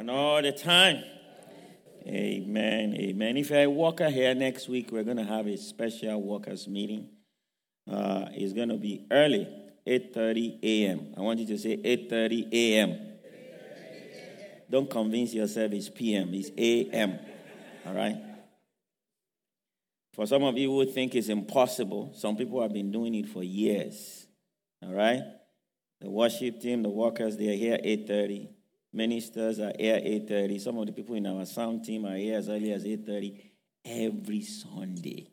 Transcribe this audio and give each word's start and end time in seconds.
And 0.00 0.10
all 0.10 0.40
the 0.40 0.50
time. 0.50 1.04
Amen. 2.06 2.94
Amen. 2.94 3.36
If 3.36 3.50
you're 3.50 3.60
a 3.60 3.66
worker 3.66 4.08
here 4.08 4.34
next 4.34 4.66
week, 4.66 4.90
we're 4.90 5.04
going 5.04 5.18
to 5.18 5.24
have 5.24 5.46
a 5.46 5.58
special 5.58 6.22
workers 6.22 6.66
meeting. 6.66 7.10
Uh, 7.86 8.24
it's 8.32 8.54
going 8.54 8.70
to 8.70 8.78
be 8.78 9.06
early, 9.10 9.46
8:30 9.86 10.58
a.m. 10.62 11.14
I 11.18 11.20
want 11.20 11.40
you 11.40 11.46
to 11.48 11.58
say 11.58 11.76
8:30 11.76 12.50
a.m. 12.50 12.98
Don't 14.70 14.88
convince 14.88 15.34
yourself 15.34 15.70
it's 15.72 15.90
p.m. 15.90 16.30
It's 16.32 16.50
a.m. 16.56 17.18
All 17.84 17.92
right. 17.92 18.16
For 20.14 20.26
some 20.26 20.44
of 20.44 20.56
you 20.56 20.70
who 20.70 20.86
think 20.86 21.14
it's 21.14 21.28
impossible, 21.28 22.12
some 22.14 22.38
people 22.38 22.62
have 22.62 22.72
been 22.72 22.90
doing 22.90 23.14
it 23.16 23.28
for 23.28 23.42
years. 23.42 24.26
All 24.82 24.94
right. 24.94 25.20
The 26.00 26.08
worship 26.08 26.58
team, 26.58 26.82
the 26.84 26.88
workers, 26.88 27.36
they 27.36 27.50
are 27.50 27.56
here 27.56 27.78
8:30. 27.84 28.59
Ministers 28.92 29.60
are 29.60 29.72
here 29.78 29.96
8.30. 29.96 30.60
Some 30.60 30.78
of 30.78 30.86
the 30.86 30.92
people 30.92 31.14
in 31.14 31.26
our 31.26 31.44
sound 31.44 31.84
team 31.84 32.06
are 32.06 32.16
here 32.16 32.38
as 32.38 32.48
early 32.48 32.72
as 32.72 32.84
8.30 32.84 33.40
every 33.84 34.42
Sunday. 34.42 35.28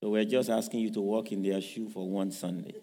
So 0.00 0.10
we're 0.10 0.24
just 0.24 0.48
asking 0.48 0.80
you 0.80 0.90
to 0.92 1.00
walk 1.00 1.32
in 1.32 1.42
their 1.42 1.60
shoe 1.60 1.88
for 1.88 2.08
one 2.08 2.30
Sunday. 2.30 2.76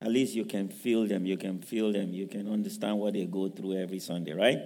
At 0.00 0.08
least 0.08 0.34
you 0.34 0.44
can 0.44 0.68
feel 0.68 1.06
them, 1.06 1.24
you 1.24 1.36
can 1.36 1.60
feel 1.60 1.92
them, 1.92 2.12
you 2.12 2.26
can 2.26 2.52
understand 2.52 2.98
what 2.98 3.14
they 3.14 3.24
go 3.26 3.48
through 3.48 3.74
every 3.74 3.98
Sunday, 3.98 4.32
right? 4.32 4.58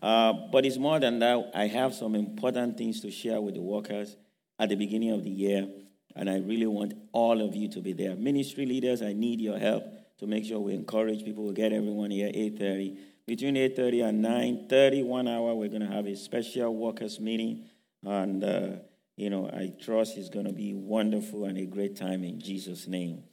Uh, 0.00 0.32
but 0.52 0.64
it's 0.64 0.76
more 0.76 1.00
than 1.00 1.18
that. 1.18 1.50
I 1.54 1.66
have 1.66 1.94
some 1.94 2.14
important 2.14 2.76
things 2.76 3.00
to 3.00 3.10
share 3.10 3.40
with 3.40 3.54
the 3.54 3.62
workers 3.62 4.16
at 4.58 4.68
the 4.68 4.76
beginning 4.76 5.10
of 5.10 5.24
the 5.24 5.30
year, 5.30 5.66
and 6.14 6.28
I 6.28 6.38
really 6.38 6.66
want 6.66 6.94
all 7.12 7.40
of 7.40 7.56
you 7.56 7.68
to 7.70 7.80
be 7.80 7.92
there. 7.92 8.14
Ministry 8.14 8.66
leaders, 8.66 9.02
I 9.02 9.14
need 9.14 9.40
your 9.40 9.58
help 9.58 9.84
to 10.18 10.26
make 10.26 10.44
sure 10.44 10.60
we 10.60 10.74
encourage 10.74 11.24
people. 11.24 11.44
We 11.44 11.54
get 11.54 11.72
everyone 11.72 12.10
here 12.10 12.28
at 12.28 12.34
8:30. 12.34 12.98
Between 13.26 13.56
8:30 13.56 14.08
and 14.08 14.24
9:30, 14.24 15.04
one 15.04 15.28
hour, 15.28 15.54
we're 15.54 15.68
going 15.68 15.82
to 15.82 15.86
have 15.86 16.06
a 16.06 16.16
special 16.16 16.74
workers 16.74 17.20
meeting, 17.20 17.64
and 18.04 18.42
uh, 18.42 18.68
you 19.16 19.30
know 19.30 19.46
I 19.46 19.72
trust 19.80 20.16
it's 20.16 20.30
going 20.30 20.46
to 20.46 20.52
be 20.52 20.74
wonderful 20.74 21.44
and 21.44 21.58
a 21.58 21.66
great 21.66 21.96
time 21.96 22.24
in 22.24 22.40
Jesus' 22.40 22.86
name. 22.86 23.24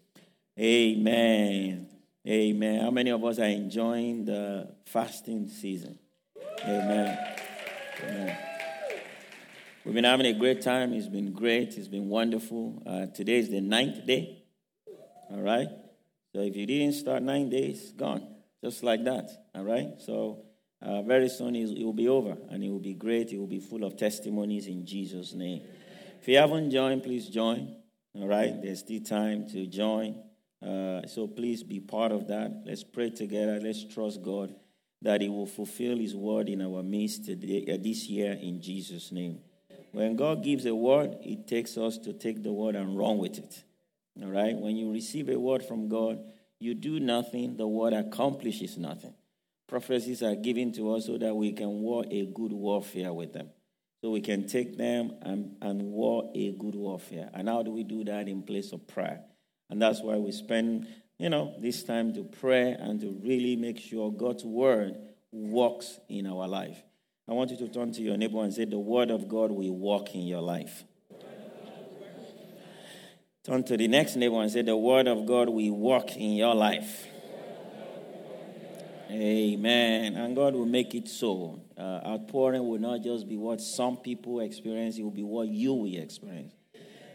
Amen. 0.60 1.88
Amen. 2.28 2.82
How 2.82 2.92
many 2.92 3.12
of 3.12 3.24
us 3.24 3.40
are 3.40 3.44
enjoying 3.44 4.26
the 4.26 4.74
fasting 4.86 5.48
season? 5.48 6.00
Amen. 6.64 7.36
Amen. 8.04 8.38
We've 9.84 9.94
been 9.94 10.04
having 10.04 10.26
a 10.26 10.34
great 10.34 10.62
time. 10.62 10.94
It's 10.94 11.08
been 11.08 11.32
great. 11.32 11.78
It's 11.78 11.88
been 11.88 12.10
wonderful. 12.10 12.82
Uh, 12.86 13.06
today 13.06 13.38
is 13.38 13.50
the 13.50 13.62
ninth 13.62 14.08
day. 14.08 14.44
All 15.30 15.42
right. 15.42 15.68
So 16.36 16.42
if 16.42 16.54
you 16.54 16.66
didn't 16.66 16.96
start 16.96 17.24
nine 17.24 17.48
days, 17.48 17.94
gone. 17.94 18.28
Just 18.62 18.84
like 18.84 19.06
that. 19.06 19.30
All 19.56 19.64
right? 19.64 19.94
So 20.00 20.44
uh, 20.82 21.02
very 21.04 21.30
soon 21.30 21.56
it 21.56 21.82
will 21.82 21.94
be 21.94 22.10
over 22.10 22.36
and 22.50 22.62
it 22.62 22.70
will 22.70 22.82
be 22.82 22.94
great. 22.94 23.32
It 23.32 23.38
will 23.38 23.48
be 23.48 23.62
full 23.62 23.86
of 23.86 23.96
testimonies 23.96 24.68
in 24.68 24.86
Jesus' 24.86 25.34
name. 25.34 25.62
If 26.20 26.28
you 26.28 26.36
haven't 26.36 26.72
joined, 26.72 27.04
please 27.04 27.30
join. 27.30 27.78
All 28.16 28.28
right? 28.28 28.54
There's 28.62 28.80
still 28.80 29.00
time 29.00 29.48
to 29.52 29.66
join. 29.68 30.22
Uh, 30.62 31.08
so 31.08 31.26
please 31.26 31.64
be 31.64 31.80
part 31.80 32.12
of 32.12 32.28
that. 32.28 32.64
Let's 32.66 32.84
pray 32.84 33.12
together. 33.12 33.58
Let's 33.64 33.86
trust 33.86 34.22
God 34.22 34.54
that 35.04 35.22
He 35.22 35.30
will 35.30 35.46
fulfill 35.46 35.98
His 35.98 36.18
word 36.18 36.50
in 36.50 36.62
our 36.62 36.84
midst 36.84 37.24
today, 37.24 37.66
uh, 37.74 37.78
this 37.82 38.10
year 38.10 38.34
in 38.34 38.62
Jesus' 38.62 39.10
name. 39.14 39.40
When 39.94 40.18
God 40.18 40.44
gives 40.44 40.66
a 40.66 40.76
word, 40.76 41.16
it 41.22 41.48
takes 41.48 41.78
us 41.78 41.98
to 42.00 42.12
take 42.12 42.44
the 42.44 42.52
word 42.52 42.76
and 42.76 42.98
run 42.98 43.20
with 43.20 43.38
it. 43.38 43.64
All 44.22 44.30
right? 44.30 44.56
When 44.56 44.76
you 44.76 44.92
receive 44.92 45.30
a 45.30 45.40
word 45.40 45.64
from 45.64 45.90
God, 45.90 46.20
you 46.60 46.74
do 46.74 47.00
nothing, 47.00 47.58
the 47.58 47.68
word 47.68 47.94
accomplishes 47.94 48.78
nothing. 48.78 49.14
Prophecies 49.68 50.22
are 50.24 50.36
given 50.36 50.72
to 50.74 50.94
us 50.94 51.06
so 51.08 51.18
that 51.18 51.36
we 51.36 51.52
can 51.52 51.82
war 51.82 52.06
a 52.10 52.26
good 52.28 52.54
warfare 52.54 53.12
with 53.12 53.34
them. 53.34 53.50
So 54.02 54.12
we 54.12 54.22
can 54.22 54.48
take 54.48 54.78
them 54.78 55.14
and, 55.22 55.56
and 55.62 55.82
war 55.82 56.32
a 56.36 56.52
good 56.52 56.76
warfare. 56.76 57.30
And 57.34 57.50
how 57.50 57.64
do 57.64 57.72
we 57.72 57.84
do 57.84 58.04
that? 58.04 58.28
In 58.28 58.44
place 58.44 58.72
of 58.72 58.88
prayer. 58.88 59.22
And 59.70 59.82
that's 59.82 60.02
why 60.02 60.18
we 60.18 60.32
spend, 60.32 60.88
you 61.18 61.30
know, 61.30 61.56
this 61.60 61.84
time 61.84 62.14
to 62.14 62.24
pray 62.24 62.72
and 62.74 63.02
to 63.02 63.20
really 63.24 63.56
make 63.56 63.80
sure 63.80 64.12
God's 64.12 64.46
word 64.46 64.96
works 65.32 66.00
in 66.08 66.28
our 66.28 66.48
life. 66.48 66.78
I 67.28 67.34
want 67.34 67.50
you 67.50 67.58
to 67.58 67.68
turn 67.68 67.92
to 67.94 68.02
your 68.02 68.18
neighbor 68.18 68.44
and 68.44 68.54
say, 68.54 68.66
The 68.66 68.78
word 68.78 69.10
of 69.10 69.28
God 69.28 69.52
will 69.52 69.76
walk 69.76 70.14
in 70.14 70.22
your 70.22 70.42
life. 70.42 70.84
Turn 73.46 73.64
to 73.66 73.78
the 73.78 73.88
next 73.88 74.16
neighbor 74.16 74.42
and 74.42 74.52
say, 74.52 74.64
The 74.64 74.76
word 74.76 75.08
of 75.08 75.28
God 75.28 75.50
will 75.50 75.72
work 75.72 76.16
in 76.16 76.34
your 76.34 76.56
life. 76.56 77.06
Amen. 79.12 80.16
And 80.16 80.36
God 80.36 80.56
will 80.56 80.66
make 80.66 80.96
it 80.96 81.08
so. 81.08 81.62
Uh, 81.78 82.02
outpouring 82.08 82.68
will 82.68 82.80
not 82.80 83.04
just 83.04 83.30
be 83.30 83.38
what 83.38 83.62
some 83.62 83.98
people 83.98 84.40
experience, 84.40 84.98
it 84.98 85.04
will 85.04 85.12
be 85.12 85.24
what 85.24 85.48
you 85.48 85.74
will 85.74 85.96
experience. 85.96 86.54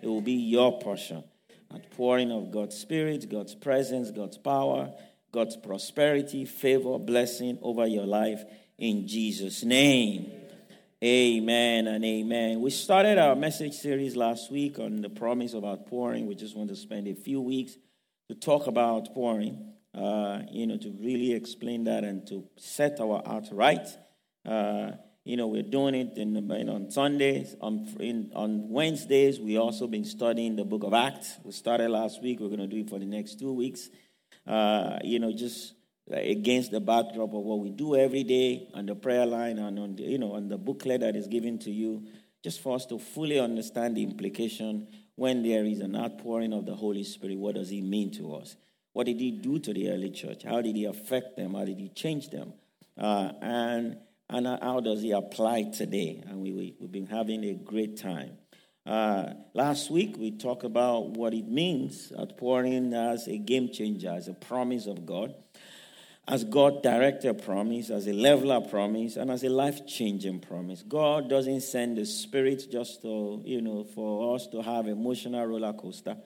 It 0.01 0.07
will 0.07 0.21
be 0.21 0.35
your 0.35 0.79
portion. 0.79 1.25
Outpouring 1.75 2.31
of 2.31 2.53
God's 2.53 2.77
Spirit, 2.77 3.29
God's 3.29 3.57
presence, 3.57 4.13
God's 4.13 4.39
power, 4.39 4.93
God's 5.33 5.57
prosperity, 5.57 6.45
favor, 6.45 6.99
blessing 6.99 7.59
over 7.61 7.87
your 7.87 8.07
life 8.07 8.45
in 8.79 9.09
Jesus' 9.09 9.65
name. 9.65 10.40
Amen 11.03 11.87
and 11.87 12.05
amen. 12.05 12.61
We 12.61 12.69
started 12.69 13.17
our 13.17 13.35
message 13.35 13.73
series 13.73 14.17
last 14.17 14.53
week 14.53 14.79
on 14.79 15.01
the 15.01 15.09
promise 15.09 15.55
of 15.55 15.65
outpouring. 15.65 16.27
We 16.27 16.35
just 16.35 16.55
want 16.55 16.69
to 16.69 16.77
spend 16.77 17.09
a 17.09 17.15
few 17.15 17.41
weeks 17.41 17.79
to 18.29 18.35
talk 18.35 18.67
about 18.67 19.09
outpouring, 19.09 19.73
uh, 19.95 20.41
you 20.51 20.67
know, 20.67 20.77
to 20.77 20.91
really 21.01 21.33
explain 21.33 21.85
that 21.85 22.05
and 22.05 22.27
to 22.27 22.45
set 22.59 23.01
our 23.01 23.23
heart 23.25 23.49
right. 23.51 23.89
Uh, 24.45 24.91
you 25.25 25.39
know, 25.39 25.47
we're 25.47 25.63
doing 25.63 25.95
it 25.95 26.19
in, 26.19 26.35
know, 26.35 26.75
on 26.75 26.91
Sundays. 26.91 27.57
On, 27.63 27.89
in, 27.99 28.31
on 28.35 28.69
Wednesdays, 28.69 29.41
we 29.41 29.57
also 29.57 29.87
been 29.87 30.05
studying 30.05 30.55
the 30.55 30.65
book 30.65 30.85
of 30.85 30.93
Acts. 30.93 31.39
We 31.43 31.53
started 31.53 31.89
last 31.89 32.23
week. 32.23 32.41
We're 32.41 32.49
going 32.49 32.61
to 32.61 32.67
do 32.67 32.77
it 32.77 32.91
for 32.91 32.99
the 32.99 33.07
next 33.07 33.39
two 33.39 33.55
weeks. 33.55 33.89
Uh, 34.47 34.99
you 35.03 35.19
know, 35.19 35.33
just 35.33 35.73
against 36.13 36.71
the 36.71 36.81
backdrop 36.81 37.33
of 37.33 37.43
what 37.43 37.61
we 37.61 37.71
do 37.71 37.97
every 37.97 38.25
day 38.25 38.69
on 38.75 38.87
the 38.87 38.95
prayer 38.95 39.27
line 39.27 39.59
and 39.59 39.79
on 39.79 39.97
the, 39.97 40.03
you 40.03 40.19
know 40.19 40.33
on 40.33 40.49
the 40.49 40.59
booklet 40.59 41.01
that 41.01 41.17
is 41.17 41.27
given 41.27 41.59
to 41.61 41.71
you, 41.71 42.05
just 42.43 42.61
for 42.61 42.75
us 42.75 42.87
to 42.87 42.99
fully 42.99 43.39
understand 43.39 43.97
the 43.97 44.03
implication 44.03 44.89
when 45.15 45.43
there 45.43 45.65
is 45.65 45.81
an 45.81 45.95
outpouring 45.95 46.53
of 46.53 46.67
the 46.67 46.75
Holy 46.75 47.05
Spirit. 47.05 47.39
What 47.39 47.55
does 47.55 47.71
it 47.71 47.83
mean 47.83 48.11
to 48.13 48.35
us? 48.35 48.57
What 48.93 49.07
did 49.07 49.21
He 49.21 49.31
do 49.31 49.59
to 49.61 49.73
the 49.73 49.91
early 49.91 50.11
church? 50.11 50.43
How 50.43 50.61
did 50.61 50.75
He 50.75 50.85
affect 50.85 51.37
them? 51.37 51.55
How 51.55 51.65
did 51.65 51.79
He 51.79 51.89
change 51.91 52.31
them? 52.31 52.55
Uh, 52.99 53.33
and 53.41 53.99
and 54.29 54.47
how 54.47 54.81
does 54.81 55.03
He 55.03 55.13
apply 55.13 55.65
today? 55.65 56.23
And 56.27 56.41
we, 56.41 56.53
we 56.53 56.75
we've 56.81 56.93
been 56.93 57.07
having 57.07 57.45
a 57.45 57.55
great 57.55 57.97
time. 57.97 58.33
Uh, 58.87 59.35
last 59.55 59.91
week 59.91 60.17
we 60.19 60.33
talked 60.33 60.65
about 60.65 61.11
what 61.11 61.35
it 61.35 61.47
means 61.47 62.13
outpouring 62.19 62.95
as 62.95 63.29
a 63.29 63.39
game 63.39 63.69
changer, 63.71 64.11
as 64.11 64.27
a 64.27 64.33
promise 64.33 64.87
of 64.87 65.05
God 65.07 65.35
as 66.29 66.45
God 66.45 66.83
directed 66.83 67.43
promise, 67.43 67.91
as 67.91 68.07
a 68.07 68.13
leveler 68.13 68.61
promise, 68.61 69.17
and 69.17 69.31
as 69.31 69.43
a 69.43 69.49
life 69.49 69.87
changing 69.87 70.41
promise. 70.41 70.83
God 70.87 71.29
doesn't 71.29 71.63
send 71.63 71.97
the 71.97 72.05
Spirit 72.05 72.67
just 72.71 73.03
to, 73.03 73.43
you 73.45 73.61
know, 73.61 73.85
for 73.85 74.35
us 74.35 74.47
to 74.49 74.63
have 74.63 74.87
emotional 74.87 75.45
roller 75.45 75.73
coaster. 75.73 76.17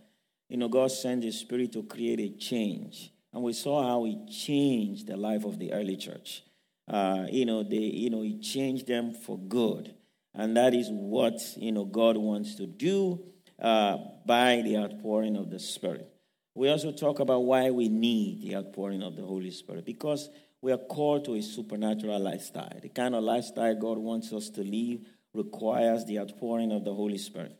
You 0.49 0.59
know, 0.59 0.69
God 0.69 0.91
sent 0.91 1.23
the 1.23 1.31
Spirit 1.31 1.73
to 1.73 1.85
create 1.85 2.21
a 2.21 2.29
change. 2.37 3.13
And 3.33 3.43
we 3.43 3.53
saw 3.53 3.83
how 3.83 4.05
He 4.05 4.27
changed 4.27 5.07
the 5.07 5.17
life 5.17 5.45
of 5.45 5.59
the 5.59 5.73
early 5.73 5.97
church. 5.97 6.43
Uh, 6.87 7.27
you 7.31 7.47
know, 7.47 7.63
they, 7.63 7.77
you 7.77 8.11
know, 8.11 8.23
He 8.23 8.39
changed 8.39 8.87
them 8.87 9.15
for 9.15 9.39
good. 9.39 9.95
And 10.35 10.57
that 10.57 10.75
is 10.75 10.89
what, 10.91 11.41
you 11.57 11.73
know, 11.73 11.85
God 11.85 12.17
wants 12.17 12.57
to 12.57 12.67
do 12.67 13.25
uh, 13.61 13.97
by 14.27 14.63
the 14.63 14.77
outpouring 14.77 15.37
of 15.37 15.51
the 15.51 15.59
Spirit. 15.59 16.14
We 16.55 16.69
also 16.69 16.93
talk 16.93 17.19
about 17.19 17.41
why 17.41 17.71
we 17.71 17.89
need 17.89 18.43
the 18.43 18.57
outpouring 18.57 19.03
of 19.03 19.17
the 19.17 19.23
Holy 19.23 19.51
Spirit 19.51 19.85
because 19.85 20.31
we 20.61 20.73
are 20.73 20.79
called 20.79 21.25
to 21.25 21.35
a 21.35 21.43
supernatural 21.43 22.21
lifestyle. 22.21 22.79
The 22.81 22.89
kind 22.89 23.15
of 23.15 23.25
lifestyle 23.25 23.75
God 23.75 23.99
wants 23.99 24.33
us 24.33 24.51
to 24.51 24.63
live 24.63 25.01
requires 25.35 26.05
the 26.05 26.21
outpouring 26.21 26.73
of 26.73 26.85
the 26.85 26.95
Holy 26.95 27.19
Spirit. 27.19 27.57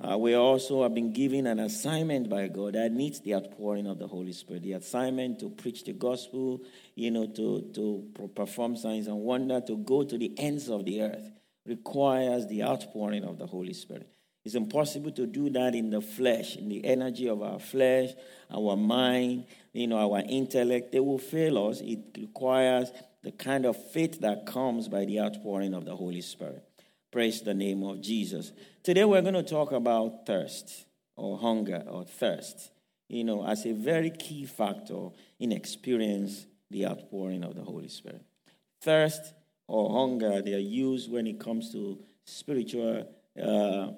Uh, 0.00 0.18
we 0.18 0.34
also 0.34 0.82
have 0.82 0.94
been 0.94 1.12
given 1.12 1.46
an 1.46 1.60
assignment 1.60 2.28
by 2.28 2.48
God 2.48 2.74
that 2.74 2.90
needs 2.90 3.20
the 3.20 3.34
outpouring 3.36 3.86
of 3.86 3.98
the 3.98 4.08
Holy 4.08 4.32
Spirit. 4.32 4.62
The 4.62 4.72
assignment 4.72 5.38
to 5.40 5.50
preach 5.50 5.84
the 5.84 5.92
gospel, 5.92 6.62
you 6.96 7.10
know, 7.10 7.26
to, 7.26 7.70
to 7.74 8.28
perform 8.34 8.76
signs 8.76 9.06
and 9.06 9.18
wonder, 9.18 9.60
to 9.60 9.76
go 9.76 10.02
to 10.02 10.18
the 10.18 10.32
ends 10.38 10.68
of 10.68 10.84
the 10.86 11.02
earth 11.02 11.30
requires 11.64 12.48
the 12.48 12.64
outpouring 12.64 13.24
of 13.24 13.38
the 13.38 13.46
Holy 13.46 13.74
Spirit. 13.74 14.08
It's 14.44 14.54
impossible 14.56 15.12
to 15.12 15.26
do 15.26 15.50
that 15.50 15.74
in 15.74 15.90
the 15.90 16.00
flesh, 16.00 16.56
in 16.56 16.68
the 16.68 16.84
energy 16.84 17.28
of 17.28 17.42
our 17.42 17.60
flesh, 17.60 18.10
our 18.50 18.76
mind, 18.76 19.46
you 19.72 19.86
know, 19.86 20.12
our 20.12 20.22
intellect. 20.28 20.90
They 20.90 21.00
will 21.00 21.18
fail 21.18 21.68
us. 21.68 21.80
It 21.80 22.00
requires 22.18 22.90
the 23.22 23.30
kind 23.30 23.64
of 23.66 23.76
faith 23.92 24.20
that 24.20 24.46
comes 24.46 24.88
by 24.88 25.04
the 25.04 25.20
outpouring 25.20 25.74
of 25.74 25.84
the 25.84 25.94
Holy 25.94 26.22
Spirit. 26.22 26.64
Praise 27.12 27.42
the 27.42 27.54
name 27.54 27.84
of 27.84 28.00
Jesus. 28.00 28.52
Today 28.82 29.04
we're 29.04 29.22
going 29.22 29.34
to 29.34 29.44
talk 29.44 29.70
about 29.70 30.26
thirst 30.26 30.86
or 31.14 31.38
hunger 31.38 31.84
or 31.86 32.04
thirst, 32.04 32.72
you 33.08 33.22
know, 33.22 33.46
as 33.46 33.64
a 33.64 33.72
very 33.72 34.10
key 34.10 34.44
factor 34.44 35.10
in 35.38 35.52
experience 35.52 36.46
the 36.70 36.86
outpouring 36.86 37.44
of 37.44 37.54
the 37.54 37.62
Holy 37.62 37.88
Spirit. 37.88 38.22
Thirst 38.80 39.34
or 39.68 39.92
hunger, 39.92 40.42
they 40.42 40.54
are 40.54 40.58
used 40.58 41.12
when 41.12 41.28
it 41.28 41.38
comes 41.38 41.70
to 41.72 41.98
spiritual 42.24 43.06
uh, 43.40 43.88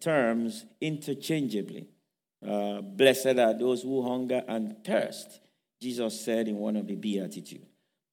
terms 0.00 0.64
interchangeably. 0.80 1.88
Uh, 2.46 2.80
blessed 2.80 3.38
are 3.38 3.58
those 3.58 3.82
who 3.82 4.02
hunger 4.02 4.42
and 4.46 4.84
thirst. 4.84 5.40
Jesus 5.80 6.24
said 6.24 6.48
in 6.48 6.56
one 6.56 6.76
of 6.76 6.86
the 6.86 6.96
Beatitudes, 6.96 7.66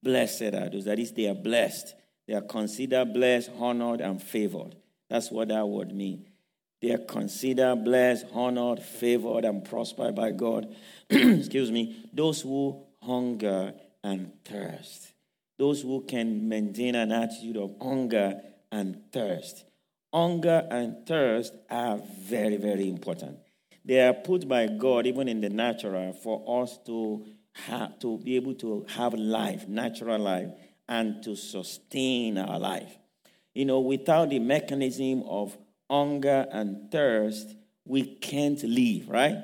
Blessed 0.04 0.54
are 0.54 0.70
those, 0.70 0.86
that 0.86 1.00
is, 1.00 1.12
they 1.12 1.28
are 1.28 1.36
blessed 1.36 1.96
they 2.32 2.38
are 2.38 2.42
considered 2.42 3.14
blessed, 3.14 3.52
honored, 3.60 4.00
and 4.00 4.22
favored. 4.22 4.76
That's 5.10 5.30
what 5.30 5.50
that 5.50 5.68
word 5.68 5.94
means. 5.94 6.28
They 6.82 6.92
are 6.92 6.98
considered 7.00 7.84
blessed, 7.84 8.26
honored, 8.32 8.82
favored, 8.82 9.44
and 9.44 9.66
prospered 9.66 10.16
by 10.16 10.32
God. 10.32 10.74
Excuse 11.10 11.72
me. 11.72 12.10
Those 12.14 12.42
who 12.42 12.86
hunger 13.04 13.74
and 14.02 14.32
thirst. 14.46 15.12
Those 15.60 15.82
who 15.82 16.06
can 16.06 16.48
maintain 16.48 16.96
an 16.96 17.12
attitude 17.12 17.58
of 17.58 17.76
hunger 17.82 18.42
and 18.72 19.12
thirst. 19.12 19.66
Hunger 20.13 20.68
and 20.69 21.06
thirst 21.06 21.56
are 21.69 22.00
very, 22.19 22.58
very 22.58 22.90
important. 22.90 23.38
They 23.86 24.06
are 24.06 24.13
put 24.13 24.48
by 24.48 24.68
God, 24.68 25.08
even 25.08 25.28
in 25.28 25.42
the 25.42 25.50
natural, 25.50 26.13
for 26.13 26.63
us 26.63 26.78
to 26.86 27.25
have 27.54 28.00
to 28.00 28.18
be 28.18 28.36
able 28.36 28.54
to 28.56 28.86
have 28.90 29.13
life, 29.13 29.68
natural 29.68 30.19
life 30.19 30.50
and 30.88 31.24
to 31.24 31.36
sustain 31.36 32.38
our 32.38 32.60
life. 32.60 32.98
You 33.54 33.66
know, 33.66 33.80
without 33.80 34.30
the 34.30 34.40
mechanism 34.40 35.24
of 35.24 35.58
hunger 35.90 36.48
and 36.52 36.92
thirst, 36.92 37.56
we 37.86 38.04
can't 38.04 38.62
live, 38.63 39.10
right? 39.10 39.38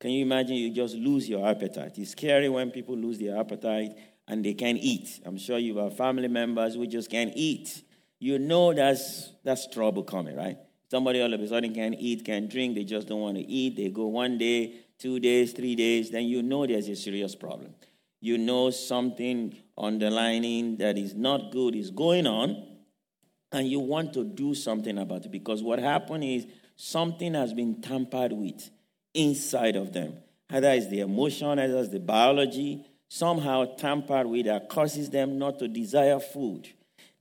Can 0.00 0.10
you 0.10 0.22
imagine 0.22 0.56
you 0.56 0.70
just 0.70 0.96
lose 0.96 1.28
your 1.28 1.46
appetite? 1.48 1.98
It's 1.98 2.10
scary 2.10 2.48
when 2.48 2.70
people 2.70 2.96
lose 2.96 3.18
their 3.18 3.38
appetite 3.38 3.96
and 4.26 4.44
they 4.44 4.54
can't 4.54 4.78
eat. 4.80 5.20
I'm 5.24 5.38
sure 5.38 5.58
you 5.58 5.76
have 5.78 5.96
family 5.96 6.28
members 6.28 6.74
who 6.74 6.86
just 6.86 7.10
can't 7.10 7.32
eat. 7.36 7.82
You 8.22 8.38
know 8.38 8.72
that's 8.72 9.32
that's 9.42 9.66
trouble 9.66 10.04
coming, 10.04 10.36
right? 10.36 10.56
Somebody 10.88 11.20
all 11.20 11.34
of 11.34 11.40
a 11.40 11.48
sudden 11.48 11.74
can't 11.74 11.96
eat, 11.98 12.24
can't 12.24 12.48
drink, 12.48 12.76
they 12.76 12.84
just 12.84 13.08
don't 13.08 13.20
want 13.20 13.36
to 13.36 13.42
eat. 13.42 13.74
They 13.74 13.88
go 13.88 14.06
one 14.06 14.38
day, 14.38 14.76
two 14.96 15.18
days, 15.18 15.52
three 15.52 15.74
days, 15.74 16.12
then 16.12 16.26
you 16.26 16.40
know 16.40 16.64
there's 16.64 16.86
a 16.86 16.94
serious 16.94 17.34
problem. 17.34 17.74
You 18.20 18.38
know 18.38 18.70
something 18.70 19.56
underlining 19.76 20.76
that 20.76 20.96
is 20.98 21.16
not 21.16 21.50
good 21.50 21.74
is 21.74 21.90
going 21.90 22.28
on, 22.28 22.64
and 23.50 23.66
you 23.66 23.80
want 23.80 24.12
to 24.12 24.22
do 24.22 24.54
something 24.54 24.98
about 24.98 25.24
it 25.24 25.32
because 25.32 25.60
what 25.60 25.80
happened 25.80 26.22
is 26.22 26.46
something 26.76 27.34
has 27.34 27.52
been 27.52 27.80
tampered 27.80 28.32
with 28.32 28.70
inside 29.14 29.74
of 29.74 29.92
them. 29.92 30.14
Either 30.48 30.70
it's 30.70 30.86
the 30.86 31.00
emotion, 31.00 31.58
either 31.58 31.78
it's 31.78 31.88
the 31.88 31.98
biology, 31.98 32.86
somehow 33.08 33.64
tampered 33.74 34.28
with 34.28 34.46
that 34.46 34.68
causes 34.68 35.10
them 35.10 35.40
not 35.40 35.58
to 35.58 35.66
desire 35.66 36.20
food. 36.20 36.68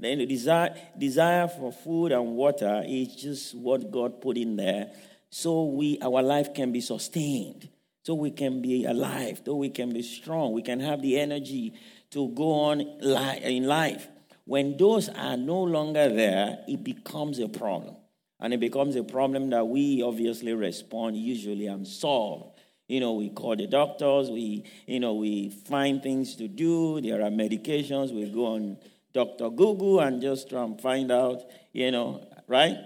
Then 0.01 0.17
the 0.17 0.25
desire, 0.25 0.75
desire 0.97 1.47
for 1.47 1.71
food 1.71 2.11
and 2.11 2.35
water 2.35 2.83
is 2.87 3.15
just 3.15 3.55
what 3.55 3.91
God 3.91 4.19
put 4.19 4.35
in 4.35 4.55
there. 4.55 4.91
So 5.29 5.65
we 5.65 5.99
our 6.01 6.23
life 6.23 6.55
can 6.55 6.71
be 6.71 6.81
sustained. 6.81 7.69
So 8.03 8.15
we 8.15 8.31
can 8.31 8.63
be 8.63 8.85
alive. 8.85 9.43
So 9.45 9.55
we 9.55 9.69
can 9.69 9.93
be 9.93 10.01
strong. 10.01 10.53
We 10.53 10.63
can 10.63 10.79
have 10.79 11.03
the 11.03 11.19
energy 11.19 11.73
to 12.09 12.29
go 12.29 12.51
on 12.51 12.81
in 12.81 13.67
life. 13.67 14.07
When 14.45 14.75
those 14.75 15.07
are 15.07 15.37
no 15.37 15.61
longer 15.61 16.09
there, 16.09 16.57
it 16.67 16.83
becomes 16.83 17.37
a 17.37 17.47
problem. 17.47 17.95
And 18.39 18.55
it 18.55 18.59
becomes 18.59 18.95
a 18.95 19.03
problem 19.03 19.51
that 19.51 19.67
we 19.67 20.01
obviously 20.01 20.53
respond 20.55 21.15
usually 21.15 21.67
and 21.67 21.87
solve. 21.87 22.51
You 22.87 22.99
know, 22.99 23.13
we 23.13 23.29
call 23.29 23.55
the 23.55 23.67
doctors, 23.67 24.31
we, 24.31 24.63
you 24.87 24.99
know, 24.99 25.13
we 25.13 25.49
find 25.49 26.01
things 26.01 26.35
to 26.37 26.47
do, 26.47 26.99
there 27.01 27.21
are 27.21 27.29
medications, 27.29 28.11
we 28.11 28.25
go 28.25 28.47
on 28.47 28.77
Dr. 29.13 29.49
Google 29.49 29.99
and 29.99 30.21
just 30.21 30.49
try 30.49 30.63
and 30.63 30.79
find 30.79 31.11
out, 31.11 31.41
you 31.73 31.91
know, 31.91 32.25
right? 32.47 32.77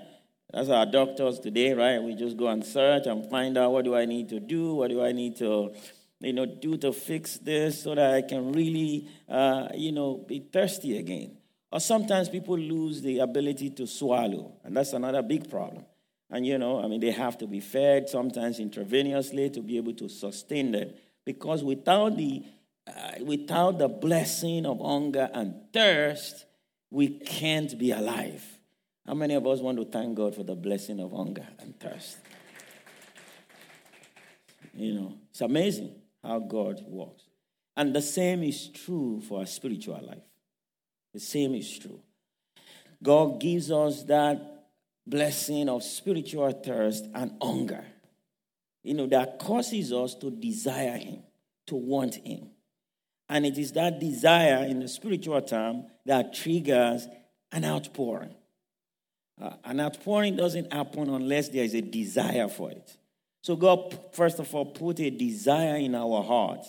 That's 0.52 0.70
our 0.70 0.86
doctors 0.86 1.40
today, 1.40 1.74
right? 1.74 2.02
We 2.02 2.16
just 2.16 2.38
go 2.38 2.48
and 2.48 2.66
search 2.66 3.08
and 3.08 3.30
find 3.30 3.58
out 3.58 3.72
what 3.72 3.86
do 3.86 3.96
I 3.96 4.06
need 4.06 4.30
to 4.30 4.40
do, 4.40 4.76
what 4.76 4.90
do 4.90 5.04
I 5.04 5.12
need 5.12 5.38
to 5.38 5.74
you 6.20 6.34
know, 6.34 6.46
do 6.46 6.78
to 6.78 6.94
fix 6.94 7.38
this 7.38 7.84
so 7.84 7.96
that 7.96 8.14
I 8.14 8.22
can 8.22 8.52
really, 8.52 9.08
uh, 9.30 9.70
you 9.76 9.92
know, 9.92 10.18
be 10.28 10.40
thirsty 10.40 10.98
again. 10.98 11.38
Or 11.72 11.80
sometimes 11.80 12.30
people 12.30 12.58
lose 12.58 13.02
the 13.02 13.20
ability 13.20 13.72
to 13.72 13.88
swallow, 13.88 14.54
and 14.64 14.76
that's 14.76 14.94
another 14.94 15.22
big 15.22 15.50
problem. 15.50 15.86
And, 16.30 16.46
you 16.46 16.58
know, 16.58 16.82
I 16.82 16.88
mean, 16.88 17.02
they 17.02 17.12
have 17.12 17.38
to 17.40 17.48
be 17.48 17.60
fed 17.60 18.10
sometimes 18.10 18.60
intravenously 18.60 19.54
to 19.54 19.62
be 19.62 19.78
able 19.78 19.94
to 19.94 20.10
sustain 20.10 20.72
them. 20.72 20.94
Because 21.24 21.64
without 21.64 22.18
the, 22.18 22.44
uh, 22.88 23.24
without 23.24 23.80
the 23.80 23.88
blessing 23.88 24.66
of 24.66 24.80
hunger 24.80 25.30
and 25.34 25.56
thirst, 25.74 26.46
we 26.92 27.08
can't 27.08 27.78
be 27.78 27.92
alive. 27.92 28.44
How 29.06 29.14
many 29.14 29.36
of 29.36 29.46
us 29.46 29.60
want 29.60 29.78
to 29.78 29.86
thank 29.86 30.16
God 30.16 30.36
for 30.36 30.44
the 30.44 30.56
blessing 30.56 31.00
of 31.00 31.12
hunger 31.12 31.48
and 31.60 31.80
thirst? 31.80 32.18
You 34.74 34.94
know, 34.94 35.14
it's 35.30 35.42
amazing 35.42 35.96
how 36.24 36.40
God 36.40 36.84
works. 36.88 37.24
And 37.78 37.94
the 37.94 38.02
same 38.02 38.44
is 38.44 38.70
true 38.70 39.22
for 39.28 39.40
our 39.40 39.46
spiritual 39.46 40.02
life. 40.02 40.24
The 41.14 41.20
same 41.20 41.56
is 41.56 41.80
true. 41.80 42.00
God 43.02 43.40
gives 43.40 43.72
us 43.72 44.04
that 44.04 44.66
blessing 45.06 45.70
of 45.70 45.84
spiritual 45.84 46.52
thirst 46.52 47.06
and 47.14 47.34
hunger, 47.42 47.86
you 48.84 48.94
know, 48.94 49.08
that 49.08 49.40
causes 49.40 49.94
us 49.94 50.16
to 50.16 50.32
desire 50.32 50.98
Him, 50.98 51.20
to 51.68 51.76
want 51.76 52.16
Him. 52.16 52.50
And 53.28 53.46
it 53.46 53.58
is 53.58 53.72
that 53.74 54.00
desire 54.00 54.66
in 54.66 54.80
the 54.80 54.88
spiritual 54.88 55.42
term 55.42 55.86
that 56.06 56.34
triggers 56.34 57.08
an 57.52 57.66
outpouring. 57.66 58.36
Uh, 59.42 59.52
an 59.64 59.80
outpouring 59.80 60.36
doesn't 60.36 60.72
happen 60.72 61.10
unless 61.10 61.50
there 61.50 61.64
is 61.64 61.74
a 61.74 61.82
desire 61.82 62.48
for 62.48 62.72
it. 62.72 62.98
So 63.42 63.56
God, 63.56 63.98
first 64.14 64.40
of 64.40 64.54
all, 64.56 64.66
put 64.66 65.00
a 65.00 65.10
desire 65.10 65.76
in 65.78 65.94
our 65.96 66.24
heart, 66.24 66.66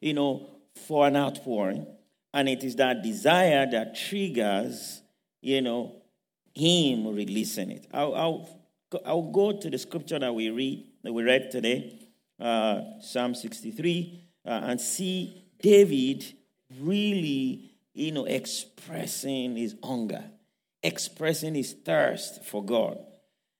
you 0.00 0.14
know, 0.14 0.48
for 0.86 1.06
an 1.06 1.16
outpouring. 1.16 1.86
And 2.32 2.48
it 2.48 2.64
is 2.64 2.76
that 2.76 3.02
desire 3.02 3.66
that 3.70 3.94
triggers, 3.94 5.02
you 5.40 5.60
know, 5.60 5.96
Him 6.54 7.08
releasing 7.14 7.70
it. 7.70 7.86
I'll, 7.92 8.14
I'll, 8.14 8.60
I'll 9.04 9.30
go 9.30 9.52
to 9.58 9.70
the 9.70 9.78
scripture 9.78 10.18
that 10.18 10.34
we 10.34 10.50
read, 10.50 10.86
that 11.02 11.12
we 11.12 11.24
read 11.24 11.50
today, 11.50 11.98
uh, 12.40 12.80
Psalm 13.00 13.34
63, 13.34 14.24
uh, 14.46 14.60
and 14.64 14.80
see 14.80 15.41
David 15.62 16.24
really, 16.80 17.70
you 17.94 18.12
know, 18.12 18.26
expressing 18.26 19.56
his 19.56 19.74
hunger, 19.82 20.24
expressing 20.82 21.54
his 21.54 21.72
thirst 21.72 22.44
for 22.44 22.62
God 22.62 22.98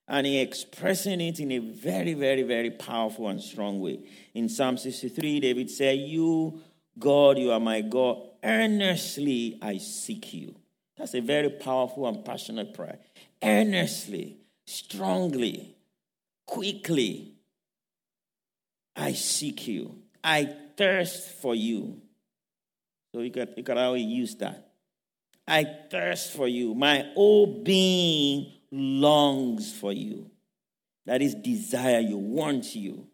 and 0.07 0.27
he 0.27 0.39
expressing 0.39 1.21
it 1.21 1.39
in 1.39 1.51
a 1.51 1.59
very, 1.59 2.13
very, 2.13 2.43
very 2.43 2.71
powerful 2.71 3.29
and 3.29 3.41
strong 3.41 3.79
way. 3.79 3.99
In 4.33 4.49
Psalm 4.49 4.77
63, 4.77 5.39
David 5.39 5.69
said, 5.69 5.97
You, 5.97 6.61
God, 6.99 7.37
you 7.37 7.51
are 7.51 7.59
my 7.59 7.81
God. 7.81 8.17
Earnestly 8.43 9.57
I 9.61 9.77
seek 9.77 10.33
you. 10.33 10.55
That's 10.97 11.15
a 11.15 11.21
very 11.21 11.49
powerful 11.49 12.07
and 12.07 12.23
passionate 12.23 12.73
prayer. 12.73 12.99
Earnestly, 13.41 14.37
strongly, 14.65 15.75
quickly, 16.45 17.35
I 18.95 19.13
seek 19.13 19.67
you. 19.67 19.95
I 20.23 20.53
thirst 20.77 21.29
for 21.41 21.55
you. 21.55 22.01
So 23.13 23.21
you 23.21 23.31
can, 23.31 23.49
you 23.55 23.63
can 23.63 23.77
always 23.77 24.05
use 24.05 24.35
that. 24.35 24.71
I 25.47 25.65
thirst 25.89 26.33
for 26.33 26.47
you. 26.47 26.73
My 26.73 27.05
whole 27.13 27.63
being 27.63 28.51
longs 28.71 29.71
for 29.71 29.91
you. 29.91 30.31
That 31.05 31.21
is 31.21 31.35
desire 31.35 31.99
you, 31.99 32.17
want 32.17 32.75
you. 32.75 33.07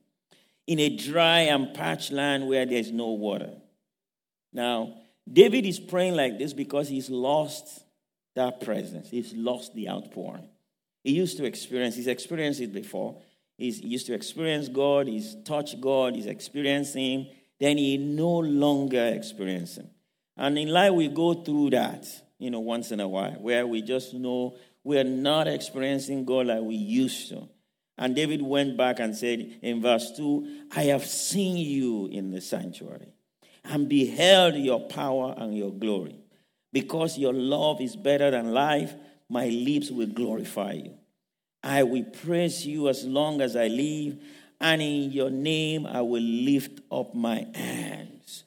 In 0.67 0.79
a 0.79 0.95
dry 0.95 1.39
and 1.41 1.73
parched 1.73 2.11
land 2.11 2.47
where 2.47 2.65
there's 2.65 2.91
no 2.91 3.09
water. 3.09 3.53
Now, 4.53 4.93
David 5.31 5.65
is 5.65 5.79
praying 5.79 6.15
like 6.15 6.37
this 6.37 6.53
because 6.53 6.87
he's 6.87 7.09
lost 7.09 7.83
that 8.35 8.61
presence. 8.61 9.09
He's 9.09 9.33
lost 9.33 9.73
the 9.73 9.89
outpouring. 9.89 10.47
He 11.03 11.13
used 11.13 11.37
to 11.37 11.45
experience, 11.45 11.95
he's 11.95 12.07
experienced 12.07 12.61
it 12.61 12.73
before. 12.73 13.21
He's, 13.57 13.79
he 13.79 13.87
used 13.87 14.05
to 14.07 14.13
experience 14.13 14.69
God, 14.69 15.07
he's 15.07 15.35
touched 15.43 15.81
God, 15.81 16.15
he's 16.15 16.25
experiencing. 16.25 17.29
Then 17.59 17.77
he 17.77 17.97
no 17.97 18.39
longer 18.39 19.05
experiences 19.07 19.77
Him. 19.77 19.89
And 20.37 20.57
in 20.57 20.69
life, 20.69 20.93
we 20.93 21.09
go 21.09 21.33
through 21.33 21.71
that, 21.71 22.05
you 22.37 22.49
know, 22.49 22.61
once 22.61 22.91
in 22.91 23.01
a 23.01 23.07
while, 23.07 23.33
where 23.33 23.67
we 23.67 23.81
just 23.81 24.13
know 24.13 24.55
we're 24.83 25.03
not 25.03 25.47
experiencing 25.47 26.23
God 26.23 26.47
like 26.47 26.61
we 26.61 26.75
used 26.75 27.29
to. 27.29 27.49
And 27.97 28.15
David 28.15 28.41
went 28.41 28.77
back 28.77 28.99
and 29.01 29.13
said 29.13 29.59
in 29.61 29.81
verse 29.81 30.13
2 30.15 30.67
I 30.75 30.83
have 30.83 31.05
seen 31.05 31.57
you 31.57 32.07
in 32.07 32.31
the 32.31 32.39
sanctuary 32.39 33.13
and 33.65 33.89
beheld 33.89 34.55
your 34.55 34.79
power 34.87 35.35
and 35.37 35.55
your 35.55 35.71
glory. 35.71 36.15
Because 36.71 37.17
your 37.17 37.33
love 37.33 37.81
is 37.81 37.95
better 37.97 38.31
than 38.31 38.53
life, 38.53 38.93
my 39.27 39.47
lips 39.49 39.91
will 39.91 40.07
glorify 40.07 40.73
you. 40.73 40.93
I 41.61 41.83
will 41.83 42.05
praise 42.05 42.65
you 42.65 42.87
as 42.87 43.03
long 43.03 43.41
as 43.41 43.55
I 43.55 43.67
live, 43.67 44.17
and 44.59 44.81
in 44.81 45.11
your 45.11 45.29
name 45.29 45.85
I 45.85 46.01
will 46.01 46.21
lift 46.21 46.81
up 46.91 47.15
my 47.15 47.47
hands. 47.53 48.43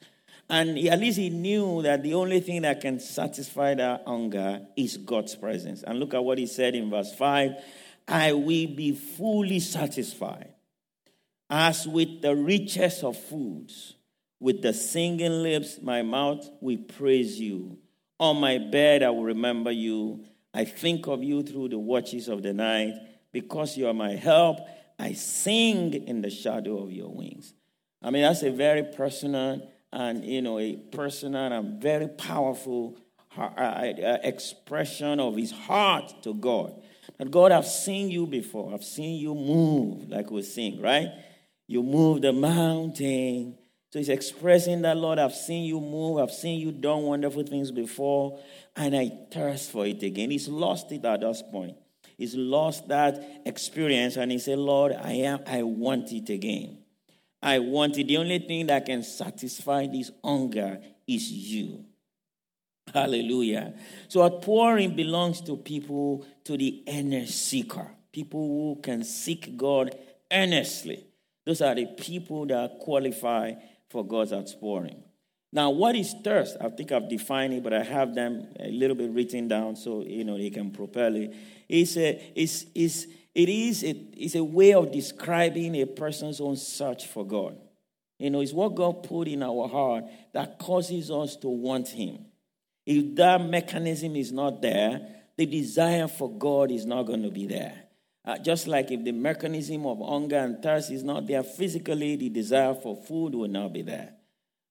And 0.49 0.77
at 0.77 0.99
least 0.99 1.17
he 1.17 1.29
knew 1.29 1.81
that 1.81 2.03
the 2.03 2.13
only 2.13 2.39
thing 2.39 2.61
that 2.61 2.81
can 2.81 2.99
satisfy 2.99 3.73
that 3.75 4.03
hunger 4.05 4.61
is 4.75 4.97
God's 4.97 5.35
presence. 5.35 5.83
And 5.83 5.99
look 5.99 6.13
at 6.13 6.23
what 6.23 6.37
he 6.37 6.45
said 6.45 6.75
in 6.75 6.89
verse 6.89 7.13
5 7.15 7.55
I 8.07 8.33
will 8.33 8.43
be 8.67 8.91
fully 8.91 9.59
satisfied, 9.59 10.53
as 11.49 11.87
with 11.87 12.21
the 12.21 12.35
richest 12.35 13.03
of 13.03 13.17
foods. 13.17 13.95
With 14.39 14.61
the 14.61 14.73
singing 14.73 15.41
lips, 15.41 15.79
my 15.81 16.01
mouth 16.01 16.49
will 16.59 16.77
praise 16.77 17.39
you. 17.39 17.77
On 18.19 18.35
my 18.41 18.57
bed, 18.57 19.01
I 19.01 19.09
will 19.09 19.23
remember 19.23 19.71
you. 19.71 20.25
I 20.53 20.65
think 20.65 21.07
of 21.07 21.23
you 21.23 21.43
through 21.43 21.69
the 21.69 21.79
watches 21.79 22.27
of 22.27 22.43
the 22.43 22.51
night. 22.51 22.93
Because 23.31 23.77
you 23.77 23.87
are 23.87 23.93
my 23.93 24.11
help, 24.11 24.59
I 24.99 25.13
sing 25.13 25.93
in 25.93 26.21
the 26.21 26.29
shadow 26.29 26.83
of 26.83 26.91
your 26.91 27.09
wings. 27.09 27.53
I 28.01 28.09
mean, 28.09 28.23
that's 28.23 28.43
a 28.43 28.51
very 28.51 28.83
personal 28.83 29.69
and, 29.91 30.25
you 30.25 30.41
know, 30.41 30.59
a 30.59 30.75
personal 30.75 31.51
and 31.51 31.81
very 31.81 32.07
powerful 32.07 32.97
uh, 33.37 33.41
uh, 33.41 34.17
expression 34.23 35.19
of 35.19 35.37
his 35.37 35.51
heart 35.51 36.13
to 36.23 36.33
God. 36.33 36.81
That 37.17 37.31
God, 37.31 37.51
I've 37.51 37.67
seen 37.67 38.09
you 38.09 38.25
before. 38.25 38.73
I've 38.73 38.83
seen 38.83 39.19
you 39.19 39.35
move, 39.35 40.09
like 40.09 40.31
we 40.31 40.41
sing, 40.41 40.81
right? 40.81 41.09
You 41.67 41.83
move 41.83 42.21
the 42.21 42.33
mountain. 42.33 43.57
So 43.91 43.99
he's 43.99 44.09
expressing 44.09 44.81
that, 44.81 44.97
Lord, 44.97 45.19
I've 45.19 45.35
seen 45.35 45.65
you 45.65 45.79
move. 45.79 46.17
I've 46.17 46.31
seen 46.31 46.59
you 46.59 46.71
done 46.71 47.03
wonderful 47.03 47.43
things 47.43 47.71
before, 47.71 48.39
and 48.75 48.95
I 48.95 49.11
thirst 49.31 49.71
for 49.71 49.85
it 49.85 50.01
again. 50.01 50.31
He's 50.31 50.47
lost 50.47 50.91
it 50.91 51.05
at 51.05 51.21
this 51.21 51.43
point. 51.51 51.77
He's 52.17 52.35
lost 52.35 52.87
that 52.89 53.41
experience, 53.45 54.17
and 54.17 54.31
he 54.31 54.39
said, 54.39 54.59
Lord, 54.59 54.93
I 54.93 55.13
am. 55.13 55.41
I 55.47 55.63
want 55.63 56.11
it 56.11 56.29
again. 56.29 56.77
I 57.41 57.59
want 57.59 57.97
it. 57.97 58.07
The 58.07 58.17
only 58.17 58.39
thing 58.39 58.67
that 58.67 58.85
can 58.85 59.03
satisfy 59.03 59.87
this 59.87 60.11
hunger 60.23 60.79
is 61.07 61.31
you. 61.31 61.85
Hallelujah. 62.93 63.73
So 64.07 64.23
outpouring 64.23 64.95
belongs 64.95 65.41
to 65.41 65.57
people, 65.57 66.25
to 66.43 66.57
the 66.57 66.83
inner 66.85 67.25
seeker, 67.25 67.87
people 68.11 68.41
who 68.75 68.81
can 68.81 69.03
seek 69.03 69.57
God 69.57 69.95
earnestly. 70.31 71.05
Those 71.45 71.61
are 71.61 71.75
the 71.75 71.87
people 71.87 72.45
that 72.47 72.79
qualify 72.79 73.53
for 73.89 74.05
God's 74.05 74.31
outpouring. 74.33 75.03
Now, 75.51 75.69
what 75.69 75.95
is 75.95 76.15
thirst? 76.23 76.57
I 76.59 76.69
think 76.69 76.91
I've 76.91 77.07
defined 77.07 77.53
it, 77.53 77.63
but 77.63 77.73
I 77.73 77.83
have 77.83 78.15
them 78.15 78.47
a 78.59 78.69
little 78.69 78.95
bit 78.95 79.11
written 79.11 79.47
down 79.47 79.75
so 79.75 80.01
you 80.01 80.23
know 80.23 80.35
they 80.35 80.49
can 80.49 80.71
propel 80.71 81.15
it. 81.15 81.35
It's 81.73 81.97
a, 81.97 82.21
it's, 82.35 82.67
it's, 82.75 83.07
it 83.33 83.49
is 83.49 83.83
a, 83.83 83.95
it's 84.15 84.35
a 84.35 84.43
way 84.43 84.73
of 84.73 84.91
describing 84.91 85.73
a 85.81 85.87
person's 85.87 86.39
own 86.39 86.55
search 86.55 87.07
for 87.07 87.25
God. 87.25 87.57
You 88.19 88.29
know, 88.29 88.41
it's 88.41 88.53
what 88.53 88.75
God 88.75 89.01
put 89.01 89.27
in 89.27 89.41
our 89.41 89.67
heart 89.67 90.03
that 90.33 90.59
causes 90.59 91.09
us 91.09 91.35
to 91.37 91.47
want 91.47 91.87
Him. 91.87 92.25
If 92.85 93.15
that 93.15 93.43
mechanism 93.43 94.15
is 94.15 94.31
not 94.31 94.61
there, 94.61 95.01
the 95.35 95.47
desire 95.47 96.07
for 96.07 96.29
God 96.29 96.69
is 96.69 96.85
not 96.85 97.03
going 97.07 97.23
to 97.23 97.31
be 97.31 97.47
there. 97.47 97.73
Uh, 98.23 98.37
just 98.37 98.67
like 98.67 98.91
if 98.91 99.03
the 99.03 99.11
mechanism 99.11 99.87
of 99.87 99.97
hunger 99.97 100.37
and 100.37 100.61
thirst 100.61 100.91
is 100.91 101.03
not 101.03 101.25
there 101.25 101.41
physically, 101.41 102.17
the 102.17 102.29
desire 102.29 102.75
for 102.75 102.95
food 102.95 103.33
will 103.33 103.47
not 103.47 103.73
be 103.73 103.81
there. 103.81 104.13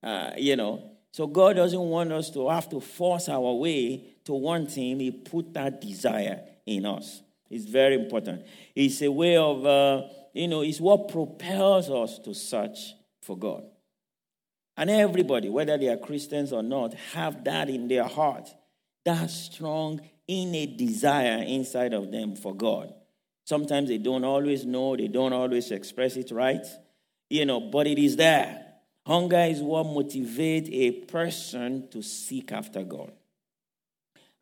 Uh, 0.04 0.30
you 0.36 0.54
know, 0.54 0.88
so 1.12 1.26
God 1.26 1.56
doesn't 1.56 1.78
want 1.78 2.10
us 2.10 2.30
to 2.30 2.48
have 2.48 2.68
to 2.70 2.80
force 2.80 3.28
our 3.28 3.54
way 3.54 4.02
to 4.24 4.32
want 4.32 4.72
Him. 4.72 4.98
He 4.98 5.10
put 5.10 5.52
that 5.54 5.80
desire 5.80 6.40
in 6.66 6.86
us. 6.86 7.22
It's 7.50 7.66
very 7.66 7.94
important. 7.96 8.46
It's 8.74 9.02
a 9.02 9.12
way 9.12 9.36
of, 9.36 9.64
uh, 9.66 10.04
you 10.32 10.48
know, 10.48 10.62
it's 10.62 10.80
what 10.80 11.08
propels 11.08 11.90
us 11.90 12.18
to 12.20 12.34
search 12.34 12.94
for 13.20 13.36
God. 13.36 13.64
And 14.74 14.88
everybody, 14.88 15.50
whether 15.50 15.76
they 15.76 15.88
are 15.88 15.98
Christians 15.98 16.50
or 16.50 16.62
not, 16.62 16.94
have 17.12 17.44
that 17.44 17.68
in 17.68 17.88
their 17.88 18.04
heart, 18.04 18.48
that 19.04 19.30
strong 19.30 20.00
innate 20.26 20.78
desire 20.78 21.44
inside 21.46 21.92
of 21.92 22.10
them 22.10 22.36
for 22.36 22.54
God. 22.54 22.94
Sometimes 23.44 23.90
they 23.90 23.98
don't 23.98 24.24
always 24.24 24.64
know, 24.64 24.96
they 24.96 25.08
don't 25.08 25.34
always 25.34 25.70
express 25.72 26.16
it 26.16 26.30
right, 26.30 26.64
you 27.28 27.44
know, 27.44 27.60
but 27.60 27.86
it 27.86 27.98
is 27.98 28.16
there. 28.16 28.61
Hunger 29.06 29.40
is 29.40 29.60
what 29.60 29.86
motivates 29.86 30.68
a 30.70 30.92
person 31.06 31.88
to 31.90 32.02
seek 32.02 32.52
after 32.52 32.82
God. 32.84 33.12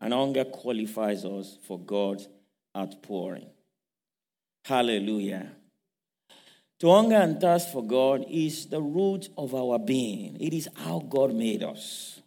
And 0.00 0.12
hunger 0.12 0.44
qualifies 0.44 1.24
us 1.24 1.58
for 1.66 1.78
God's 1.78 2.28
outpouring. 2.76 3.48
Hallelujah. 4.64 5.50
To 6.80 6.90
hunger 6.90 7.16
and 7.16 7.40
thirst 7.40 7.72
for 7.72 7.84
God 7.84 8.24
is 8.28 8.66
the 8.66 8.80
root 8.80 9.28
of 9.36 9.54
our 9.54 9.78
being. 9.78 10.36
It 10.40 10.54
is 10.54 10.68
how 10.74 11.00
God 11.00 11.34
made 11.34 11.62
us. 11.62 12.20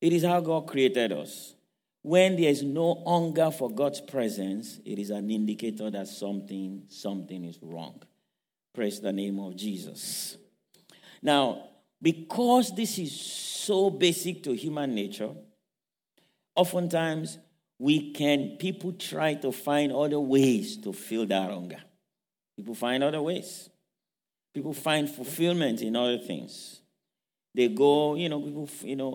It 0.00 0.12
is 0.12 0.24
how 0.24 0.40
God 0.40 0.66
created 0.66 1.12
us. 1.12 1.54
When 2.02 2.36
there 2.36 2.50
is 2.50 2.62
no 2.62 3.02
hunger 3.06 3.50
for 3.50 3.70
God's 3.70 4.02
presence, 4.02 4.78
it 4.84 4.98
is 4.98 5.08
an 5.08 5.30
indicator 5.30 5.90
that 5.90 6.08
something, 6.08 6.82
something 6.88 7.44
is 7.44 7.58
wrong. 7.62 8.02
Praise 8.74 9.00
the 9.00 9.12
name 9.12 9.38
of 9.38 9.56
Jesus. 9.56 10.36
Now, 11.24 11.70
because 12.02 12.76
this 12.76 12.98
is 12.98 13.18
so 13.18 13.88
basic 13.88 14.42
to 14.44 14.52
human 14.52 14.94
nature, 14.94 15.30
oftentimes 16.54 17.38
we 17.78 18.12
can, 18.12 18.58
people 18.58 18.92
try 18.92 19.34
to 19.36 19.50
find 19.50 19.90
other 19.90 20.20
ways 20.20 20.76
to 20.76 20.92
fill 20.92 21.26
that 21.26 21.50
hunger. 21.50 21.82
People 22.56 22.74
find 22.74 23.02
other 23.02 23.22
ways. 23.22 23.70
People 24.52 24.74
find 24.74 25.08
fulfillment 25.10 25.80
in 25.80 25.96
other 25.96 26.18
things. 26.18 26.82
They 27.54 27.68
go, 27.68 28.16
you 28.16 28.28
know, 28.28 28.40
people, 28.40 28.68
you 28.82 28.96
know, 28.96 29.12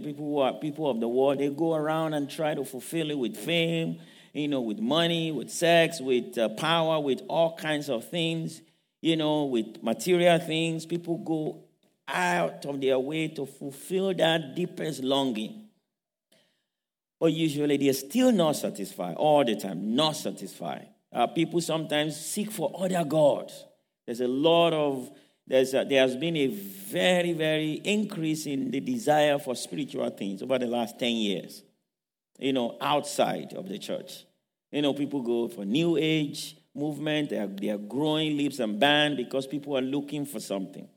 people 0.00 0.24
who 0.24 0.38
are 0.38 0.54
people 0.54 0.90
of 0.90 1.00
the 1.00 1.08
world, 1.08 1.38
they 1.38 1.50
go 1.50 1.74
around 1.74 2.14
and 2.14 2.30
try 2.30 2.54
to 2.54 2.64
fulfill 2.64 3.10
it 3.10 3.18
with 3.18 3.36
fame, 3.36 4.00
you 4.32 4.48
know, 4.48 4.62
with 4.62 4.78
money, 4.78 5.32
with 5.32 5.50
sex, 5.50 6.00
with 6.00 6.38
uh, 6.38 6.48
power, 6.50 6.98
with 6.98 7.22
all 7.28 7.56
kinds 7.56 7.90
of 7.90 8.08
things, 8.08 8.62
you 9.00 9.16
know, 9.16 9.44
with 9.44 9.82
material 9.82 10.38
things. 10.38 10.86
People 10.86 11.18
go 11.18 11.64
out 12.08 12.64
of 12.66 12.80
their 12.80 12.98
way 12.98 13.28
to 13.28 13.46
fulfill 13.46 14.14
that 14.14 14.54
deepest 14.54 15.02
longing. 15.02 15.68
But 17.18 17.32
usually 17.32 17.76
they're 17.76 17.92
still 17.92 18.32
not 18.32 18.56
satisfied 18.56 19.16
all 19.16 19.44
the 19.44 19.56
time, 19.56 19.94
not 19.94 20.16
satisfied. 20.16 20.88
Uh, 21.12 21.26
people 21.26 21.60
sometimes 21.60 22.16
seek 22.16 22.50
for 22.50 22.70
other 22.78 23.04
gods. 23.04 23.64
There's 24.04 24.20
a 24.20 24.28
lot 24.28 24.72
of, 24.72 25.10
there's 25.46 25.72
a, 25.74 25.84
there 25.84 26.02
has 26.02 26.14
been 26.16 26.36
a 26.36 26.48
very, 26.48 27.32
very 27.32 27.72
increase 27.84 28.46
in 28.46 28.70
the 28.70 28.80
desire 28.80 29.38
for 29.38 29.54
spiritual 29.54 30.10
things 30.10 30.42
over 30.42 30.58
the 30.58 30.66
last 30.66 30.98
10 30.98 31.12
years, 31.12 31.62
you 32.38 32.52
know, 32.52 32.76
outside 32.80 33.54
of 33.54 33.68
the 33.68 33.78
church. 33.78 34.26
You 34.70 34.82
know, 34.82 34.92
people 34.92 35.22
go 35.22 35.48
for 35.48 35.64
new 35.64 35.96
age 35.96 36.56
movement, 36.76 37.30
they 37.30 37.38
are, 37.38 37.46
they 37.46 37.70
are 37.70 37.78
growing 37.78 38.36
leaps 38.36 38.58
and 38.58 38.78
bounds 38.78 39.16
because 39.16 39.46
people 39.46 39.76
are 39.76 39.82
looking 39.82 40.26
for 40.26 40.40
something. 40.40 40.88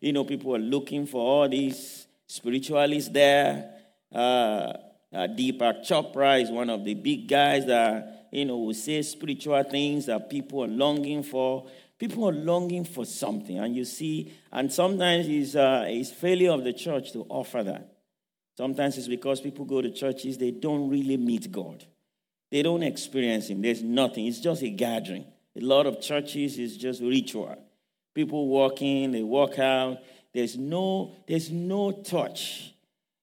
You 0.00 0.12
know, 0.12 0.24
people 0.24 0.54
are 0.54 0.60
looking 0.60 1.06
for 1.06 1.20
all 1.20 1.48
these 1.48 2.06
spiritualists 2.26 3.10
there. 3.10 3.70
Uh, 4.14 4.72
uh, 5.12 5.28
Deepak 5.28 5.86
Chopra 5.86 6.40
is 6.40 6.50
one 6.50 6.70
of 6.70 6.84
the 6.84 6.94
big 6.94 7.28
guys 7.28 7.66
that 7.66 8.16
you 8.30 8.44
know, 8.44 8.58
we 8.58 8.74
say 8.74 9.00
spiritual 9.02 9.62
things 9.62 10.06
that 10.06 10.28
people 10.28 10.62
are 10.64 10.68
longing 10.68 11.22
for. 11.22 11.66
People 11.98 12.28
are 12.28 12.32
longing 12.32 12.84
for 12.84 13.06
something, 13.06 13.58
and 13.58 13.74
you 13.74 13.86
see, 13.86 14.30
and 14.52 14.70
sometimes 14.70 15.26
it's, 15.26 15.54
uh, 15.54 15.86
it's 15.88 16.10
failure 16.10 16.50
of 16.50 16.62
the 16.62 16.74
church 16.74 17.12
to 17.12 17.24
offer 17.30 17.62
that. 17.62 17.96
Sometimes 18.56 18.98
it's 18.98 19.08
because 19.08 19.40
people 19.40 19.64
go 19.64 19.80
to 19.80 19.90
churches, 19.90 20.36
they 20.36 20.50
don't 20.50 20.90
really 20.90 21.16
meet 21.16 21.50
God. 21.50 21.84
They 22.50 22.62
don't 22.62 22.82
experience 22.82 23.48
Him. 23.48 23.62
There's 23.62 23.82
nothing. 23.82 24.26
It's 24.26 24.40
just 24.40 24.62
a 24.62 24.70
gathering. 24.70 25.24
A 25.56 25.60
lot 25.60 25.86
of 25.86 26.00
churches 26.00 26.58
is 26.58 26.76
just 26.76 27.02
ritual. 27.02 27.56
People 28.14 28.48
walk 28.48 28.82
in, 28.82 29.12
they 29.12 29.22
walk 29.22 29.58
out. 29.58 29.98
There's 30.32 30.56
no, 30.56 31.12
there's 31.26 31.50
no 31.50 31.92
touch. 31.92 32.74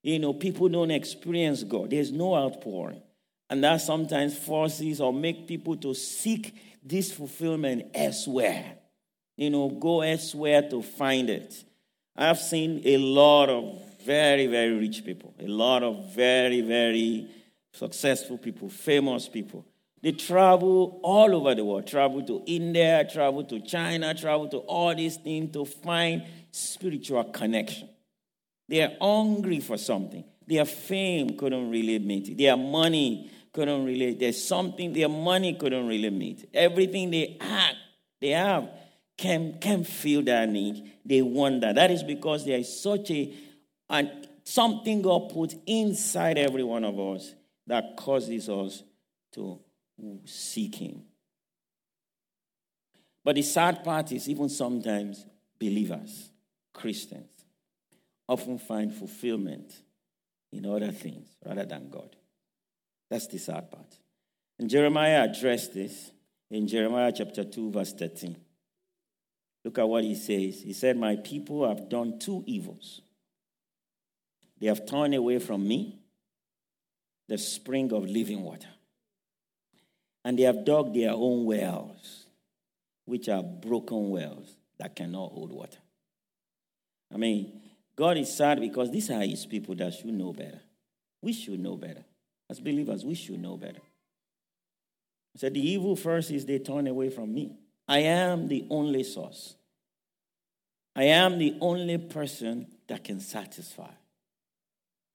You 0.01 0.19
know, 0.19 0.33
people 0.33 0.67
don't 0.67 0.91
experience 0.91 1.63
God. 1.63 1.91
There's 1.91 2.11
no 2.11 2.35
outpouring. 2.35 3.01
And 3.49 3.63
that 3.63 3.81
sometimes 3.81 4.37
forces 4.37 4.99
or 4.99 5.13
make 5.13 5.47
people 5.47 5.77
to 5.77 5.93
seek 5.93 6.55
this 6.83 7.11
fulfillment 7.11 7.87
elsewhere. 7.93 8.77
You 9.37 9.49
know, 9.49 9.69
go 9.69 10.01
elsewhere 10.01 10.67
to 10.69 10.81
find 10.81 11.29
it. 11.29 11.63
I've 12.15 12.39
seen 12.39 12.81
a 12.85 12.97
lot 12.97 13.49
of 13.49 13.79
very, 14.03 14.47
very 14.47 14.77
rich 14.77 15.05
people, 15.05 15.33
a 15.39 15.47
lot 15.47 15.83
of 15.83 16.13
very, 16.13 16.61
very 16.61 17.27
successful 17.73 18.37
people, 18.37 18.69
famous 18.69 19.27
people. 19.27 19.65
They 20.01 20.11
travel 20.11 20.99
all 21.01 21.33
over 21.33 21.55
the 21.55 21.65
world, 21.65 21.87
travel 21.87 22.21
to 22.23 22.43
India, 22.45 23.07
travel 23.11 23.43
to 23.45 23.61
China, 23.61 24.13
travel 24.13 24.47
to 24.49 24.57
all 24.57 24.93
these 24.93 25.17
things 25.17 25.53
to 25.53 25.65
find 25.65 26.23
spiritual 26.51 27.23
connection. 27.25 27.89
They 28.67 28.81
are 28.81 28.91
hungry 29.01 29.59
for 29.59 29.77
something. 29.77 30.23
Their 30.45 30.65
fame 30.65 31.37
couldn't 31.37 31.69
really 31.69 31.99
meet 31.99 32.29
it. 32.29 32.37
Their 32.37 32.57
money 32.57 33.31
couldn't 33.53 33.85
really, 33.85 34.13
there's 34.13 34.43
something 34.43 34.91
their 34.91 35.09
money 35.09 35.53
couldn't 35.53 35.87
really 35.87 36.09
meet. 36.09 36.49
Everything 36.53 37.09
they 37.11 37.37
have, 37.39 37.75
they 38.19 38.29
have 38.29 38.69
can, 39.17 39.57
can 39.59 39.83
feel 39.85 40.21
that 40.23 40.49
need. 40.49 40.91
They 41.05 41.21
want 41.21 41.61
that. 41.61 41.91
Is 41.91 42.03
because 42.03 42.45
there 42.45 42.57
is 42.57 42.81
such 42.81 43.09
a, 43.09 43.33
and 43.89 44.27
something 44.43 45.01
God 45.01 45.29
put 45.29 45.55
inside 45.65 46.37
every 46.37 46.63
one 46.63 46.83
of 46.83 46.99
us 46.99 47.33
that 47.67 47.95
causes 47.97 48.49
us 48.49 48.83
to 49.33 49.59
seek 50.25 50.75
Him. 50.75 51.03
But 53.23 53.35
the 53.35 53.41
sad 53.41 53.83
part 53.83 54.11
is, 54.11 54.27
even 54.27 54.49
sometimes 54.49 55.25
believers, 55.59 56.31
Christians, 56.73 57.29
often 58.27 58.57
find 58.57 58.93
fulfillment 58.93 59.73
in 60.51 60.65
other 60.65 60.91
things 60.91 61.29
rather 61.45 61.65
than 61.65 61.89
God. 61.89 62.15
That's 63.09 63.27
the 63.27 63.37
sad 63.37 63.71
part. 63.71 63.97
And 64.59 64.69
Jeremiah 64.69 65.23
addressed 65.29 65.73
this 65.73 66.11
in 66.49 66.67
Jeremiah 66.67 67.11
chapter 67.15 67.43
2, 67.43 67.71
verse 67.71 67.93
13. 67.93 68.35
Look 69.65 69.77
at 69.77 69.87
what 69.87 70.03
he 70.03 70.15
says. 70.15 70.61
He 70.61 70.73
said, 70.73 70.97
My 70.97 71.15
people 71.15 71.67
have 71.67 71.89
done 71.89 72.19
two 72.19 72.43
evils. 72.45 73.01
They 74.59 74.67
have 74.67 74.85
turned 74.85 75.15
away 75.15 75.39
from 75.39 75.67
me, 75.67 75.99
the 77.27 77.37
spring 77.37 77.91
of 77.93 78.03
living 78.03 78.41
water, 78.43 78.67
and 80.25 80.37
they 80.37 80.43
have 80.43 80.65
dug 80.65 80.93
their 80.93 81.11
own 81.11 81.45
wells, 81.45 82.25
which 83.05 83.29
are 83.29 83.43
broken 83.43 84.09
wells 84.09 84.55
that 84.77 84.95
cannot 84.95 85.31
hold 85.31 85.51
water. 85.51 85.77
I 87.13 87.17
mean, 87.17 87.61
God 87.95 88.17
is 88.17 88.33
sad 88.33 88.59
because 88.59 88.91
these 88.91 89.09
are 89.11 89.21
his 89.21 89.45
people 89.45 89.75
that 89.75 89.93
should 89.93 90.07
know 90.07 90.33
better. 90.33 90.61
We 91.21 91.33
should 91.33 91.59
know 91.59 91.75
better. 91.75 92.03
As 92.49 92.59
believers, 92.59 93.05
we 93.05 93.15
should 93.15 93.41
know 93.41 93.55
better. 93.55 93.81
He 95.31 95.39
said, 95.39 95.53
The 95.53 95.67
evil 95.67 95.95
first 95.95 96.31
is 96.31 96.45
they 96.45 96.59
turn 96.59 96.87
away 96.87 97.09
from 97.09 97.33
me. 97.33 97.57
I 97.87 97.99
am 97.99 98.47
the 98.47 98.65
only 98.69 99.03
source. 99.03 99.55
I 100.95 101.05
am 101.05 101.37
the 101.39 101.55
only 101.59 101.97
person 101.97 102.67
that 102.87 103.03
can 103.03 103.19
satisfy. 103.19 103.91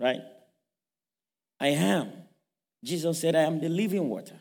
Right? 0.00 0.20
I 1.60 1.68
am. 1.68 2.12
Jesus 2.84 3.20
said, 3.20 3.34
I 3.34 3.42
am 3.42 3.60
the 3.60 3.68
living 3.68 4.08
water. 4.08 4.38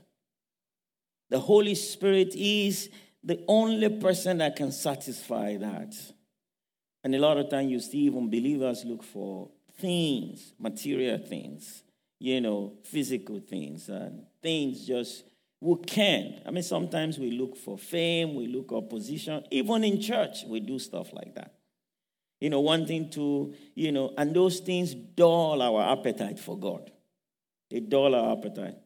The 1.29 1.39
Holy 1.39 1.75
Spirit 1.75 2.33
is 2.35 2.89
the 3.23 3.43
only 3.47 3.89
person 3.89 4.37
that 4.37 4.55
can 4.55 4.71
satisfy 4.71 5.57
that. 5.57 5.95
And 7.03 7.15
a 7.15 7.19
lot 7.19 7.37
of 7.37 7.49
times 7.49 7.71
you 7.71 7.79
see 7.79 7.99
even 7.99 8.29
believers 8.29 8.85
look 8.85 9.03
for 9.03 9.49
things, 9.79 10.53
material 10.59 11.17
things, 11.17 11.83
you 12.19 12.41
know, 12.41 12.73
physical 12.83 13.39
things, 13.39 13.89
and 13.89 14.25
things 14.41 14.85
just 14.85 15.23
we 15.59 15.75
can. 15.85 16.41
I 16.45 16.51
mean, 16.51 16.63
sometimes 16.63 17.17
we 17.17 17.31
look 17.31 17.57
for 17.57 17.77
fame, 17.77 18.35
we 18.35 18.47
look 18.47 18.69
for 18.69 18.87
position. 18.87 19.43
Even 19.51 19.83
in 19.83 19.99
church, 19.99 20.43
we 20.47 20.59
do 20.59 20.79
stuff 20.79 21.11
like 21.13 21.33
that. 21.35 21.53
You 22.39 22.51
know, 22.51 22.61
wanting 22.61 23.09
to, 23.11 23.53
you 23.73 23.91
know, 23.91 24.13
and 24.17 24.35
those 24.35 24.59
things 24.59 24.93
dull 24.93 25.61
our 25.61 25.91
appetite 25.91 26.39
for 26.39 26.57
God. 26.57 26.91
Dull 27.69 28.15
our 28.15 28.37
appetite. 28.37 28.77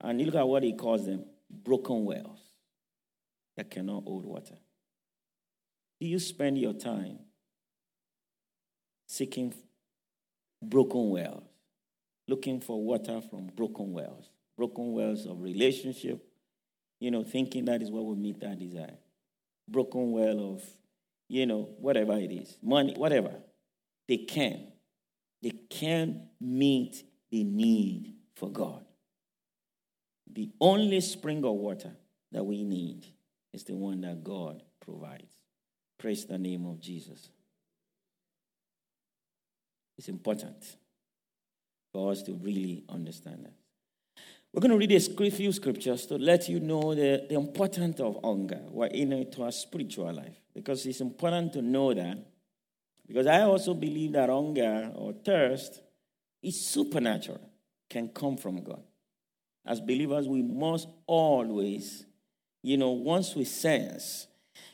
And 0.00 0.20
you 0.20 0.26
look 0.26 0.36
at 0.36 0.46
what 0.46 0.62
he 0.62 0.74
calls 0.74 1.06
them 1.06 1.24
broken 1.50 2.04
wells 2.04 2.40
that 3.56 3.70
cannot 3.70 4.04
hold 4.04 4.24
water. 4.24 4.56
Do 6.00 6.06
you 6.06 6.18
spend 6.18 6.58
your 6.58 6.74
time 6.74 7.18
seeking 9.08 9.54
broken 10.62 11.10
wells, 11.10 11.42
looking 12.28 12.60
for 12.60 12.80
water 12.80 13.20
from 13.20 13.48
broken 13.48 13.92
wells? 13.92 14.30
broken 14.58 14.92
wells 14.92 15.24
of 15.24 15.40
relationship, 15.40 16.20
you 16.98 17.12
know, 17.12 17.22
thinking 17.22 17.64
that 17.66 17.80
is 17.80 17.90
what 17.90 18.04
will 18.04 18.16
meet 18.16 18.40
that 18.40 18.58
desire. 18.58 18.98
Broken 19.68 20.10
well 20.10 20.54
of, 20.54 20.62
you 21.28 21.46
know, 21.46 21.68
whatever 21.78 22.18
it 22.18 22.32
is, 22.32 22.58
money, 22.60 22.94
whatever. 22.96 23.32
They 24.08 24.18
can. 24.18 24.72
They 25.40 25.52
can 25.70 26.28
meet 26.40 27.04
the 27.30 27.44
need 27.44 28.14
for 28.34 28.50
God. 28.50 28.84
The 30.30 30.50
only 30.60 31.00
spring 31.00 31.44
of 31.44 31.54
water 31.54 31.92
that 32.32 32.44
we 32.44 32.62
need 32.62 33.06
is 33.52 33.64
the 33.64 33.74
one 33.74 34.00
that 34.02 34.22
God 34.22 34.62
provides. 34.80 35.34
Praise 35.98 36.26
the 36.26 36.38
name 36.38 36.66
of 36.66 36.80
Jesus. 36.80 37.30
It's 39.96 40.08
important 40.08 40.76
for 41.92 42.12
us 42.12 42.22
to 42.22 42.34
really 42.34 42.84
understand 42.88 43.46
that. 43.46 43.54
We're 44.52 44.60
going 44.60 44.70
to 44.70 44.78
read 44.78 44.92
a 44.92 45.30
few 45.30 45.52
scriptures 45.52 46.06
to 46.06 46.16
let 46.16 46.48
you 46.48 46.60
know 46.60 46.94
the, 46.94 47.26
the 47.28 47.34
importance 47.34 48.00
of 48.00 48.18
hunger 48.24 48.60
in 48.92 49.12
it 49.12 49.32
to 49.32 49.44
our 49.44 49.52
spiritual 49.52 50.12
life. 50.12 50.36
Because 50.54 50.86
it's 50.86 51.00
important 51.00 51.52
to 51.54 51.62
know 51.62 51.92
that. 51.92 52.18
Because 53.06 53.26
I 53.26 53.42
also 53.42 53.74
believe 53.74 54.12
that 54.12 54.28
hunger 54.28 54.92
or 54.94 55.12
thirst 55.12 55.80
is 56.42 56.64
supernatural, 56.64 57.40
can 57.88 58.08
come 58.08 58.36
from 58.36 58.62
God. 58.62 58.82
As 59.66 59.80
believers, 59.80 60.26
we 60.28 60.42
must 60.42 60.88
always, 61.06 62.06
you 62.62 62.76
know, 62.76 62.90
once 62.90 63.34
we 63.34 63.44
sense, 63.44 64.26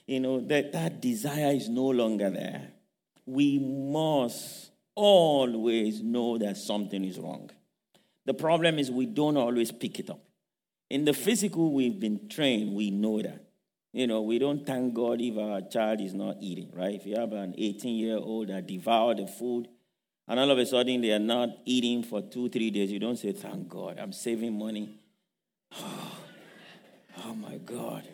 you 0.06 0.20
know, 0.20 0.40
that 0.40 0.72
that 0.72 1.00
desire 1.00 1.52
is 1.52 1.68
no 1.68 1.86
longer 1.86 2.30
there, 2.30 2.68
we 3.26 3.58
must 3.58 4.70
always 4.94 6.02
know 6.02 6.38
that 6.38 6.56
something 6.56 7.04
is 7.04 7.18
wrong. 7.18 7.50
The 8.26 8.34
problem 8.34 8.78
is 8.78 8.90
we 8.90 9.06
don't 9.06 9.36
always 9.36 9.72
pick 9.72 9.98
it 9.98 10.10
up. 10.10 10.20
In 10.90 11.04
the 11.04 11.12
physical, 11.12 11.72
we've 11.72 11.98
been 11.98 12.28
trained, 12.28 12.74
we 12.74 12.90
know 12.90 13.20
that. 13.22 13.44
You 13.92 14.06
know, 14.06 14.22
we 14.22 14.38
don't 14.38 14.66
thank 14.66 14.94
God 14.94 15.20
if 15.20 15.38
our 15.38 15.60
child 15.60 16.00
is 16.00 16.14
not 16.14 16.36
eating, 16.40 16.70
right? 16.72 16.94
If 16.94 17.06
you 17.06 17.16
have 17.16 17.32
an 17.32 17.54
18 17.56 17.96
year 17.96 18.16
old 18.16 18.48
that 18.48 18.66
devoured 18.66 19.18
the 19.18 19.26
food, 19.26 19.68
and 20.26 20.40
all 20.40 20.50
of 20.50 20.58
a 20.58 20.66
sudden 20.66 21.00
they 21.00 21.12
are 21.12 21.18
not 21.18 21.50
eating 21.64 22.02
for 22.02 22.22
two, 22.22 22.48
three 22.48 22.70
days, 22.70 22.90
you 22.90 22.98
don't 22.98 23.16
say, 23.16 23.32
Thank 23.32 23.68
God, 23.68 23.98
I'm 23.98 24.12
saving 24.12 24.58
money. 24.58 24.98
Oh, 25.78 26.12
oh 27.24 27.34
my 27.34 27.56
God. 27.58 28.08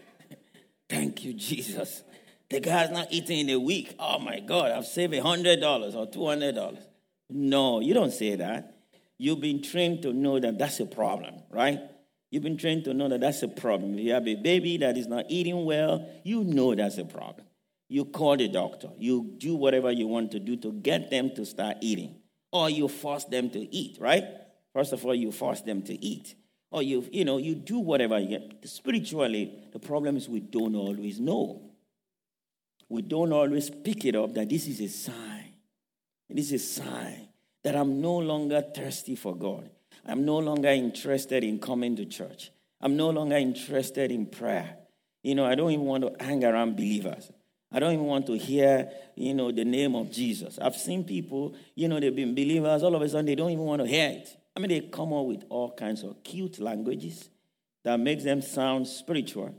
Thank 0.88 1.24
you, 1.24 1.34
Jesus. 1.34 2.02
The 2.48 2.58
guy's 2.58 2.90
not 2.90 3.06
eating 3.10 3.48
in 3.48 3.50
a 3.50 3.60
week. 3.60 3.94
Oh 3.98 4.18
my 4.18 4.40
God, 4.40 4.72
I've 4.72 4.86
saved 4.86 5.12
$100 5.12 5.94
or 5.94 6.06
$200. 6.08 6.78
No, 7.30 7.78
you 7.78 7.94
don't 7.94 8.12
say 8.12 8.34
that. 8.34 8.74
You've 9.16 9.40
been 9.40 9.62
trained 9.62 10.02
to 10.02 10.12
know 10.12 10.40
that 10.40 10.58
that's 10.58 10.80
a 10.80 10.86
problem, 10.86 11.34
right? 11.50 11.78
You've 12.30 12.42
been 12.42 12.56
trained 12.56 12.84
to 12.84 12.94
know 12.94 13.08
that 13.08 13.20
that's 13.20 13.42
a 13.42 13.48
problem. 13.48 13.94
If 13.98 14.00
you 14.00 14.12
have 14.12 14.26
a 14.26 14.34
baby 14.34 14.78
that 14.78 14.96
is 14.96 15.06
not 15.06 15.26
eating 15.28 15.64
well, 15.64 16.08
you 16.24 16.42
know 16.42 16.74
that's 16.74 16.98
a 16.98 17.04
problem. 17.04 17.46
You 17.90 18.04
call 18.04 18.36
the 18.36 18.46
doctor. 18.46 18.88
You 18.98 19.34
do 19.36 19.56
whatever 19.56 19.90
you 19.90 20.06
want 20.06 20.30
to 20.30 20.38
do 20.38 20.54
to 20.58 20.72
get 20.72 21.10
them 21.10 21.32
to 21.34 21.44
start 21.44 21.78
eating. 21.80 22.14
Or 22.52 22.70
you 22.70 22.86
force 22.86 23.24
them 23.24 23.50
to 23.50 23.58
eat, 23.74 23.98
right? 24.00 24.24
First 24.72 24.92
of 24.92 25.04
all, 25.04 25.14
you 25.14 25.32
force 25.32 25.62
them 25.62 25.82
to 25.82 26.04
eat. 26.04 26.36
Or 26.70 26.84
you, 26.84 27.04
you 27.10 27.24
know, 27.24 27.38
you 27.38 27.56
do 27.56 27.80
whatever 27.80 28.16
you 28.20 28.38
get. 28.38 28.68
Spiritually, 28.68 29.52
the 29.72 29.80
problem 29.80 30.16
is 30.16 30.28
we 30.28 30.38
don't 30.38 30.76
always 30.76 31.18
know. 31.18 31.62
We 32.88 33.02
don't 33.02 33.32
always 33.32 33.70
pick 33.70 34.04
it 34.04 34.14
up 34.14 34.34
that 34.34 34.48
this 34.48 34.68
is 34.68 34.80
a 34.80 34.88
sign. 34.88 35.54
This 36.28 36.52
is 36.52 36.62
a 36.62 36.82
sign 36.82 37.28
that 37.64 37.74
I'm 37.74 38.00
no 38.00 38.18
longer 38.18 38.62
thirsty 38.62 39.16
for 39.16 39.34
God. 39.34 39.68
I'm 40.06 40.24
no 40.24 40.38
longer 40.38 40.68
interested 40.68 41.42
in 41.42 41.58
coming 41.58 41.96
to 41.96 42.06
church. 42.06 42.52
I'm 42.80 42.96
no 42.96 43.10
longer 43.10 43.36
interested 43.36 44.12
in 44.12 44.26
prayer. 44.26 44.76
You 45.24 45.34
know, 45.34 45.44
I 45.44 45.56
don't 45.56 45.72
even 45.72 45.86
want 45.86 46.04
to 46.04 46.24
hang 46.24 46.44
around 46.44 46.76
believers. 46.76 47.32
I 47.72 47.78
don't 47.78 47.92
even 47.92 48.06
want 48.06 48.26
to 48.26 48.36
hear, 48.36 48.90
you 49.14 49.32
know, 49.34 49.52
the 49.52 49.64
name 49.64 49.94
of 49.94 50.10
Jesus. 50.10 50.58
I've 50.58 50.76
seen 50.76 51.04
people, 51.04 51.54
you 51.74 51.88
know, 51.88 52.00
they've 52.00 52.14
been 52.14 52.34
believers, 52.34 52.82
all 52.82 52.94
of 52.94 53.02
a 53.02 53.08
sudden 53.08 53.26
they 53.26 53.36
don't 53.36 53.50
even 53.50 53.64
want 53.64 53.82
to 53.82 53.88
hear 53.88 54.10
it. 54.10 54.36
I 54.56 54.60
mean, 54.60 54.70
they 54.70 54.80
come 54.80 55.12
up 55.12 55.26
with 55.26 55.44
all 55.48 55.72
kinds 55.72 56.02
of 56.02 56.22
cute 56.24 56.58
languages 56.58 57.28
that 57.84 57.98
makes 58.00 58.24
them 58.24 58.42
sound 58.42 58.88
spiritual. 58.88 59.54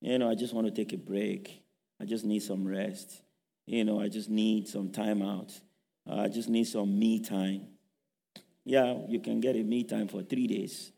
You 0.00 0.18
know, 0.18 0.30
I 0.30 0.34
just 0.34 0.54
want 0.54 0.66
to 0.66 0.72
take 0.72 0.92
a 0.92 0.98
break. 0.98 1.62
I 2.00 2.04
just 2.04 2.24
need 2.24 2.40
some 2.40 2.66
rest. 2.66 3.22
You 3.66 3.84
know, 3.84 4.00
I 4.00 4.08
just 4.08 4.28
need 4.28 4.68
some 4.68 4.90
time 4.90 5.22
out. 5.22 5.52
Uh, 6.08 6.20
I 6.20 6.28
just 6.28 6.48
need 6.48 6.64
some 6.64 6.98
me 6.98 7.20
time. 7.20 7.68
Yeah, 8.64 8.98
you 9.08 9.20
can 9.20 9.40
get 9.40 9.56
a 9.56 9.62
me 9.62 9.84
time 9.84 10.08
for 10.08 10.22
three 10.22 10.46
days. 10.46 10.92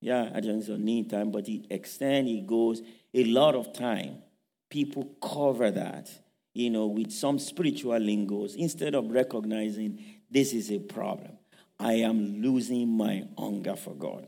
Yeah, 0.00 0.30
I 0.34 0.40
just 0.40 0.68
need 0.68 1.10
time, 1.10 1.30
but 1.30 1.48
it 1.48 1.66
extend, 1.70 2.28
it 2.28 2.46
goes 2.46 2.82
a 3.12 3.24
lot 3.24 3.54
of 3.54 3.72
time. 3.72 4.22
People 4.70 5.16
cover 5.20 5.70
that, 5.70 6.08
you 6.54 6.70
know, 6.70 6.86
with 6.86 7.12
some 7.12 7.38
spiritual 7.38 7.98
lingos 7.98 8.54
instead 8.54 8.94
of 8.94 9.10
recognizing 9.10 10.02
this 10.30 10.52
is 10.52 10.70
a 10.70 10.78
problem. 10.78 11.32
I 11.78 11.94
am 11.94 12.40
losing 12.40 12.88
my 12.88 13.24
hunger 13.36 13.76
for 13.76 13.94
God. 13.94 14.26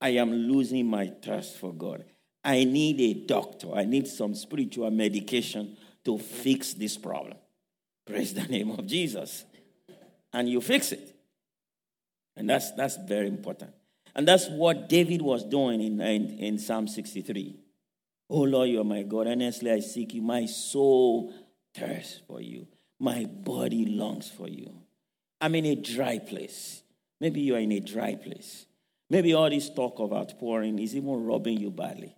I 0.00 0.10
am 0.10 0.32
losing 0.32 0.86
my 0.86 1.12
thirst 1.22 1.56
for 1.56 1.72
God. 1.72 2.04
I 2.42 2.64
need 2.64 3.00
a 3.00 3.14
doctor. 3.26 3.72
I 3.74 3.84
need 3.84 4.06
some 4.06 4.34
spiritual 4.34 4.90
medication 4.90 5.76
to 6.04 6.18
fix 6.18 6.74
this 6.74 6.96
problem. 6.98 7.38
Praise 8.06 8.34
the 8.34 8.42
name 8.42 8.70
of 8.70 8.86
Jesus. 8.86 9.44
And 10.32 10.48
you 10.48 10.60
fix 10.60 10.92
it. 10.92 11.14
And 12.36 12.50
that's, 12.50 12.72
that's 12.72 12.96
very 12.96 13.28
important. 13.28 13.72
And 14.14 14.28
that's 14.28 14.48
what 14.48 14.88
David 14.88 15.22
was 15.22 15.44
doing 15.44 15.80
in, 15.80 16.00
in, 16.00 16.38
in 16.38 16.58
Psalm 16.58 16.86
63. 16.86 17.56
Oh 18.30 18.42
Lord, 18.42 18.70
you 18.70 18.80
are 18.80 18.84
my 18.84 19.02
God. 19.02 19.26
Honestly, 19.26 19.70
I 19.70 19.80
seek 19.80 20.14
you. 20.14 20.22
My 20.22 20.46
soul 20.46 21.32
thirsts 21.74 22.20
for 22.26 22.40
you. 22.40 22.66
My 22.98 23.24
body 23.24 23.86
longs 23.86 24.30
for 24.30 24.48
you. 24.48 24.72
I'm 25.40 25.54
in 25.54 25.66
a 25.66 25.74
dry 25.74 26.18
place. 26.18 26.82
Maybe 27.20 27.40
you 27.40 27.54
are 27.54 27.58
in 27.58 27.72
a 27.72 27.80
dry 27.80 28.14
place. 28.14 28.66
Maybe 29.10 29.34
all 29.34 29.50
this 29.50 29.68
talk 29.68 29.98
of 29.98 30.12
outpouring 30.12 30.78
is 30.78 30.96
even 30.96 31.24
robbing 31.24 31.60
you 31.60 31.70
badly. 31.70 32.16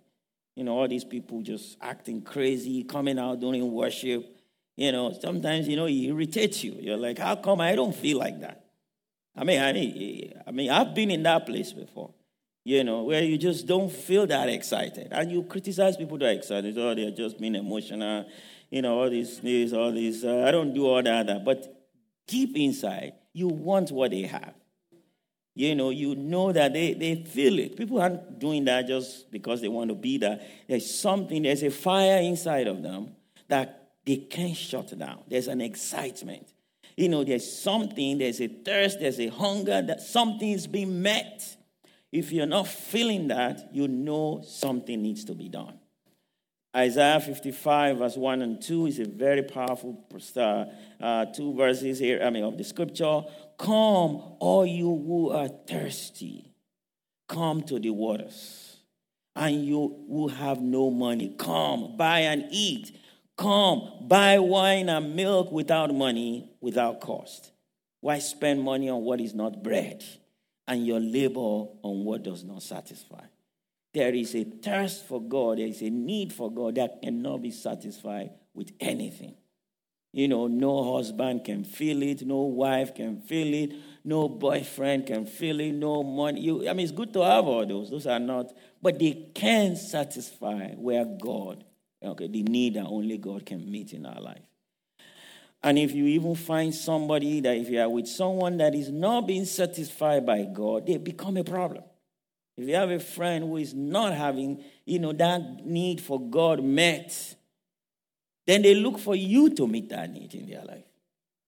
You 0.55 0.63
know, 0.63 0.79
all 0.79 0.87
these 0.87 1.03
people 1.03 1.41
just 1.41 1.77
acting 1.81 2.21
crazy, 2.21 2.83
coming 2.83 3.19
out 3.19 3.39
during 3.39 3.71
worship. 3.71 4.25
You 4.75 4.91
know, 4.91 5.17
sometimes, 5.19 5.67
you 5.67 5.75
know, 5.75 5.85
it 5.85 5.93
irritates 5.93 6.63
you. 6.63 6.77
You're 6.79 6.97
like, 6.97 7.19
how 7.19 7.35
come 7.35 7.61
I 7.61 7.75
don't 7.75 7.95
feel 7.95 8.17
like 8.17 8.39
that? 8.41 8.63
I 9.35 9.43
mean, 9.43 9.61
I 9.61 9.73
mean, 9.73 10.33
I 10.47 10.51
mean, 10.51 10.71
I've 10.71 10.95
been 10.95 11.11
in 11.11 11.23
that 11.23 11.45
place 11.45 11.73
before, 11.73 12.11
you 12.67 12.83
know, 12.83 13.03
where 13.03 13.23
you 13.23 13.37
just 13.37 13.65
don't 13.65 13.89
feel 13.89 14.27
that 14.27 14.49
excited. 14.49 15.07
And 15.11 15.31
you 15.31 15.43
criticize 15.43 15.95
people 15.95 16.17
that 16.17 16.25
are 16.25 16.31
excited. 16.31 16.77
Oh, 16.77 16.93
they're 16.93 17.11
just 17.11 17.39
being 17.39 17.55
emotional, 17.55 18.25
you 18.69 18.81
know, 18.81 18.99
all 18.99 19.09
these, 19.09 19.39
this, 19.39 19.71
all 19.71 19.89
these, 19.89 20.25
Uh, 20.25 20.43
I 20.45 20.51
don't 20.51 20.73
do 20.73 20.85
all 20.85 21.01
that. 21.01 21.45
But 21.45 21.73
deep 22.27 22.57
inside, 22.57 23.13
you 23.31 23.47
want 23.47 23.89
what 23.91 24.11
they 24.11 24.23
have. 24.23 24.53
You 25.55 25.75
know, 25.75 25.91
you 25.91 26.15
know 26.15 26.51
that 26.51 26.73
they, 26.73 26.93
they 26.93 27.23
feel 27.23 27.57
it. 27.57 27.77
People 27.77 28.01
aren't 28.01 28.37
doing 28.37 28.65
that 28.65 28.85
just 28.85 29.31
because 29.31 29.61
they 29.61 29.69
want 29.69 29.89
to 29.89 29.95
be 29.95 30.17
there. 30.17 30.41
There's 30.67 30.93
something, 30.93 31.43
there's 31.43 31.63
a 31.63 31.71
fire 31.71 32.21
inside 32.21 32.67
of 32.67 32.83
them 32.83 33.15
that 33.47 33.91
they 34.05 34.17
can't 34.17 34.57
shut 34.57 34.95
down. 34.99 35.23
There's 35.29 35.47
an 35.47 35.61
excitement. 35.61 36.49
You 36.97 37.07
know, 37.07 37.23
there's 37.23 37.49
something, 37.49 38.17
there's 38.17 38.41
a 38.41 38.49
thirst, 38.49 38.99
there's 38.99 39.21
a 39.21 39.27
hunger, 39.27 39.81
that 39.83 40.01
something 40.01 40.51
is 40.51 40.67
being 40.67 41.01
met. 41.01 41.53
If 42.11 42.31
you're 42.31 42.45
not 42.45 42.67
feeling 42.67 43.27
that, 43.27 43.69
you 43.73 43.87
know 43.87 44.41
something 44.45 45.01
needs 45.01 45.25
to 45.25 45.33
be 45.33 45.49
done. 45.49 45.79
Isaiah 46.75 47.19
55, 47.19 47.97
verse 47.97 48.15
1 48.15 48.41
and 48.41 48.61
2 48.61 48.85
is 48.85 48.99
a 48.99 49.05
very 49.05 49.41
powerful 49.41 50.05
uh, 50.35 50.65
uh, 51.01 51.25
two 51.25 51.53
verses 51.55 51.97
here, 51.97 52.21
I 52.23 52.29
mean, 52.29 52.43
of 52.43 52.57
the 52.57 52.63
scripture. 52.63 53.23
Come, 53.57 54.21
all 54.39 54.65
you 54.65 54.85
who 54.85 55.31
are 55.31 55.47
thirsty, 55.47 56.53
come 57.27 57.63
to 57.63 57.79
the 57.79 57.89
waters. 57.89 58.77
And 59.35 59.65
you 59.65 60.05
who 60.07 60.27
have 60.29 60.61
no 60.61 60.89
money, 60.89 61.35
come, 61.37 61.95
buy 61.95 62.21
and 62.21 62.45
eat. 62.51 62.95
Come, 63.37 63.91
buy 64.01 64.39
wine 64.39 64.89
and 64.89 65.15
milk 65.15 65.51
without 65.51 65.93
money, 65.93 66.51
without 66.59 67.01
cost. 67.01 67.51
Why 68.01 68.19
spend 68.19 68.61
money 68.61 68.89
on 68.89 69.03
what 69.03 69.21
is 69.21 69.33
not 69.33 69.63
bread 69.63 70.03
and 70.67 70.85
your 70.85 70.99
labor 70.99 71.39
on 71.39 72.03
what 72.03 72.23
does 72.23 72.43
not 72.43 72.63
satisfy? 72.63 73.23
There 73.93 74.13
is 74.13 74.35
a 74.35 74.43
thirst 74.43 75.05
for 75.05 75.21
God, 75.21 75.59
there 75.59 75.67
is 75.67 75.81
a 75.81 75.89
need 75.89 76.33
for 76.33 76.51
God 76.51 76.75
that 76.75 77.01
cannot 77.01 77.41
be 77.41 77.51
satisfied 77.51 78.31
with 78.53 78.71
anything. 78.79 79.35
You 80.13 80.27
know, 80.27 80.47
no 80.47 80.95
husband 80.95 81.43
can 81.45 81.63
feel 81.63 82.01
it, 82.03 82.25
no 82.25 82.41
wife 82.41 82.95
can 82.95 83.21
feel 83.21 83.53
it, 83.53 83.73
no 84.03 84.27
boyfriend 84.27 85.05
can 85.05 85.25
feel 85.25 85.59
it, 85.59 85.73
no 85.73 86.03
money. 86.03 86.41
You, 86.41 86.69
I 86.69 86.73
mean, 86.73 86.85
it's 86.85 86.91
good 86.91 87.13
to 87.13 87.21
have 87.21 87.45
all 87.45 87.65
those, 87.65 87.89
those 87.89 88.07
are 88.07 88.19
not, 88.19 88.53
but 88.81 88.99
they 88.99 89.29
can 89.33 89.75
satisfy 89.75 90.71
where 90.71 91.05
God 91.05 91.63
Okay, 92.03 92.27
the 92.27 92.43
need 92.43 92.75
that 92.75 92.85
only 92.85 93.17
God 93.17 93.45
can 93.45 93.69
meet 93.69 93.93
in 93.93 94.05
our 94.05 94.21
life. 94.21 94.45
And 95.63 95.77
if 95.79 95.93
you 95.93 96.05
even 96.05 96.35
find 96.35 96.73
somebody 96.73 97.39
that 97.41 97.57
if 97.57 97.69
you 97.69 97.81
are 97.81 97.89
with 97.89 98.07
someone 98.07 98.57
that 98.57 98.75
is 98.75 98.89
not 98.91 99.27
being 99.27 99.45
satisfied 99.45 100.25
by 100.25 100.43
God, 100.43 100.85
they 100.85 100.97
become 100.97 101.37
a 101.37 101.43
problem. 101.43 101.83
If 102.55 102.67
you 102.67 102.75
have 102.75 102.89
a 102.89 102.99
friend 102.99 103.43
who 103.43 103.57
is 103.57 103.73
not 103.73 104.13
having, 104.13 104.63
you 104.85 104.99
know, 104.99 105.13
that 105.13 105.65
need 105.65 106.01
for 106.01 106.19
God 106.19 106.63
met, 106.63 107.35
then 108.45 108.61
they 108.61 108.75
look 108.75 108.97
for 108.97 109.15
you 109.15 109.49
to 109.55 109.67
meet 109.67 109.89
that 109.89 110.11
need 110.11 110.33
in 110.33 110.47
their 110.47 110.63
life. 110.63 110.85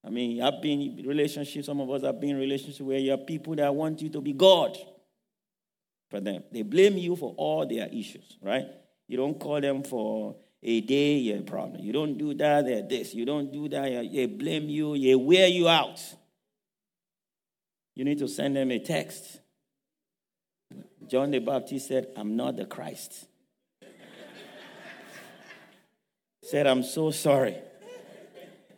I 0.05 0.09
mean, 0.09 0.41
I've 0.41 0.61
been 0.61 0.81
in 0.81 1.07
relationships, 1.07 1.65
some 1.65 1.81
of 1.81 1.89
us 1.89 2.03
have 2.03 2.19
been 2.19 2.31
in 2.31 2.37
relationships 2.37 2.81
where 2.81 2.99
you 2.99 3.11
have 3.11 3.25
people 3.25 3.55
that 3.55 3.73
want 3.73 4.01
you 4.01 4.09
to 4.09 4.21
be 4.21 4.33
God 4.33 4.77
for 6.09 6.19
them. 6.19 6.43
They 6.51 6.61
blame 6.61 6.97
you 6.97 7.15
for 7.15 7.33
all 7.37 7.65
their 7.67 7.87
issues, 7.87 8.37
right? 8.41 8.65
You 9.07 9.17
don't 9.17 9.39
call 9.39 9.59
them 9.59 9.83
for 9.83 10.35
a 10.61 10.81
day, 10.81 11.15
you're 11.15 11.39
a 11.39 11.41
problem. 11.41 11.81
You 11.81 11.93
don't 11.93 12.17
do 12.17 12.33
that, 12.33 12.65
they're 12.65 12.81
this. 12.81 13.13
You 13.13 13.25
don't 13.25 13.51
do 13.51 13.69
that, 13.69 14.09
they 14.11 14.25
blame 14.25 14.69
you, 14.69 14.97
they 14.97 15.15
wear 15.15 15.47
you 15.47 15.67
out. 15.67 16.01
You 17.95 18.05
need 18.05 18.19
to 18.19 18.27
send 18.27 18.55
them 18.55 18.71
a 18.71 18.79
text. 18.79 19.39
John 21.07 21.31
the 21.31 21.39
Baptist 21.39 21.87
said, 21.87 22.07
I'm 22.15 22.35
not 22.35 22.55
the 22.55 22.65
Christ. 22.65 23.25
said, 26.43 26.67
I'm 26.67 26.83
so 26.83 27.11
sorry. 27.11 27.55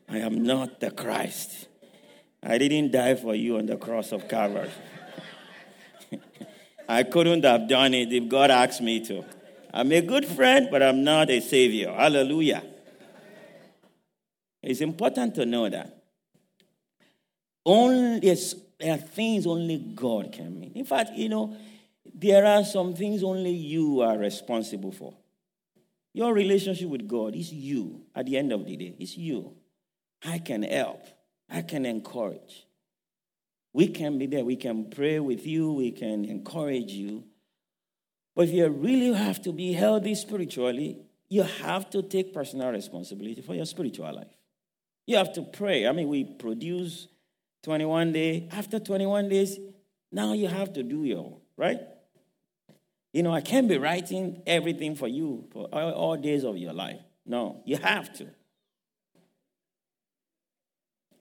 I 0.10 0.18
am 0.20 0.44
not 0.44 0.80
the 0.80 0.92
Christ. 0.92 1.68
I 2.44 2.58
didn't 2.58 2.92
die 2.92 3.16
for 3.16 3.36
you 3.36 3.58
on 3.58 3.66
the 3.66 3.78
cross 3.78 4.12
of 4.12 4.28
Calvary. 4.28 4.70
I 6.90 7.04
couldn't 7.04 7.44
have 7.44 7.70
done 7.70 7.94
it 7.94 8.12
if 8.12 8.28
God 8.28 8.52
asked 8.52 8.82
me 8.82 9.06
to. 9.06 9.24
I'm 9.74 9.92
a 9.92 10.02
good 10.02 10.26
friend, 10.26 10.68
but 10.70 10.84
I'm 10.84 11.04
not 11.04 11.30
a 11.30 11.40
savior. 11.40 11.94
Hallelujah. 11.94 12.64
It's 14.62 14.82
important 14.82 15.36
to 15.36 15.46
know 15.46 15.70
that. 15.70 16.04
Only 17.66 18.20
there 18.80 18.94
are 18.94 18.98
things 18.98 19.46
only 19.46 19.78
God 19.78 20.32
can 20.34 20.60
mean. 20.60 20.74
In 20.76 20.86
fact, 20.86 21.12
you 21.14 21.30
know, 21.30 21.56
there 22.14 22.46
are 22.46 22.64
some 22.64 22.94
things 22.96 23.24
only 23.24 23.52
you 23.52 24.02
are 24.02 24.18
responsible 24.18 24.92
for. 24.92 25.14
Your 26.14 26.34
relationship 26.34 26.90
with 26.90 27.08
God 27.08 27.36
is 27.36 27.54
you 27.54 28.02
at 28.14 28.26
the 28.26 28.38
end 28.38 28.52
of 28.52 28.66
the 28.66 28.76
day. 28.76 28.96
It's 29.00 29.18
you. 29.18 29.56
I 30.26 30.40
can 30.40 30.64
help, 30.64 31.04
I 31.50 31.62
can 31.62 31.86
encourage. 31.86 32.68
We 33.74 33.88
can 33.88 34.18
be 34.18 34.26
there. 34.26 34.44
We 34.44 34.58
can 34.58 34.90
pray 34.90 35.20
with 35.20 35.46
you, 35.48 35.72
we 35.72 35.92
can 35.92 36.26
encourage 36.26 36.92
you. 36.92 37.24
But 38.42 38.48
if 38.48 38.56
you 38.56 38.68
really 38.70 39.14
have 39.14 39.40
to 39.44 39.52
be 39.52 39.72
healthy 39.72 40.16
spiritually, 40.16 40.98
you 41.30 41.44
have 41.44 41.92
to 41.92 42.02
take 42.02 42.34
personal 42.34 42.72
responsibility 42.72 43.40
for 43.40 43.54
your 43.54 43.68
spiritual 43.68 44.12
life. 44.12 44.34
You 45.06 45.18
have 45.18 45.32
to 45.34 45.44
pray. 45.44 45.86
I 45.86 45.92
mean, 45.92 46.08
we 46.08 46.24
produce 46.24 47.08
21 47.62 48.14
days. 48.14 48.50
After 48.52 48.80
21 48.80 49.30
days, 49.30 49.60
now 50.12 50.34
you 50.34 50.48
have 50.48 50.74
to 50.74 50.82
do 50.82 51.04
your, 51.04 51.38
right? 51.56 51.82
You 53.14 53.22
know, 53.22 53.32
I 53.32 53.42
can't 53.42 53.68
be 53.68 53.78
writing 53.78 54.42
everything 54.48 54.96
for 54.96 55.08
you 55.08 55.48
for 55.54 55.68
all, 55.72 55.92
all 55.92 56.18
days 56.18 56.44
of 56.44 56.58
your 56.58 56.74
life. 56.74 57.00
No, 57.28 57.62
you 57.64 57.78
have 57.78 58.12
to. 58.14 58.26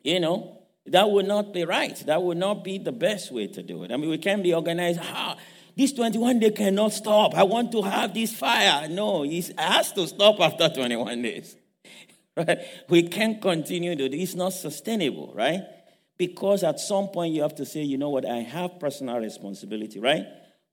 You 0.02 0.20
know, 0.20 0.62
that 0.86 1.10
would 1.10 1.28
not 1.28 1.52
be 1.52 1.66
right. 1.66 1.98
That 2.06 2.22
would 2.22 2.38
not 2.38 2.64
be 2.64 2.78
the 2.78 2.92
best 2.92 3.30
way 3.30 3.46
to 3.48 3.62
do 3.62 3.84
it. 3.84 3.92
I 3.92 3.98
mean, 3.98 4.08
we 4.08 4.16
can't 4.16 4.42
be 4.42 4.54
organized. 4.54 5.00
How? 5.00 5.36
This 5.80 5.94
21 5.94 6.40
day 6.40 6.50
cannot 6.50 6.92
stop. 6.92 7.34
I 7.34 7.42
want 7.42 7.72
to 7.72 7.80
have 7.80 8.12
this 8.12 8.34
fire. 8.34 8.86
No, 8.86 9.24
it 9.24 9.58
has 9.58 9.90
to 9.92 10.06
stop 10.06 10.38
after 10.38 10.68
21 10.68 11.22
days. 11.22 11.56
Right? 12.36 12.58
We 12.90 13.04
can't 13.08 13.40
continue 13.40 13.96
to 13.96 14.08
do 14.10 14.16
It's 14.16 14.34
not 14.34 14.52
sustainable, 14.52 15.32
right? 15.34 15.62
Because 16.18 16.64
at 16.64 16.80
some 16.80 17.08
point 17.08 17.32
you 17.34 17.40
have 17.40 17.54
to 17.54 17.64
say, 17.64 17.82
you 17.82 17.96
know 17.96 18.10
what, 18.10 18.26
I 18.26 18.40
have 18.40 18.78
personal 18.78 19.18
responsibility, 19.20 19.98
right? 19.98 20.26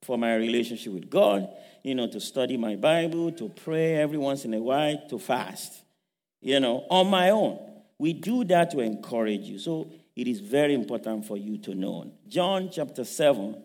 For 0.04 0.18
my 0.18 0.36
relationship 0.36 0.92
with 0.92 1.10
God, 1.10 1.48
you 1.84 1.96
know, 1.96 2.08
to 2.08 2.20
study 2.20 2.58
my 2.58 2.76
Bible, 2.76 3.32
to 3.32 3.48
pray 3.48 3.96
every 3.96 4.18
once 4.18 4.44
in 4.44 4.54
a 4.54 4.60
while, 4.60 5.02
to 5.08 5.18
fast, 5.18 5.84
you 6.42 6.60
know, 6.60 6.86
on 6.90 7.08
my 7.08 7.30
own. 7.30 7.60
We 7.98 8.12
do 8.12 8.44
that 8.46 8.72
to 8.72 8.82
encourage 8.82 9.44
you. 9.44 9.58
So 9.58 9.90
it 10.18 10.28
is 10.28 10.42
very 10.42 10.74
important 10.74 11.26
for 11.26 11.38
you 11.38 11.58
to 11.60 11.74
know. 11.74 12.12
John 12.28 12.70
chapter 12.70 13.06
7, 13.06 13.56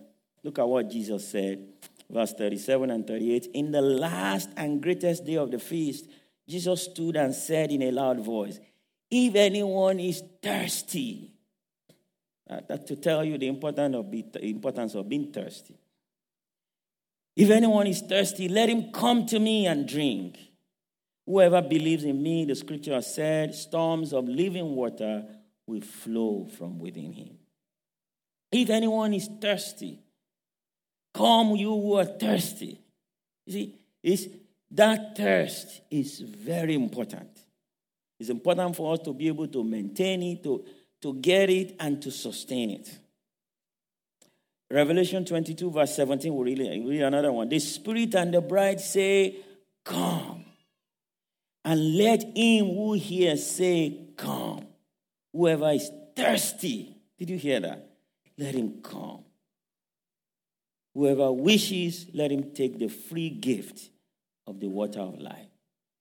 Look 0.45 0.59
at 0.59 0.69
what 0.69 0.91
Jesus 0.91 1.29
said, 1.29 1.69
verse 2.11 2.33
37 2.33 2.91
and 2.91 3.07
38. 3.07 3.49
In 3.55 3.71
the 3.71 3.83
last 3.83 4.51
and 4.57 4.83
greatest 4.83 5.25
day 5.25 5.37
of 5.37 5.51
the 5.51 5.59
feast, 5.59 6.09
Jesus 6.49 6.85
stood 6.85 7.17
and 7.17 7.35
said 7.35 7.71
in 7.71 7.83
a 7.83 7.91
loud 7.91 8.21
voice, 8.21 8.59
If 9.11 9.35
anyone 9.35 10.01
is 10.01 10.23
thirsty, 10.43 11.33
Uh, 12.53 12.61
that 12.69 12.87
to 12.87 12.97
tell 12.97 13.25
you 13.25 13.39
the 13.39 13.47
importance 13.47 13.97
of, 13.97 14.11
be, 14.11 14.25
the 14.31 14.45
importance 14.45 14.95
of 14.95 15.09
being 15.09 15.33
thirsty. 15.33 15.79
If 17.35 17.49
anyone 17.49 17.87
is 17.87 18.03
thirsty, 18.03 18.49
let 18.49 18.69
him 18.69 18.93
come 18.93 19.25
to 19.27 19.39
me 19.39 19.67
and 19.67 19.89
drink. 19.89 20.39
Whoever 21.25 21.63
believes 21.63 22.05
in 22.05 22.23
me, 22.23 22.45
the 22.45 22.55
scripture 22.55 22.95
has 22.95 23.15
said, 23.15 23.55
storms 23.55 24.13
of 24.13 24.29
living 24.29 24.75
water 24.75 25.25
will 25.67 25.81
flow 25.81 26.47
from 26.59 26.79
within 26.79 27.13
him. 27.13 27.39
If 28.51 28.69
anyone 28.69 29.15
is 29.15 29.31
thirsty, 29.41 30.02
come 31.13 31.57
you 31.57 31.71
who 31.71 31.95
are 31.95 32.05
thirsty. 32.05 32.79
You 33.47 33.53
see, 33.53 33.75
it's, 34.03 34.27
that 34.71 35.17
thirst 35.17 35.83
is 35.91 36.21
very 36.21 36.75
important. 36.75 37.29
It's 38.19 38.31
important 38.31 38.77
for 38.77 38.93
us 38.95 39.01
to 39.01 39.13
be 39.13 39.29
able 39.29 39.49
to 39.49 39.65
maintain 39.65 40.23
it, 40.23 40.43
to, 40.45 40.65
to 41.03 41.15
get 41.15 41.51
it, 41.51 41.77
and 41.81 42.01
to 42.03 42.11
sustain 42.11 42.71
it. 42.71 42.99
Revelation 44.71 45.25
22, 45.25 45.71
verse 45.71 45.95
17, 45.97 46.35
we 46.35 46.55
read, 46.55 46.87
read 46.87 47.03
another 47.03 47.31
one. 47.31 47.49
The 47.49 47.59
Spirit 47.59 48.15
and 48.15 48.33
the 48.33 48.41
bride 48.41 48.81
say, 48.81 49.37
Come. 49.85 50.45
And 51.65 51.97
let 51.97 52.23
him 52.37 52.67
who 52.67 52.95
hears 52.95 53.45
say, 53.45 54.09
Come. 54.17 54.67
Whoever 55.33 55.71
is 55.73 55.91
thirsty, 56.17 56.97
did 57.19 57.29
you 57.29 57.37
hear 57.37 57.61
that? 57.61 57.87
Let 58.39 58.55
him 58.55 58.81
come. 58.83 59.25
Whoever 60.95 61.33
wishes, 61.33 62.07
let 62.13 62.31
him 62.31 62.53
take 62.53 62.79
the 62.79 62.89
free 62.89 63.31
gift 63.31 63.91
of 64.47 64.61
the 64.61 64.69
water 64.69 65.01
of 65.01 65.19
life. 65.19 65.49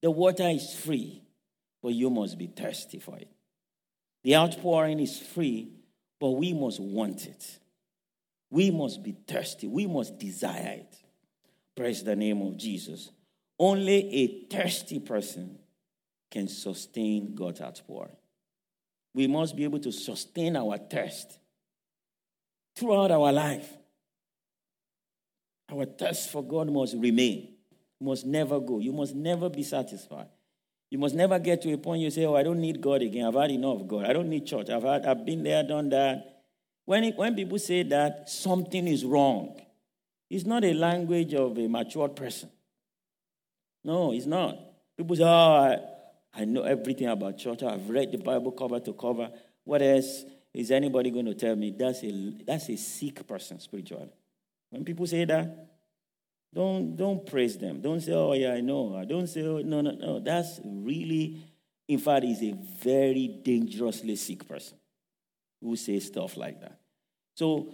The 0.01 0.11
water 0.11 0.47
is 0.49 0.73
free, 0.73 1.23
but 1.81 1.93
you 1.93 2.09
must 2.09 2.37
be 2.37 2.47
thirsty 2.47 2.99
for 2.99 3.17
it. 3.17 3.29
The 4.23 4.35
outpouring 4.35 4.99
is 4.99 5.17
free, 5.17 5.71
but 6.19 6.31
we 6.31 6.53
must 6.53 6.79
want 6.79 7.25
it. 7.25 7.59
We 8.49 8.69
must 8.69 9.01
be 9.01 9.15
thirsty. 9.27 9.67
We 9.67 9.87
must 9.87 10.19
desire 10.19 10.79
it. 10.79 10.95
Praise 11.75 12.03
the 12.03 12.15
name 12.15 12.41
of 12.41 12.57
Jesus. 12.57 13.09
Only 13.57 14.13
a 14.13 14.45
thirsty 14.49 14.99
person 14.99 15.57
can 16.29 16.47
sustain 16.47 17.33
God's 17.33 17.61
outpouring. 17.61 18.15
We 19.13 19.27
must 19.27 19.55
be 19.55 19.63
able 19.63 19.79
to 19.79 19.91
sustain 19.91 20.55
our 20.55 20.77
thirst 20.77 21.39
throughout 22.75 23.11
our 23.11 23.31
life. 23.31 23.69
Our 25.71 25.85
thirst 25.85 26.29
for 26.29 26.43
God 26.43 26.69
must 26.69 26.95
remain, 26.97 27.53
must 27.99 28.25
never 28.25 28.59
go. 28.59 28.79
You 28.79 28.91
must 28.91 29.15
never 29.15 29.49
be 29.49 29.63
satisfied. 29.63 30.27
You 30.89 30.97
must 30.97 31.15
never 31.15 31.39
get 31.39 31.61
to 31.61 31.71
a 31.71 31.77
point 31.77 32.01
you 32.01 32.09
say, 32.11 32.25
Oh, 32.25 32.35
I 32.35 32.43
don't 32.43 32.59
need 32.59 32.81
God 32.81 33.01
again. 33.01 33.25
I've 33.25 33.35
had 33.35 33.51
enough 33.51 33.81
of 33.81 33.87
God. 33.87 34.05
I 34.05 34.13
don't 34.13 34.29
need 34.29 34.45
church. 34.45 34.69
I've, 34.69 34.83
had, 34.83 35.05
I've 35.05 35.25
been 35.25 35.43
there, 35.43 35.63
done 35.63 35.89
that. 35.89 36.43
When, 36.85 37.05
it, 37.05 37.15
when 37.15 37.35
people 37.35 37.57
say 37.59 37.83
that, 37.83 38.29
something 38.29 38.87
is 38.87 39.05
wrong. 39.05 39.61
It's 40.29 40.45
not 40.45 40.65
a 40.65 40.73
language 40.73 41.33
of 41.33 41.57
a 41.57 41.67
matured 41.67 42.15
person. 42.15 42.49
No, 43.83 44.11
it's 44.11 44.25
not. 44.25 44.57
People 44.97 45.15
say, 45.15 45.23
oh, 45.23 45.27
I, 45.27 45.77
I 46.33 46.45
know 46.45 46.63
everything 46.63 47.07
about 47.07 47.37
church. 47.37 47.63
I've 47.63 47.89
read 47.89 48.11
the 48.11 48.17
Bible 48.17 48.51
cover 48.51 48.79
to 48.79 48.93
cover. 48.93 49.29
What 49.63 49.81
else 49.81 50.25
is 50.53 50.71
anybody 50.71 51.11
going 51.11 51.25
to 51.25 51.33
tell 51.33 51.55
me? 51.55 51.73
That's 51.77 52.03
a, 52.03 52.33
that's 52.45 52.69
a 52.69 52.75
sick 52.75 53.25
person 53.25 53.59
spiritually. 53.59 54.09
When 54.71 54.83
people 54.83 55.05
say 55.05 55.25
that, 55.25 55.67
don't, 56.53 56.95
don't 56.95 57.25
praise 57.25 57.57
them. 57.57 57.81
Don't 57.81 58.01
say, 58.01 58.13
oh, 58.13 58.33
yeah, 58.33 58.53
I 58.53 58.61
know. 58.61 59.05
Don't 59.07 59.27
say, 59.27 59.43
oh, 59.43 59.59
no, 59.59 59.81
no, 59.81 59.91
no. 59.91 60.19
That's 60.19 60.59
really, 60.65 61.37
in 61.87 61.99
fact, 61.99 62.25
is 62.25 62.41
a 62.41 62.53
very 62.81 63.27
dangerously 63.43 64.15
sick 64.15 64.47
person 64.47 64.77
who 65.61 65.75
says 65.75 66.05
stuff 66.07 66.35
like 66.35 66.59
that. 66.61 66.79
So, 67.35 67.73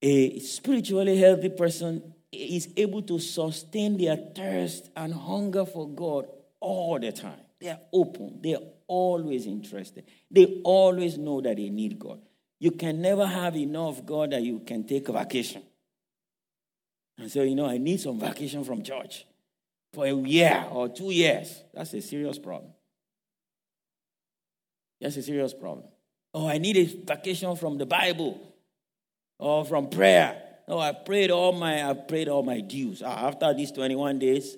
a 0.00 0.38
spiritually 0.38 1.18
healthy 1.18 1.50
person 1.50 2.14
is 2.30 2.68
able 2.76 3.02
to 3.02 3.18
sustain 3.18 3.98
their 3.98 4.16
thirst 4.16 4.90
and 4.96 5.12
hunger 5.12 5.66
for 5.66 5.88
God 5.88 6.28
all 6.60 6.98
the 6.98 7.12
time. 7.12 7.40
They 7.60 7.68
are 7.68 7.80
open, 7.92 8.40
they 8.42 8.54
are 8.54 8.62
always 8.86 9.46
interested, 9.46 10.04
they 10.30 10.60
always 10.64 11.18
know 11.18 11.40
that 11.42 11.56
they 11.56 11.68
need 11.68 11.98
God. 11.98 12.20
You 12.58 12.72
can 12.72 13.00
never 13.02 13.26
have 13.26 13.56
enough 13.56 14.04
God 14.04 14.32
that 14.32 14.42
you 14.42 14.60
can 14.60 14.84
take 14.84 15.08
a 15.08 15.12
vacation. 15.12 15.62
And 17.18 17.30
so, 17.30 17.42
you 17.42 17.54
know, 17.54 17.66
I 17.66 17.78
need 17.78 18.00
some 18.00 18.18
vacation 18.18 18.64
from 18.64 18.82
church 18.82 19.26
for 19.92 20.06
a 20.06 20.14
year 20.14 20.66
or 20.70 20.88
two 20.88 21.10
years. 21.10 21.62
That's 21.74 21.92
a 21.94 22.00
serious 22.00 22.38
problem. 22.38 22.72
That's 25.00 25.16
a 25.16 25.22
serious 25.22 25.52
problem. 25.52 25.86
Oh, 26.34 26.48
I 26.48 26.58
need 26.58 26.76
a 26.76 26.84
vacation 26.84 27.54
from 27.56 27.76
the 27.76 27.86
Bible 27.86 28.40
or 29.38 29.64
from 29.64 29.90
prayer. 29.90 30.40
Oh, 30.68 30.78
I 30.78 30.92
prayed 30.92 31.30
all 31.30 31.52
my 31.52 31.88
I 31.88 31.92
prayed 31.94 32.28
all 32.28 32.42
my 32.42 32.60
dues. 32.60 33.02
Ah, 33.04 33.26
after 33.26 33.52
these 33.52 33.72
21 33.72 34.18
days, 34.18 34.56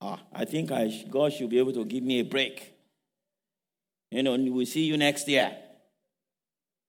ah, 0.00 0.20
I 0.32 0.44
think 0.44 0.70
I 0.70 1.04
God 1.10 1.32
should 1.32 1.50
be 1.50 1.58
able 1.58 1.72
to 1.72 1.84
give 1.84 2.04
me 2.04 2.20
a 2.20 2.24
break. 2.24 2.74
You 4.10 4.22
know, 4.22 4.36
we'll 4.36 4.66
see 4.66 4.84
you 4.84 4.96
next 4.96 5.28
year. 5.28 5.56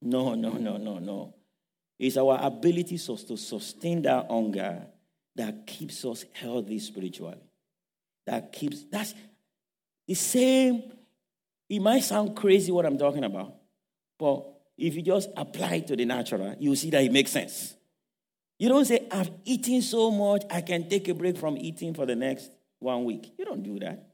No, 0.02 0.36
no, 0.36 0.52
no, 0.54 0.78
no, 0.78 1.00
no. 1.00 1.34
It's 2.00 2.17
our 2.17 2.39
ability 2.41 2.97
to 2.97 3.38
sustain 3.38 4.02
that 4.04 4.28
hunger 4.30 4.88
that 5.36 5.65
keeps 5.65 6.04
us 6.06 6.26
healthy 6.34 6.80
spiritually. 6.80 7.41
That 8.26 8.52
keeps 8.52 8.84
that's 8.91 9.13
the 10.08 10.13
same. 10.13 10.91
It 11.70 11.82
might 11.82 12.04
sound 12.04 12.36
crazy 12.36 12.72
what 12.72 12.86
I'm 12.86 12.98
talking 12.98 13.24
about, 13.24 13.56
but 14.20 14.46
if 14.78 14.96
you 14.96 15.02
just 15.02 15.30
apply 15.38 15.76
it 15.76 15.88
to 15.88 15.96
the 15.96 16.06
natural, 16.06 16.56
you 16.60 16.76
see 16.76 16.89
that 16.89 17.04
it 17.04 17.12
makes 17.12 17.32
sense. 17.32 17.76
You 18.60 18.70
don't 18.70 18.86
say, 18.86 19.08
I've 19.10 19.32
eaten 19.46 19.82
so 19.82 20.12
much, 20.12 20.44
I 20.50 20.62
can 20.62 20.88
take 20.88 21.08
a 21.08 21.13
break 21.13 21.38
from 21.38 21.58
eating 21.58 21.94
for 21.94 22.06
the 22.06 22.15
next 22.15 22.52
one 22.80 23.06
week. 23.06 23.34
You 23.38 23.46
don't 23.46 23.63
do 23.63 23.80
that. 23.80 24.08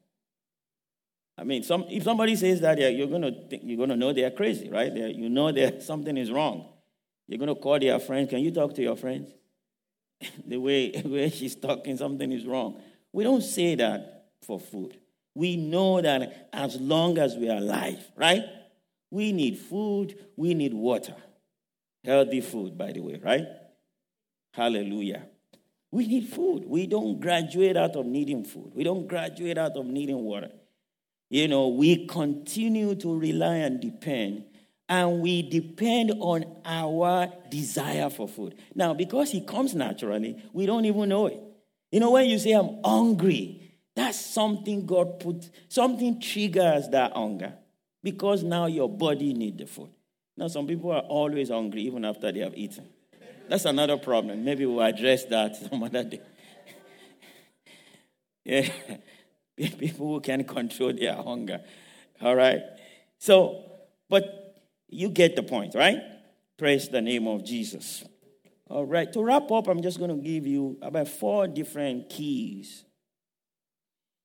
I 1.38 1.44
mean, 1.44 1.64
some, 1.64 1.86
if 1.90 2.04
somebody 2.04 2.36
says 2.36 2.62
that, 2.62 2.80
you're 2.80 3.08
going 3.08 3.22
to 3.22 3.32
think, 3.48 3.64
you're 3.66 3.78
going 3.78 3.90
to 3.90 3.96
know 3.96 4.14
they're 4.14 4.32
crazy, 4.32 4.70
right? 4.70 4.94
They're, 4.94 5.10
you 5.10 5.30
know 5.30 5.52
that 5.52 5.84
something 5.92 6.16
is 6.18 6.32
wrong. 6.32 6.66
You're 7.28 7.40
going 7.40 7.54
to 7.54 7.62
call 7.62 7.80
their 7.80 8.00
friends. 8.00 8.30
Can 8.30 8.40
you 8.40 8.52
talk 8.52 8.74
to 8.76 8.82
your 8.82 8.96
friends? 8.96 9.30
the 10.46 10.58
way, 10.58 10.92
where 11.06 11.30
she's 11.30 11.56
talking, 11.56 11.98
something 11.98 12.32
is 12.32 12.46
wrong. 12.46 12.82
We 13.12 13.24
don't 13.24 13.42
say 13.44 13.76
that 13.76 14.26
for 14.42 14.60
food. 14.60 14.98
We 15.34 15.56
know 15.56 16.02
that 16.02 16.50
as 16.52 16.80
long 16.80 17.18
as 17.18 17.36
we 17.36 17.50
are 17.50 17.58
alive, 17.58 18.04
right? 18.16 18.44
We 19.12 19.32
need 19.32 19.58
food, 19.58 20.18
we 20.36 20.54
need 20.54 20.74
water. 20.74 21.16
Healthy 22.04 22.42
food, 22.42 22.78
by 22.78 22.92
the 22.92 23.02
way, 23.02 23.20
right? 23.24 23.46
Hallelujah. 24.54 25.24
We 25.92 26.08
need 26.08 26.28
food. 26.28 26.66
We 26.66 26.88
don't 26.88 27.20
graduate 27.20 27.78
out 27.78 27.96
of 27.96 28.06
needing 28.06 28.44
food. 28.44 28.72
We 28.74 28.84
don't 28.84 29.08
graduate 29.08 29.58
out 29.58 29.78
of 29.78 29.86
needing 29.86 30.24
water. 30.24 30.52
You 31.30 31.48
know, 31.48 31.68
we 31.68 32.08
continue 32.08 32.96
to 32.96 33.18
rely 33.18 33.56
and 33.58 33.80
depend, 33.80 34.46
and 34.90 35.20
we 35.20 35.42
depend 35.42 36.14
on 36.20 36.46
our 36.66 37.32
desire 37.50 38.10
for 38.10 38.28
food. 38.28 38.56
Now, 38.74 38.94
because 38.94 39.34
it 39.34 39.46
comes 39.46 39.76
naturally, 39.76 40.42
we 40.54 40.66
don't 40.66 40.86
even 40.86 41.10
know 41.10 41.28
it. 41.28 41.42
You 41.92 42.00
know, 42.00 42.12
when 42.12 42.30
you 42.30 42.40
say, 42.40 42.52
I'm 42.52 42.82
hungry, 42.84 43.68
that's 43.96 44.20
something 44.20 44.86
God 44.86 45.20
put, 45.20 45.50
something 45.70 46.22
triggers 46.22 46.90
that 46.90 47.14
hunger 47.14 47.54
because 48.04 48.44
now 48.44 48.68
your 48.68 48.90
body 48.90 49.34
need 49.34 49.58
the 49.58 49.66
food. 49.66 49.90
Now, 50.38 50.48
some 50.48 50.68
people 50.68 50.92
are 50.92 51.02
always 51.02 51.50
hungry 51.50 51.82
even 51.82 52.06
after 52.06 52.32
they 52.32 52.40
have 52.40 52.56
eaten. 52.56 52.88
That's 53.50 53.66
another 53.66 53.98
problem. 53.98 54.44
Maybe 54.44 54.66
we'll 54.66 54.84
address 54.84 55.26
that 55.26 55.56
some 55.70 55.84
other 55.84 56.04
day. 56.04 56.22
yeah, 58.46 58.70
people 59.58 60.08
who 60.08 60.22
can 60.22 60.44
control 60.44 60.94
their 60.94 61.16
hunger. 61.16 61.62
All 62.22 62.36
right. 62.36 62.62
So, 63.18 63.64
but 64.10 64.47
you 64.90 65.10
get 65.10 65.36
the 65.36 65.44
point, 65.44 65.76
right? 65.76 66.00
Praise 66.58 66.90
the 66.90 67.02
name 67.02 67.28
of 67.28 67.44
Jesus. 67.44 68.04
All 68.70 68.86
right. 68.86 69.12
To 69.14 69.24
wrap 69.24 69.52
up, 69.52 69.68
I'm 69.68 69.82
just 69.82 70.00
going 70.00 70.10
to 70.10 70.22
give 70.22 70.46
you 70.48 70.78
about 70.82 71.08
four 71.08 71.48
different 71.48 72.10
keys 72.10 72.84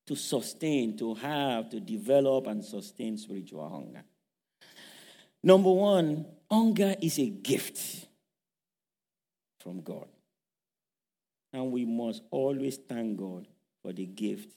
to 0.07 0.17
sustain, 0.17 0.97
to 0.99 1.15
have, 1.15 1.71
to 1.71 1.81
develop 1.81 2.47
and 2.47 2.65
sustain 2.65 3.17
spiritual 3.17 3.69
hunger. 3.69 4.03
Number 5.43 5.71
one, 5.71 6.27
hunger 6.51 6.95
is 7.01 7.19
a 7.19 7.29
gift 7.29 8.07
from 9.61 9.81
God. 9.81 10.09
And 11.53 11.71
we 11.71 11.85
must 11.85 12.23
always 12.31 12.79
thank 12.79 13.19
God 13.19 13.47
for 13.83 13.93
the 13.93 14.07
gift 14.07 14.57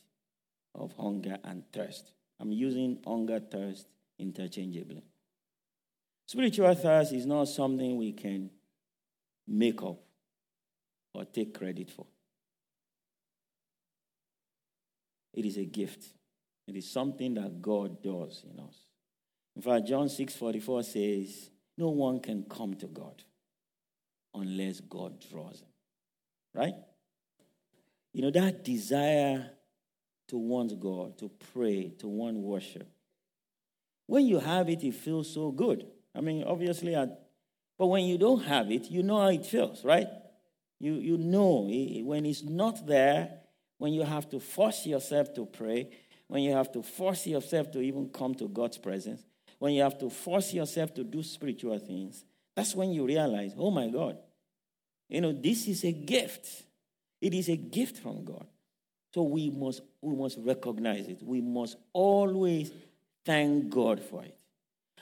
of 0.73 0.93
hunger 0.93 1.37
and 1.43 1.63
thirst. 1.71 2.11
I'm 2.39 2.51
using 2.51 2.99
hunger, 3.05 3.39
thirst 3.39 3.87
interchangeably. 4.17 5.03
Spiritual 6.25 6.73
thirst 6.75 7.13
is 7.13 7.25
not 7.25 7.47
something 7.47 7.97
we 7.97 8.11
can 8.11 8.49
make 9.47 9.81
up 9.83 9.99
or 11.13 11.25
take 11.25 11.57
credit 11.57 11.89
for. 11.89 12.07
It 15.33 15.45
is 15.45 15.57
a 15.57 15.65
gift. 15.65 16.05
It 16.67 16.75
is 16.75 16.89
something 16.89 17.35
that 17.35 17.61
God 17.61 18.01
does 18.01 18.43
in 18.49 18.59
us. 18.59 18.75
In 19.55 19.61
fact, 19.61 19.87
John 19.87 20.07
6:44 20.07 20.83
says, 20.83 21.49
no 21.77 21.89
one 21.89 22.19
can 22.19 22.43
come 22.43 22.73
to 22.75 22.87
God 22.87 23.23
unless 24.33 24.79
God 24.81 25.23
draws 25.29 25.61
him. 25.61 25.67
Right? 26.53 26.73
You 28.13 28.21
know, 28.21 28.31
that 28.31 28.63
desire 28.63 29.51
to 30.29 30.37
want 30.37 30.79
God, 30.79 31.17
to 31.19 31.29
pray, 31.53 31.89
to 31.99 32.07
want 32.07 32.37
worship. 32.37 32.87
When 34.07 34.25
you 34.25 34.39
have 34.39 34.69
it, 34.69 34.83
it 34.83 34.93
feels 34.93 35.33
so 35.33 35.51
good. 35.51 35.85
I 36.15 36.21
mean, 36.21 36.43
obviously, 36.43 36.95
I, 36.95 37.07
but 37.77 37.87
when 37.87 38.05
you 38.05 38.17
don't 38.17 38.43
have 38.43 38.71
it, 38.71 38.89
you 38.89 39.03
know 39.03 39.19
how 39.19 39.27
it 39.27 39.45
feels, 39.45 39.83
right? 39.83 40.07
You, 40.79 40.93
you 40.93 41.17
know 41.17 41.67
when 42.03 42.25
it's 42.25 42.43
not 42.43 42.85
there, 42.85 43.29
when 43.77 43.93
you 43.93 44.03
have 44.03 44.29
to 44.29 44.39
force 44.39 44.85
yourself 44.85 45.33
to 45.35 45.45
pray, 45.45 45.89
when 46.27 46.41
you 46.41 46.53
have 46.53 46.71
to 46.71 46.81
force 46.81 47.27
yourself 47.27 47.71
to 47.71 47.81
even 47.81 48.09
come 48.09 48.33
to 48.35 48.47
God's 48.47 48.77
presence, 48.77 49.21
when 49.59 49.73
you 49.73 49.81
have 49.83 49.97
to 49.99 50.09
force 50.09 50.53
yourself 50.53 50.93
to 50.95 51.03
do 51.03 51.23
spiritual 51.23 51.77
things, 51.79 52.23
that's 52.55 52.75
when 52.75 52.91
you 52.91 53.05
realize, 53.05 53.53
oh 53.57 53.71
my 53.71 53.87
God, 53.89 54.17
you 55.09 55.21
know, 55.21 55.33
this 55.33 55.67
is 55.67 55.83
a 55.83 55.91
gift. 55.91 56.47
It 57.21 57.33
is 57.33 57.49
a 57.49 57.57
gift 57.57 57.97
from 57.97 58.25
God. 58.25 58.47
So 59.13 59.23
we 59.23 59.49
must, 59.49 59.81
we 60.01 60.15
must 60.15 60.37
recognize 60.41 61.07
it. 61.07 61.21
We 61.23 61.41
must 61.41 61.77
always 61.93 62.71
thank 63.23 63.69
God 63.69 64.01
for 64.01 64.23
it. 64.23 64.34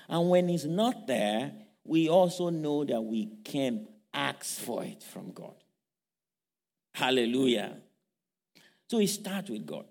And 0.10 0.30
when 0.30 0.50
it's 0.50 0.66
not 0.66 1.08
there, 1.08 1.52
we 1.84 2.10
also 2.10 2.50
know 2.50 2.84
that 2.86 3.02
we 3.02 3.30
can 3.44 3.88
ask 4.14 4.62
for 4.62 4.84
it 4.84 5.04
from 5.04 5.32
God. 5.32 5.56
Hallelujah. 6.94 7.78
So 8.90 9.00
it 9.00 9.08
starts 9.08 9.50
with 9.50 9.66
God. 9.66 9.86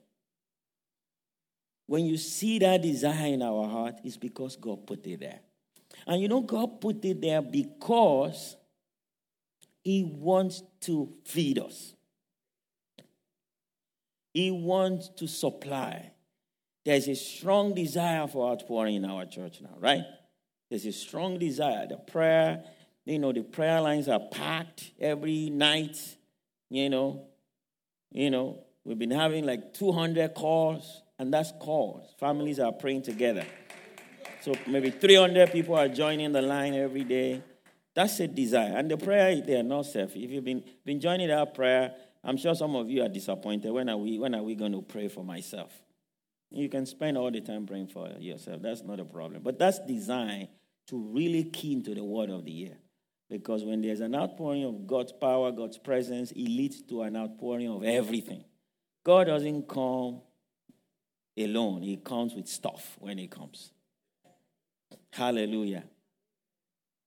When 1.87 2.07
you 2.07 2.17
see 2.17 2.59
that 2.61 2.81
desire 2.81 3.27
in 3.27 3.43
our 3.43 3.69
heart, 3.69 3.97
it's 4.05 4.17
because 4.17 4.57
God 4.57 4.87
put 4.87 5.07
it 5.07 5.21
there. 5.21 5.41
And 6.07 6.23
you 6.23 6.29
know, 6.29 6.41
God 6.41 6.81
put 6.81 7.05
it 7.05 7.21
there 7.21 7.43
because 7.43 8.57
He 9.83 10.05
wants 10.05 10.63
to 10.83 11.13
feed 11.25 11.59
us, 11.59 11.95
He 14.33 14.51
wants 14.51 15.09
to 15.17 15.27
supply. 15.27 16.12
There's 16.85 17.09
a 17.09 17.15
strong 17.15 17.75
desire 17.75 18.27
for 18.27 18.51
outpouring 18.51 18.97
in 18.97 19.05
our 19.05 19.25
church 19.25 19.61
now, 19.61 19.77
right? 19.79 20.03
There's 20.69 20.87
a 20.87 20.93
strong 20.93 21.39
desire. 21.39 21.87
The 21.87 21.97
prayer, 21.97 22.65
you 23.05 23.19
know, 23.19 23.33
the 23.33 23.43
prayer 23.43 23.81
lines 23.81 24.09
are 24.09 24.21
packed 24.21 24.91
every 25.01 25.51
night, 25.51 25.99
you 26.71 26.91
know. 26.91 27.27
You 28.11 28.31
know, 28.31 28.65
we've 28.85 28.99
been 28.99 29.11
having 29.11 29.47
like 29.47 29.75
200 29.75 30.35
calls, 30.35 31.03
and 31.19 31.33
that's 31.33 31.53
calls. 31.61 32.15
Families 32.19 32.59
are 32.59 32.73
praying 32.73 33.03
together. 33.03 33.45
So 34.43 34.55
maybe 34.67 34.91
300 34.91 35.53
people 35.53 35.77
are 35.77 35.89
joining 35.89 36.33
the 36.33 36.43
line 36.43 36.75
every 36.75 37.05
day. 37.05 37.43
That's 37.95 38.19
a 38.21 38.27
desire. 38.27 38.77
And 38.77 38.91
the 38.91 38.97
prayer, 38.97 39.41
they 39.41 39.57
are 39.57 39.63
not 39.63 39.87
self. 39.87 40.17
If 40.17 40.31
you've 40.31 40.45
been, 40.45 40.65
been 40.85 41.01
joining 41.01 41.31
our 41.31 41.47
prayer, 41.47 41.95
I'm 42.25 42.37
sure 42.37 42.55
some 42.55 42.75
of 42.75 42.91
you 42.91 43.03
are 43.03 43.09
disappointed. 43.09 43.71
When 43.71 43.89
are 43.89 43.97
we, 43.97 44.19
when 44.19 44.35
are 44.35 44.43
we 44.43 44.55
going 44.55 44.73
to 44.73 44.83
pray 44.83 45.09
for 45.09 45.25
myself? 45.25 45.71
You 46.55 46.69
can 46.69 46.87
spend 46.87 47.17
all 47.17 47.31
the 47.31 47.41
time 47.41 47.67
praying 47.67 47.89
for 47.89 48.09
yourself. 48.19 48.63
That's 48.63 48.83
not 48.83 49.01
a 49.01 49.05
problem. 49.05 49.43
But 49.43 49.59
that's 49.59 49.79
designed 49.81 50.49
to 50.89 50.99
really 50.99 51.45
key 51.45 51.73
into 51.73 51.95
the 51.95 52.05
word 52.05 52.31
of 52.31 52.45
the 52.45 52.51
year. 52.51 52.77
Because 53.31 53.65
when 53.65 53.81
there's 53.81 54.01
an 54.01 54.15
outpouring 54.15 54.65
of 54.65 54.87
God's 54.87 55.13
power, 55.13 55.51
God's 55.53 55.79
presence, 55.79 56.33
it 56.33 56.45
leads 56.45 56.83
to 56.83 57.03
an 57.03 57.17
outpouring 57.17 57.69
of 57.69 57.83
everything. 57.83 58.45
God 59.05 59.29
doesn't 59.29 59.69
come 59.69 60.21
alone, 61.39 61.83
He 61.83 61.97
comes 61.97 62.35
with 62.35 62.47
stuff 62.47 62.97
when 63.01 63.17
He 63.17 63.29
comes. 63.29 63.73
Hallelujah. 65.11 65.85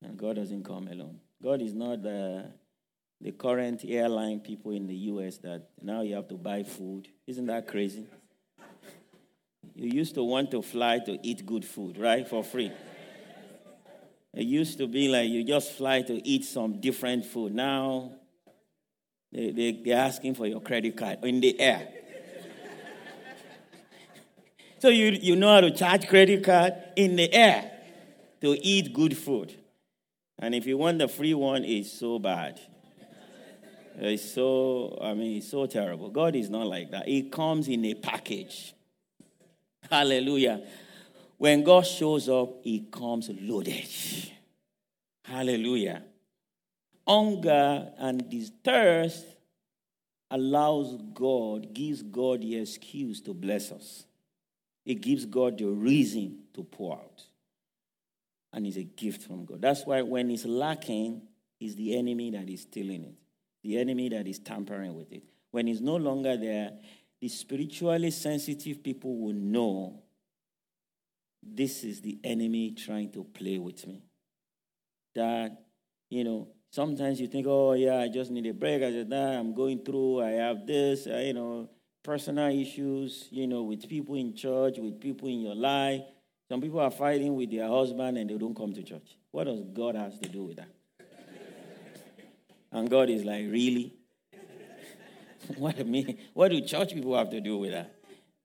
And 0.01 0.17
God 0.17 0.38
doesn't 0.38 0.63
come 0.63 0.88
alone. 0.88 1.19
God 1.41 1.62
is 1.62 1.73
not 1.73 2.01
the, 2.01 2.51
the 3.21 3.31
current 3.31 3.84
airline 3.88 4.39
people 4.39 4.71
in 4.71 4.88
the 4.88 4.95
US 4.95 5.38
that 5.38 5.69
now 5.81 6.01
you 6.01 6.15
have 6.15 6.27
to 6.29 6.36
buy 6.36 6.63
food. 6.63 7.08
Isn't 7.27 7.45
that 7.47 7.67
crazy? 7.67 8.08
You 9.76 9.90
used 9.90 10.16
to 10.16 10.24
want 10.24 10.52
to 10.52 10.62
fly 10.62 11.00
to 11.00 11.20
eat 11.22 11.46
good 11.46 11.66
food, 11.66 11.98
right? 11.98 12.28
For 12.28 12.44
free. 12.44 12.72
It 14.34 14.44
used 14.44 14.78
to 14.78 14.88
be 14.88 15.10
like 15.10 15.30
you 15.30 15.44
just 15.44 15.74
fly 15.74 16.02
to 16.04 16.28
eat 16.28 16.46
some 16.46 16.80
different 16.80 17.26
food. 17.26 17.54
Now, 17.54 18.12
they, 19.32 19.52
they, 19.52 19.72
they're 19.84 19.98
asking 19.98 20.36
for 20.36 20.48
your 20.48 20.62
credit 20.62 20.96
card 20.96 21.24
in 21.24 21.42
the 21.42 21.60
air. 21.60 21.88
so 24.80 24.88
you, 24.88 25.08
you 25.08 25.36
know 25.36 25.54
how 25.54 25.62
to 25.62 25.72
charge 25.72 26.08
credit 26.08 26.44
card 26.44 26.74
in 26.96 27.18
the 27.18 27.32
air 27.34 27.72
to 28.42 28.58
eat 28.66 28.94
good 28.94 29.18
food. 29.18 29.54
And 30.40 30.54
if 30.54 30.66
you 30.66 30.78
want 30.78 31.00
the 31.00 31.08
free 31.08 31.34
one, 31.34 31.66
it's 31.66 31.92
so 31.92 32.20
bad. 32.20 32.60
It's 33.98 34.34
so, 34.34 34.98
I 35.02 35.14
mean, 35.14 35.38
it's 35.38 35.50
so 35.50 35.66
terrible. 35.66 36.10
God 36.10 36.36
is 36.36 36.50
not 36.50 36.68
like 36.68 36.92
that. 36.92 37.08
It 37.08 37.32
comes 37.32 37.70
in 37.70 37.86
a 37.86 37.94
package. 37.94 38.75
Hallelujah. 39.89 40.62
When 41.38 41.63
God 41.63 41.86
shows 41.86 42.30
up, 42.30 42.63
he 42.63 42.88
comes 42.91 43.30
loaded. 43.30 43.86
Hallelujah. 45.24 46.04
Hunger 47.08 47.91
and 47.98 48.26
this 48.32 48.52
thirst 48.63 49.26
allows 50.32 50.98
God, 51.13 51.74
gives 51.74 52.02
God 52.02 52.41
the 52.41 52.58
excuse 52.58 53.21
to 53.21 53.34
bless 53.34 53.71
us. 53.71 54.06
It 54.86 55.02
gives 55.02 55.26
God 55.26 55.58
the 55.58 55.65
reason 55.65 56.43
to 56.54 56.63
pour 56.63 56.93
out. 56.93 57.24
And 58.54 58.65
it's 58.65 58.78
a 58.78 58.84
gift 58.84 59.24
from 59.24 59.45
God. 59.45 59.62
That's 59.62 59.86
why 59.86 60.02
when 60.02 60.32
it's 60.32 60.45
lacking, 60.45 61.21
it's 61.60 61.76
the 61.76 61.98
enemy 61.98 62.32
that 62.32 62.50
is 62.50 62.62
stealing 62.62 63.04
it, 63.04 63.15
the 63.63 63.78
enemy 63.78 64.10
that 64.10 64.28
is 64.28 64.39
tampering 64.39 64.95
with 64.95 65.12
it. 65.12 65.24
When 65.52 65.67
it's 65.67 65.82
no 65.82 65.95
longer 65.95 66.38
there, 66.38 66.71
the 67.26 67.30
spiritually 67.30 68.12
sensitive 68.12 68.84
people 68.84 69.18
will 69.18 69.34
know 69.34 70.00
this 71.42 71.84
is 71.84 72.00
the 72.00 72.20
enemy 72.24 72.70
trying 72.70 73.12
to 73.12 73.24
play 73.24 73.58
with 73.58 73.88
me. 73.88 74.04
That, 75.16 75.58
you 76.08 76.24
know, 76.24 76.50
sometimes 76.70 77.20
you 77.20 77.26
think, 77.28 77.48
oh, 77.50 77.74
yeah, 77.74 77.98
I 77.98 78.10
just 78.10 78.30
need 78.30 78.46
a 78.46 78.54
break. 78.54 78.84
I 78.84 78.92
said, 78.92 79.10
nah, 79.10 79.40
I'm 79.40 79.56
going 79.56 79.84
through, 79.84 80.22
I 80.22 80.34
have 80.34 80.68
this, 80.68 81.08
uh, 81.08 81.18
you 81.18 81.34
know, 81.34 81.68
personal 82.04 82.52
issues, 82.52 83.28
you 83.32 83.48
know, 83.48 83.64
with 83.64 83.90
people 83.90 84.14
in 84.14 84.36
church, 84.36 84.78
with 84.78 85.02
people 85.02 85.28
in 85.28 85.42
your 85.42 85.56
life. 85.56 86.04
Some 86.48 86.62
people 86.62 86.80
are 86.80 86.92
fighting 86.92 87.36
with 87.36 87.50
their 87.50 87.68
husband 87.68 88.20
and 88.20 88.30
they 88.30 88.38
don't 88.38 88.56
come 88.56 88.72
to 88.72 88.84
church. 88.84 89.18
What 89.32 89.46
does 89.46 89.62
God 89.74 89.96
have 89.96 90.20
to 90.22 90.30
do 90.30 90.44
with 90.44 90.58
that? 90.58 90.70
and 92.72 92.88
God 92.88 93.10
is 93.10 93.26
like, 93.26 93.46
really? 93.50 93.96
what, 95.58 95.79
I 95.79 95.84
mean, 95.84 96.17
what 96.34 96.51
do 96.51 96.62
church 96.62 96.93
people 96.93 97.17
have 97.17 97.29
to 97.31 97.41
do 97.41 97.58
with 97.58 97.71
that? 97.71 97.93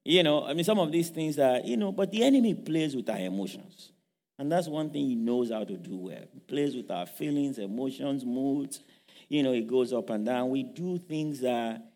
You 0.05 0.23
know, 0.23 0.45
I 0.45 0.55
mean, 0.55 0.65
some 0.65 0.79
of 0.79 0.91
these 0.91 1.11
things 1.11 1.39
are, 1.39 1.61
you 1.61 1.77
know, 1.77 1.93
but 1.93 2.11
the 2.11 2.23
enemy 2.23 2.55
plays 2.55 2.97
with 2.97 3.09
our 3.11 3.19
emotions. 3.19 3.93
And 4.39 4.51
that's 4.51 4.69
one 4.69 4.89
thing 4.91 5.07
he 5.07 5.15
knows 5.15 5.51
how 5.51 5.65
to 5.65 5.77
do 5.77 5.97
well. 5.97 6.23
He 6.33 6.41
plays 6.41 6.75
with 6.75 6.91
our 6.91 7.07
feelings, 7.07 7.59
emotions, 7.59 8.25
moods. 8.25 8.81
You 9.29 9.43
know, 9.43 9.53
it 9.53 9.67
goes 9.67 9.93
up 9.93 10.09
and 10.09 10.25
down. 10.25 10.49
We 10.49 10.63
do 10.63 10.99
things 10.99 11.41
that 11.41 11.93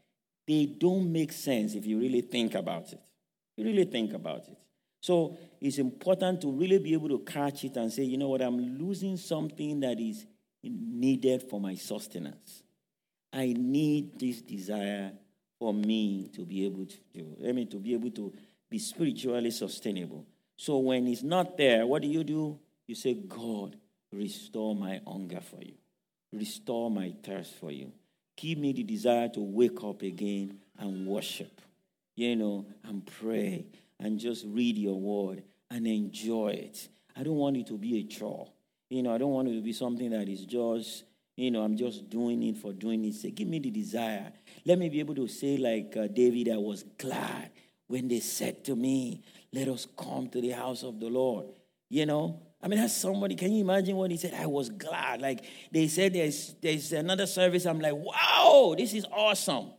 they 0.46 0.66
don't 0.66 1.10
make 1.10 1.32
sense 1.32 1.74
if 1.74 1.86
you 1.86 1.98
really 1.98 2.20
think 2.20 2.54
about 2.54 2.92
it. 2.92 3.00
You 3.56 3.64
really 3.64 3.84
think 3.84 4.12
about 4.12 4.46
it. 4.48 4.58
So 5.00 5.38
it's 5.60 5.78
important 5.78 6.40
to 6.42 6.50
really 6.50 6.78
be 6.78 6.92
able 6.92 7.08
to 7.10 7.20
catch 7.20 7.64
it 7.64 7.76
and 7.76 7.92
say, 7.92 8.02
you 8.04 8.18
know 8.18 8.28
what, 8.28 8.42
I'm 8.42 8.78
losing 8.78 9.16
something 9.16 9.80
that 9.80 9.98
is 10.00 10.26
needed 10.62 11.44
for 11.48 11.60
my 11.60 11.74
sustenance. 11.74 12.63
I 13.35 13.53
need 13.59 14.18
this 14.18 14.40
desire 14.42 15.12
for 15.59 15.75
me 15.75 16.31
to 16.35 16.44
be 16.44 16.64
able 16.66 16.87
to 16.87 16.97
do. 17.12 17.37
I 17.47 17.53
mean, 17.53 17.68
to 17.68 17.79
be 17.79 17.92
able 17.94 18.12
to 18.12 18.33
be 18.70 18.79
spiritually 18.79 19.51
sustainable. 19.51 20.25
So 20.57 20.79
when 20.79 21.09
it's 21.09 21.25
not 21.25 21.57
there, 21.57 21.85
what 21.85 22.03
do 22.03 22.09
you 22.09 22.23
do? 22.23 22.59
You 22.87 22.94
say, 22.94 23.14
God, 23.14 23.77
restore 24.12 24.77
my 24.77 25.01
hunger 25.07 25.40
for 25.40 25.61
you, 25.62 25.75
restore 26.33 26.90
my 26.90 27.12
thirst 27.25 27.55
for 27.55 27.73
you. 27.73 27.92
Give 28.37 28.59
me 28.59 28.72
the 28.72 28.85
desire 28.85 29.28
to 29.30 29.41
wake 29.41 29.82
up 29.82 30.03
again 30.03 30.59
and 30.78 31.07
worship, 31.07 31.61
you 32.14 32.37
know, 32.37 32.66
and 32.85 33.05
pray 33.05 33.66
and 33.99 34.18
just 34.18 34.45
read 34.47 34.76
your 34.76 34.99
word 34.99 35.43
and 35.70 35.87
enjoy 35.87 36.51
it. 36.51 36.89
I 37.16 37.22
don't 37.22 37.37
want 37.37 37.57
it 37.57 37.66
to 37.68 37.78
be 37.78 37.99
a 37.99 38.05
chore. 38.05 38.49
You 38.91 39.03
know, 39.03 39.14
I 39.14 39.18
don't 39.18 39.32
want 39.32 39.49
it 39.49 39.55
to 39.55 39.62
be 39.62 39.72
something 39.72 40.11
that 40.11 40.28
is 40.28 40.45
just, 40.45 41.05
you 41.37 41.51
know, 41.51 41.62
I'm 41.62 41.76
just 41.76 42.09
doing 42.09 42.43
it 42.43 42.59
for 42.59 42.72
doing 42.72 43.05
it. 43.05 43.14
Say, 43.14 43.30
give 43.30 43.49
me 43.49 43.59
the 43.59 43.70
desire. 43.70 44.32
Let 44.64 44.78
me 44.78 44.89
be 44.89 45.01
able 45.01 45.14
to 45.16 45.26
say, 45.26 45.57
like 45.57 45.97
uh, 45.97 46.07
David, 46.07 46.49
I 46.53 46.59
was 46.59 46.85
glad 46.99 47.51
when 47.87 48.09
they 48.09 48.20
said 48.20 48.64
to 48.64 48.76
me, 48.76 49.22
Let 49.53 49.68
us 49.68 49.87
come 49.97 50.28
to 50.28 50.41
the 50.41 50.51
house 50.51 50.82
of 50.82 51.01
the 51.01 51.09
Lord. 51.09 51.47
You 51.91 52.07
know, 52.07 52.41
I 52.64 52.68
mean, 52.68 52.80
that's 52.80 52.95
somebody. 52.95 53.35
Can 53.35 53.53
you 53.53 53.61
imagine 53.61 53.95
what 53.95 54.11
he 54.11 54.16
said? 54.16 54.32
I 54.35 54.47
was 54.47 54.70
glad. 54.70 55.20
Like 55.20 55.45
they 55.70 55.87
said, 55.87 56.14
there's, 56.14 56.55
there's 56.62 56.93
another 56.93 57.26
service. 57.26 57.66
I'm 57.66 57.78
like, 57.78 57.95
wow, 57.95 58.74
this 58.76 58.95
is 58.95 59.05
awesome. 59.12 59.72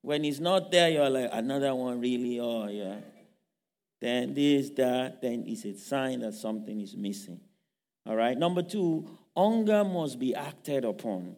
When 0.00 0.22
he's 0.22 0.38
not 0.38 0.70
there, 0.70 0.88
you're 0.88 1.10
like, 1.10 1.30
another 1.32 1.74
one, 1.74 2.00
really? 2.00 2.38
Oh, 2.38 2.68
yeah. 2.68 2.98
Then 4.00 4.32
this, 4.32 4.70
that, 4.70 5.20
then 5.20 5.42
it's 5.46 5.64
a 5.64 5.76
sign 5.76 6.20
that 6.20 6.34
something 6.34 6.80
is 6.80 6.96
missing. 6.96 7.40
All 8.06 8.14
right. 8.14 8.38
Number 8.38 8.62
two, 8.62 9.18
hunger 9.38 9.84
must 9.84 10.18
be 10.18 10.34
acted 10.34 10.84
upon, 10.84 11.36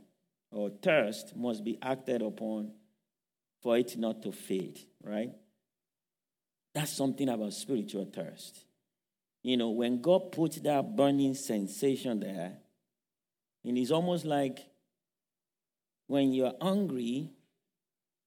or 0.51 0.71
thirst 0.71 1.37
must 1.37 1.63
be 1.63 1.79
acted 1.83 2.23
upon 2.23 2.73
for 3.63 3.77
it 3.77 3.95
not 3.99 4.23
to 4.23 4.33
fade, 4.33 4.81
right? 5.05 5.31
That's 6.75 6.93
something 6.93 7.29
about 7.29 7.53
spiritual 7.53 8.07
thirst. 8.07 8.65
You 9.43 9.59
know, 9.59 9.71
when 9.71 10.01
God 10.01 10.33
puts 10.33 10.61
that 10.61 10.97
burning 10.97 11.35
sensation 11.35 12.21
there, 12.21 12.57
and 13.65 13.77
it's 13.77 13.91
almost 13.91 14.25
like 14.25 14.61
when 16.07 16.33
you're 16.33 16.55
hungry 16.61 17.31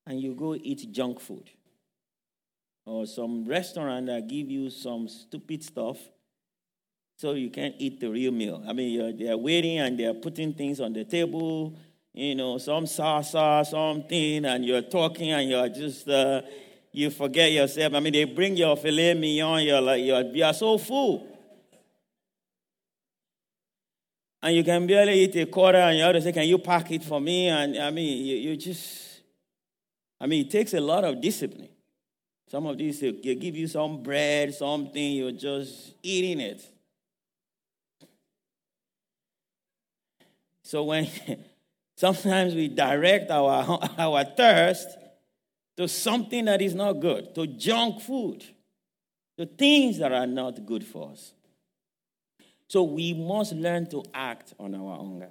and 0.06 0.22
you 0.22 0.36
go 0.36 0.54
eat 0.54 0.92
junk 0.92 1.20
food 1.20 1.50
or 2.86 3.08
some 3.08 3.46
restaurant 3.46 4.06
that 4.06 4.28
give 4.28 4.52
you 4.52 4.70
some 4.70 5.08
stupid 5.08 5.64
stuff 5.64 5.98
so 7.24 7.32
you 7.36 7.50
can't 7.50 7.74
eat 7.78 8.02
the 8.02 8.10
real 8.10 8.34
meal. 8.34 8.62
I 8.68 8.74
mean, 8.74 9.18
they're 9.18 9.38
waiting 9.38 9.80
and 9.80 9.98
they're 9.98 10.14
putting 10.14 10.54
things 10.54 10.82
on 10.82 10.92
the 10.92 11.06
table, 11.06 11.74
you 12.14 12.36
know, 12.36 12.58
some 12.58 12.84
salsa, 12.84 13.66
something, 13.66 14.44
and 14.44 14.66
you're 14.66 14.82
talking 14.82 15.32
and 15.32 15.50
you're 15.50 15.70
just, 15.70 16.06
uh, 16.10 16.42
you 16.92 17.10
forget 17.10 17.50
yourself. 17.50 17.94
I 17.94 18.02
mean, 18.02 18.12
they 18.12 18.26
bring 18.26 18.58
your 18.58 18.76
filet 18.76 19.14
mignon, 19.14 19.64
you're 19.64 19.80
like, 19.80 20.04
you're, 20.04 20.22
you're 20.36 20.54
so 20.54 20.78
full. 20.78 21.26
And 24.42 24.54
you 24.58 24.64
can 24.66 24.86
barely 24.86 25.24
eat 25.24 25.38
a 25.38 25.46
quarter, 25.46 25.78
and 25.78 25.98
you 25.98 26.04
have 26.04 26.16
to 26.16 26.22
say, 26.22 26.34
Can 26.34 26.46
you 26.46 26.58
pack 26.58 26.92
it 26.92 27.06
for 27.06 27.22
me? 27.22 27.48
And 27.48 27.78
I 27.78 27.90
mean, 27.90 28.26
you, 28.26 28.36
you 28.36 28.58
just, 28.58 29.22
I 30.20 30.28
mean, 30.28 30.46
it 30.46 30.52
takes 30.52 30.74
a 30.74 30.82
lot 30.82 31.06
of 31.06 31.22
discipline. 31.22 31.70
Some 32.50 32.66
of 32.66 32.78
these, 32.78 33.00
they 33.00 33.14
give 33.14 33.56
you 33.56 33.68
some 33.68 34.04
bread, 34.04 34.54
something, 34.54 35.14
you're 35.14 35.32
just 35.32 35.94
eating 36.04 36.42
it. 36.42 36.70
So 40.64 40.84
when 40.84 41.08
sometimes 41.96 42.56
we 42.56 42.68
direct 42.68 43.30
our, 43.30 43.80
our 43.98 44.24
thirst 44.24 44.88
to 45.78 45.88
something 45.88 46.46
that 46.46 46.62
is 46.62 46.74
not 46.74 46.94
good, 46.94 47.36
to 47.36 47.48
junk 47.48 48.02
food, 48.02 48.44
to 49.38 49.46
things 49.46 49.98
that 50.00 50.12
are 50.12 50.28
not 50.28 50.66
good 50.66 50.86
for 50.86 51.12
us. 51.12 51.34
So 52.68 52.84
we 52.84 53.14
must 53.14 53.54
learn 53.54 53.88
to 53.90 54.04
act 54.14 54.54
on 54.60 54.74
our 54.74 54.98
hunger. 54.98 55.30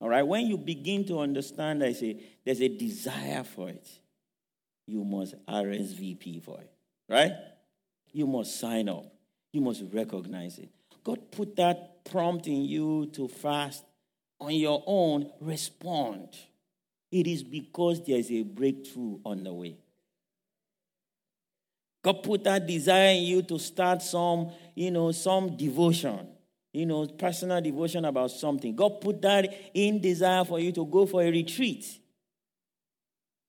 All 0.00 0.08
right, 0.08 0.26
when 0.26 0.46
you 0.46 0.58
begin 0.58 1.04
to 1.06 1.20
understand 1.20 1.80
there's 1.80 2.02
a, 2.02 2.16
there's 2.44 2.60
a 2.60 2.68
desire 2.68 3.44
for 3.44 3.68
it, 3.68 3.88
you 4.86 5.04
must 5.04 5.34
RSVP 5.46 6.42
for 6.42 6.60
it, 6.60 6.70
right? 7.08 7.32
You 8.12 8.26
must 8.26 8.58
sign 8.58 8.88
up. 8.88 9.06
You 9.52 9.60
must 9.60 9.82
recognize 9.92 10.58
it. 10.58 10.70
God 11.04 11.30
put 11.30 11.56
that 11.56 12.04
prompt 12.04 12.46
in 12.46 12.64
you 12.64 13.06
to 13.12 13.28
fast 13.28 13.84
on 14.42 14.54
your 14.54 14.82
own, 14.86 15.30
respond. 15.40 16.28
It 17.10 17.26
is 17.26 17.42
because 17.42 18.04
there's 18.04 18.30
a 18.30 18.42
breakthrough 18.42 19.18
on 19.24 19.44
the 19.44 19.52
way. 19.52 19.76
God 22.02 22.22
put 22.22 22.44
that 22.44 22.66
desire 22.66 23.10
in 23.10 23.22
you 23.22 23.42
to 23.42 23.58
start 23.58 24.02
some, 24.02 24.50
you 24.74 24.90
know, 24.90 25.12
some 25.12 25.56
devotion, 25.56 26.26
you 26.72 26.84
know, 26.84 27.06
personal 27.06 27.60
devotion 27.60 28.04
about 28.04 28.32
something. 28.32 28.74
God 28.74 29.00
put 29.00 29.22
that 29.22 29.52
in 29.72 30.00
desire 30.00 30.44
for 30.44 30.58
you 30.58 30.72
to 30.72 30.84
go 30.84 31.06
for 31.06 31.22
a 31.22 31.30
retreat. 31.30 31.98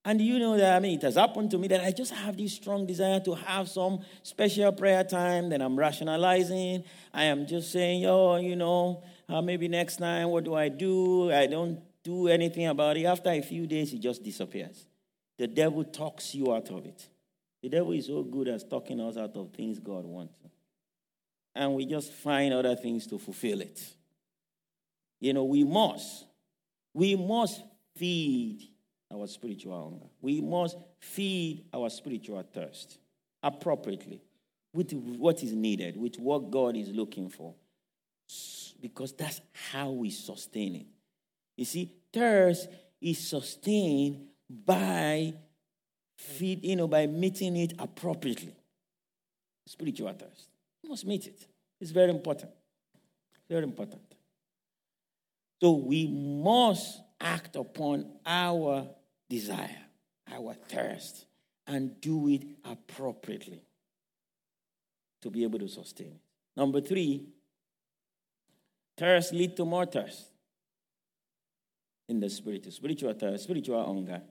And 0.05 0.19
you 0.19 0.37
know 0.37 0.57
that, 0.57 0.75
I 0.75 0.79
mean, 0.79 0.97
it 0.97 1.01
has 1.03 1.15
happened 1.15 1.49
to 1.51 1.57
me 1.57 1.69
that 1.69 1.81
I 1.81 1.91
just 1.91 2.13
have 2.13 2.35
this 2.35 2.53
strong 2.53 2.85
desire 2.85 3.21
to 3.21 3.35
have 3.35 3.69
some 3.69 4.01
special 4.21 4.71
prayer 4.73 5.03
time 5.05 5.49
that 5.49 5.61
I'm 5.61 5.79
rationalizing. 5.79 6.83
I 7.13 7.23
am 7.23 7.47
just 7.47 7.71
saying, 7.71 8.01
yo, 8.01 8.35
you 8.35 8.57
know, 8.57 9.01
uh, 9.33 9.41
maybe 9.41 9.67
next 9.67 9.97
time, 9.97 10.29
what 10.29 10.43
do 10.43 10.53
I 10.53 10.69
do? 10.69 11.31
I 11.31 11.47
don't 11.47 11.79
do 12.03 12.27
anything 12.27 12.67
about 12.67 12.97
it. 12.97 13.05
After 13.05 13.31
a 13.31 13.41
few 13.41 13.65
days, 13.65 13.91
it 13.91 13.99
just 13.99 14.21
disappears. 14.21 14.85
The 15.39 15.47
devil 15.47 15.83
talks 15.83 16.35
you 16.35 16.53
out 16.53 16.69
of 16.69 16.85
it. 16.85 17.07
The 17.63 17.69
devil 17.69 17.93
is 17.93 18.05
so 18.05 18.21
good 18.21 18.47
at 18.47 18.69
talking 18.69 19.01
us 19.01 19.17
out 19.17 19.35
of 19.35 19.49
things 19.51 19.79
God 19.79 20.05
wants. 20.05 20.37
And 21.55 21.73
we 21.73 21.87
just 21.87 22.13
find 22.13 22.53
other 22.53 22.75
things 22.75 23.07
to 23.07 23.17
fulfill 23.17 23.61
it. 23.61 23.83
You 25.19 25.33
know, 25.33 25.45
we 25.45 25.63
must. 25.63 26.25
We 26.93 27.15
must 27.15 27.59
feed 27.95 28.69
our 29.11 29.25
spiritual 29.25 29.81
hunger. 29.81 30.05
We 30.21 30.41
must 30.41 30.77
feed 30.99 31.65
our 31.73 31.89
spiritual 31.89 32.43
thirst 32.53 32.99
appropriately 33.41 34.21
with 34.75 34.93
what 34.93 35.41
is 35.41 35.53
needed, 35.53 35.97
with 35.97 36.19
what 36.19 36.51
God 36.51 36.77
is 36.77 36.89
looking 36.89 37.29
for 37.29 37.55
because 38.83 39.13
that's 39.13 39.39
how 39.71 39.91
we 39.91 40.09
sustain 40.09 40.75
it. 40.75 40.85
You 41.55 41.63
see, 41.63 41.95
thirst 42.11 42.67
is 42.99 43.17
sustained 43.17 44.27
by 44.49 45.33
feed, 46.17 46.65
you 46.65 46.75
know, 46.75 46.89
by 46.89 47.07
meeting 47.07 47.55
it 47.55 47.71
appropriately. 47.79 48.53
Spiritual 49.65 50.11
thirst. 50.11 50.49
You 50.83 50.89
must 50.89 51.05
meet 51.05 51.27
it. 51.27 51.47
It's 51.79 51.91
very 51.91 52.09
important. 52.11 52.51
Very 53.49 53.63
important. 53.63 54.01
So 55.61 55.71
we 55.71 56.07
must 56.07 56.99
act 57.21 57.55
upon 57.55 58.11
our 58.25 58.85
desire, 59.29 59.79
our 60.29 60.55
thirst, 60.67 61.25
and 61.67 62.01
do 62.01 62.27
it 62.27 62.43
appropriately 62.65 63.63
to 65.21 65.29
be 65.29 65.43
able 65.43 65.59
to 65.59 65.69
sustain 65.69 66.07
it. 66.07 66.21
Number 66.57 66.81
three, 66.81 67.29
Thirst 68.97 69.33
lead 69.33 69.55
to 69.57 69.65
more 69.65 69.85
thirst 69.85 70.27
in 72.07 72.19
the 72.19 72.29
spirit, 72.29 72.71
spiritual 72.71 73.13
thirst, 73.13 73.43
spiritual 73.43 73.83
hunger. 73.83 74.21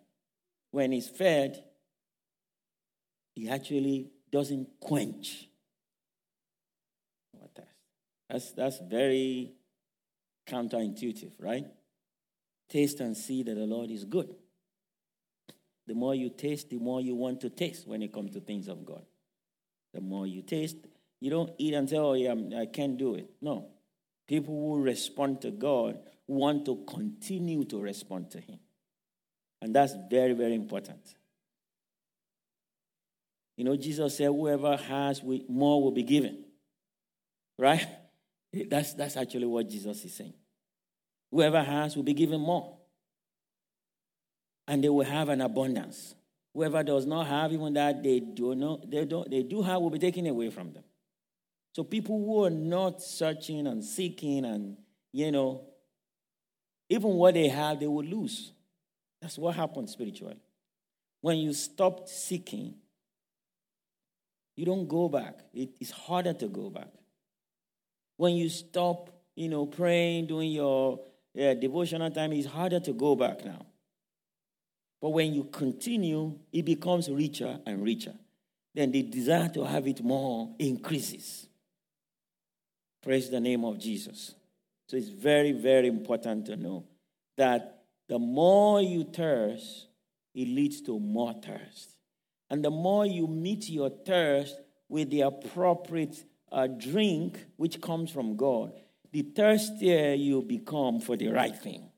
When 0.70 0.92
he's 0.92 1.08
fed, 1.08 1.62
he 3.34 3.48
actually 3.48 4.10
doesn't 4.30 4.68
quench 4.80 5.48
our 7.40 7.48
thirst. 7.54 7.68
That's, 8.30 8.52
that's 8.52 8.78
very 8.88 9.52
counterintuitive, 10.46 11.32
right? 11.38 11.66
Taste 12.68 13.00
and 13.00 13.16
see 13.16 13.42
that 13.42 13.54
the 13.54 13.66
Lord 13.66 13.90
is 13.90 14.04
good. 14.04 14.34
The 15.86 15.94
more 15.94 16.14
you 16.14 16.30
taste, 16.30 16.70
the 16.70 16.78
more 16.78 17.00
you 17.00 17.14
want 17.14 17.40
to 17.40 17.50
taste 17.50 17.86
when 17.86 18.02
it 18.02 18.12
comes 18.12 18.32
to 18.32 18.40
things 18.40 18.68
of 18.68 18.86
God. 18.86 19.04
The 19.92 20.00
more 20.00 20.26
you 20.26 20.42
taste, 20.42 20.76
you 21.20 21.30
don't 21.30 21.50
eat 21.58 21.74
and 21.74 21.88
say, 21.88 21.96
oh, 21.96 22.14
yeah, 22.14 22.34
I 22.58 22.66
can't 22.66 22.96
do 22.96 23.16
it. 23.16 23.28
No. 23.40 23.68
People 24.26 24.54
who 24.54 24.82
respond 24.82 25.40
to 25.42 25.50
God 25.50 25.98
want 26.26 26.64
to 26.66 26.84
continue 26.86 27.64
to 27.64 27.80
respond 27.80 28.30
to 28.30 28.40
Him. 28.40 28.58
And 29.60 29.74
that's 29.74 29.94
very, 30.10 30.32
very 30.32 30.54
important. 30.54 31.14
You 33.56 33.64
know, 33.64 33.76
Jesus 33.76 34.16
said, 34.16 34.26
whoever 34.26 34.76
has 34.76 35.22
more 35.22 35.82
will 35.82 35.92
be 35.92 36.02
given. 36.02 36.44
Right? 37.58 37.86
That's, 38.68 38.92
that's 38.92 39.16
actually 39.16 39.46
what 39.46 39.66
Jesus 39.66 40.04
is 40.04 40.12
saying. 40.12 40.34
Whoever 41.30 41.62
has 41.62 41.96
will 41.96 42.02
be 42.02 42.12
given 42.12 42.38
more. 42.38 42.76
And 44.68 44.84
they 44.84 44.90
will 44.90 45.06
have 45.06 45.30
an 45.30 45.40
abundance. 45.40 46.14
Whoever 46.52 46.82
does 46.82 47.06
not 47.06 47.28
have 47.28 47.50
even 47.52 47.72
that 47.74 48.02
they 48.02 48.20
do 48.20 48.54
not 48.54 48.90
they 48.90 49.06
don't 49.06 49.30
they 49.30 49.42
do 49.42 49.62
have 49.62 49.80
will 49.80 49.88
be 49.88 49.98
taken 49.98 50.26
away 50.26 50.50
from 50.50 50.72
them. 50.74 50.84
So 51.72 51.84
people 51.84 52.18
who 52.18 52.44
are 52.44 52.50
not 52.50 53.02
searching 53.02 53.66
and 53.66 53.82
seeking 53.82 54.44
and, 54.44 54.76
you 55.12 55.32
know, 55.32 55.64
even 56.88 57.10
what 57.10 57.34
they 57.34 57.48
have, 57.48 57.80
they 57.80 57.86
will 57.86 58.04
lose. 58.04 58.52
That's 59.20 59.38
what 59.38 59.54
happens 59.54 59.92
spiritually. 59.92 60.40
When 61.22 61.38
you 61.38 61.54
stop 61.54 62.08
seeking, 62.08 62.74
you 64.56 64.66
don't 64.66 64.86
go 64.86 65.08
back. 65.08 65.38
it's 65.54 65.90
harder 65.90 66.34
to 66.34 66.48
go 66.48 66.68
back. 66.68 66.88
When 68.16 68.34
you 68.34 68.50
stop, 68.50 69.08
you 69.34 69.48
know, 69.48 69.64
praying, 69.64 70.26
doing 70.26 70.50
your 70.52 71.00
yeah, 71.32 71.54
devotional 71.54 72.10
time, 72.10 72.32
it's 72.32 72.46
harder 72.46 72.80
to 72.80 72.92
go 72.92 73.16
back 73.16 73.44
now. 73.44 73.64
But 75.00 75.10
when 75.10 75.32
you 75.32 75.44
continue, 75.44 76.38
it 76.52 76.64
becomes 76.64 77.10
richer 77.10 77.58
and 77.64 77.82
richer. 77.82 78.14
Then 78.74 78.92
the 78.92 79.02
desire 79.02 79.48
to 79.50 79.64
have 79.64 79.86
it 79.86 80.02
more 80.02 80.54
increases. 80.58 81.48
Praise 83.02 83.30
the 83.30 83.40
name 83.40 83.64
of 83.64 83.78
Jesus. 83.78 84.34
So 84.88 84.96
it's 84.96 85.08
very, 85.08 85.52
very 85.52 85.88
important 85.88 86.46
to 86.46 86.56
know 86.56 86.84
that 87.36 87.82
the 88.08 88.18
more 88.18 88.80
you 88.80 89.04
thirst, 89.04 89.88
it 90.34 90.48
leads 90.48 90.80
to 90.82 90.98
more 90.98 91.32
thirst. 91.32 91.96
And 92.48 92.64
the 92.64 92.70
more 92.70 93.06
you 93.06 93.26
meet 93.26 93.68
your 93.68 93.90
thirst 93.90 94.60
with 94.88 95.10
the 95.10 95.22
appropriate 95.22 96.22
uh, 96.50 96.66
drink, 96.66 97.44
which 97.56 97.80
comes 97.80 98.10
from 98.10 98.36
God, 98.36 98.72
the 99.10 99.22
thirstier 99.22 100.14
you 100.14 100.42
become 100.42 101.00
for 101.00 101.16
the 101.16 101.28
right 101.28 101.56
thing. 101.56 101.90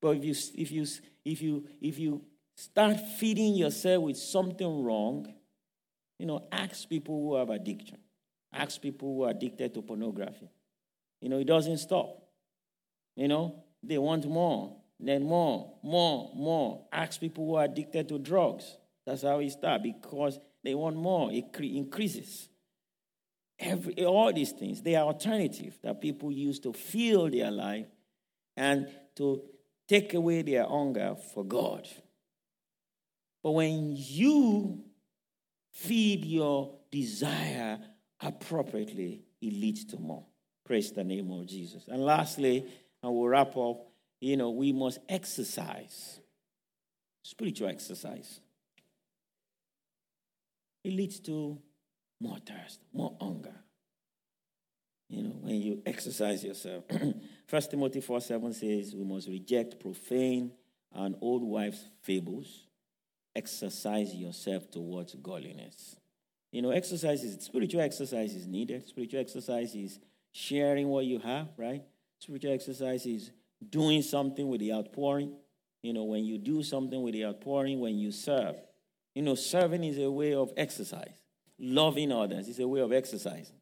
But 0.00 0.16
if 0.18 0.24
you, 0.24 0.34
if 0.54 0.70
you, 0.70 0.86
if 1.24 1.42
you, 1.42 1.68
if 1.80 1.98
you 1.98 2.22
start 2.56 2.98
feeding 3.18 3.54
yourself 3.54 4.04
with 4.04 4.16
something 4.16 4.84
wrong, 4.84 5.32
you 6.18 6.26
know, 6.26 6.46
ask 6.50 6.88
people 6.88 7.14
who 7.20 7.36
have 7.36 7.50
addiction. 7.50 7.98
Ask 8.52 8.80
people 8.80 9.14
who 9.14 9.24
are 9.24 9.30
addicted 9.30 9.74
to 9.74 9.82
pornography. 9.82 10.48
You 11.20 11.28
know, 11.28 11.38
it 11.38 11.46
doesn't 11.46 11.78
stop. 11.78 12.22
You 13.16 13.28
know, 13.28 13.64
they 13.82 13.98
want 13.98 14.26
more, 14.26 14.76
then 15.00 15.24
more, 15.24 15.74
more, 15.82 16.30
more. 16.34 16.86
Ask 16.92 17.20
people 17.20 17.46
who 17.46 17.54
are 17.56 17.64
addicted 17.64 18.08
to 18.08 18.18
drugs. 18.18 18.76
That's 19.04 19.22
how 19.22 19.40
it 19.40 19.50
starts 19.50 19.82
because 19.82 20.38
they 20.62 20.74
want 20.74 20.96
more. 20.96 21.32
It 21.32 21.54
increases. 21.60 22.48
Every, 23.58 24.04
all 24.04 24.32
these 24.32 24.52
things, 24.52 24.82
they 24.82 24.94
are 24.94 25.04
alternatives 25.04 25.78
that 25.82 26.00
people 26.00 26.30
use 26.30 26.60
to 26.60 26.72
fill 26.72 27.28
their 27.28 27.50
life 27.50 27.86
and 28.56 28.88
to 29.16 29.42
take 29.88 30.14
away 30.14 30.42
their 30.42 30.64
hunger 30.64 31.16
for 31.34 31.44
God. 31.44 31.88
But 33.42 33.52
when 33.52 33.94
you 33.96 34.84
feed 35.72 36.24
your 36.24 36.74
desire 36.90 37.78
appropriately, 38.20 39.22
it 39.40 39.52
leads 39.52 39.84
to 39.86 39.98
more. 39.98 40.24
Praise 40.64 40.92
the 40.92 41.04
name 41.04 41.30
of 41.30 41.46
Jesus. 41.46 41.88
And 41.88 42.04
lastly, 42.04 42.66
and 43.02 43.14
we'll 43.14 43.28
wrap 43.28 43.56
up, 43.56 43.86
you 44.20 44.36
know, 44.36 44.50
we 44.50 44.72
must 44.72 44.98
exercise. 45.08 46.20
Spiritual 47.22 47.68
exercise. 47.68 48.40
It 50.84 50.92
leads 50.92 51.20
to 51.20 51.58
more 52.20 52.38
thirst, 52.38 52.80
more 52.92 53.16
hunger. 53.20 53.54
You 55.08 55.22
know, 55.22 55.36
when 55.40 55.56
you 55.56 55.82
exercise 55.86 56.44
yourself. 56.44 56.84
First 57.46 57.70
Timothy 57.70 58.00
4 58.00 58.20
7 58.20 58.52
says 58.52 58.94
we 58.94 59.04
must 59.04 59.28
reject 59.28 59.80
profane 59.80 60.52
and 60.92 61.16
old 61.20 61.42
wives' 61.42 61.88
fables. 62.02 62.66
Exercise 63.34 64.14
yourself 64.14 64.70
towards 64.70 65.14
godliness. 65.14 65.96
You 66.50 66.62
know, 66.62 66.70
exercise 66.70 67.22
is 67.22 67.44
spiritual 67.44 67.80
exercise 67.80 68.34
is 68.34 68.46
needed. 68.46 68.86
Spiritual 68.86 69.20
exercise 69.20 69.74
is 69.74 69.98
sharing 70.32 70.88
what 70.88 71.04
you 71.04 71.18
have, 71.18 71.48
right? 71.56 71.82
Spiritual 72.18 72.52
exercise 72.52 73.04
is 73.06 73.30
doing 73.68 74.02
something 74.02 74.48
with 74.48 74.60
the 74.60 74.72
outpouring. 74.72 75.34
You 75.82 75.92
know, 75.92 76.04
when 76.04 76.24
you 76.24 76.38
do 76.38 76.62
something 76.62 77.02
with 77.02 77.14
the 77.14 77.26
outpouring, 77.26 77.80
when 77.80 77.98
you 77.98 78.10
serve. 78.12 78.56
You 79.14 79.22
know, 79.22 79.34
serving 79.34 79.84
is 79.84 79.98
a 79.98 80.10
way 80.10 80.34
of 80.34 80.52
exercise. 80.56 81.14
Loving 81.58 82.12
others 82.12 82.48
is 82.48 82.58
a 82.60 82.68
way 82.68 82.80
of 82.80 82.92
exercising. 82.92 83.56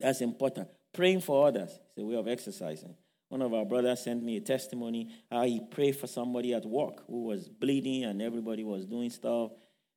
That's 0.00 0.20
important. 0.20 0.68
Praying 0.92 1.20
for 1.20 1.46
others 1.46 1.70
is 1.70 2.02
a 2.02 2.04
way 2.04 2.16
of 2.16 2.28
exercising. 2.28 2.94
One 3.28 3.42
of 3.42 3.52
our 3.54 3.64
brothers 3.64 4.00
sent 4.00 4.22
me 4.22 4.36
a 4.36 4.40
testimony 4.40 5.10
how 5.30 5.42
he 5.42 5.60
prayed 5.60 5.96
for 5.96 6.06
somebody 6.06 6.54
at 6.54 6.64
work 6.64 7.04
who 7.06 7.24
was 7.24 7.48
bleeding 7.48 8.04
and 8.04 8.22
everybody 8.22 8.62
was 8.62 8.84
doing 8.84 9.10
stuff. 9.10 9.50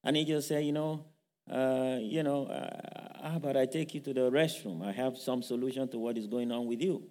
And 0.04 0.16
he 0.16 0.26
just 0.26 0.48
said, 0.48 0.64
you 0.64 0.72
know, 0.72 1.06
uh, 1.50 1.98
you 2.00 2.24
know, 2.24 2.46
uh, 2.46 3.30
how 3.30 3.38
about 3.38 3.58
I 3.58 3.66
take 3.66 3.94
you 3.94 4.02
to 4.02 4.14
the 4.14 4.32
restroom? 4.32 4.86
I 4.86 4.92
have 4.92 5.18
some 5.18 5.42
solution 5.42 5.88
to 5.90 5.98
what 5.98 6.18
is 6.18 6.28
going 6.28 6.52
on 6.52 6.68
with 6.68 6.82
you. 6.82 7.04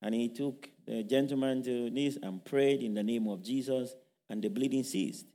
And 0.00 0.14
he 0.14 0.28
took 0.28 0.68
the 0.86 1.02
gentleman 1.02 1.62
to 1.62 1.90
this 1.90 2.18
and 2.22 2.44
prayed 2.44 2.82
in 2.82 2.94
the 2.94 3.02
name 3.02 3.28
of 3.28 3.42
Jesus, 3.42 3.94
and 4.28 4.42
the 4.42 4.48
bleeding 4.48 4.84
ceased. 4.84 5.26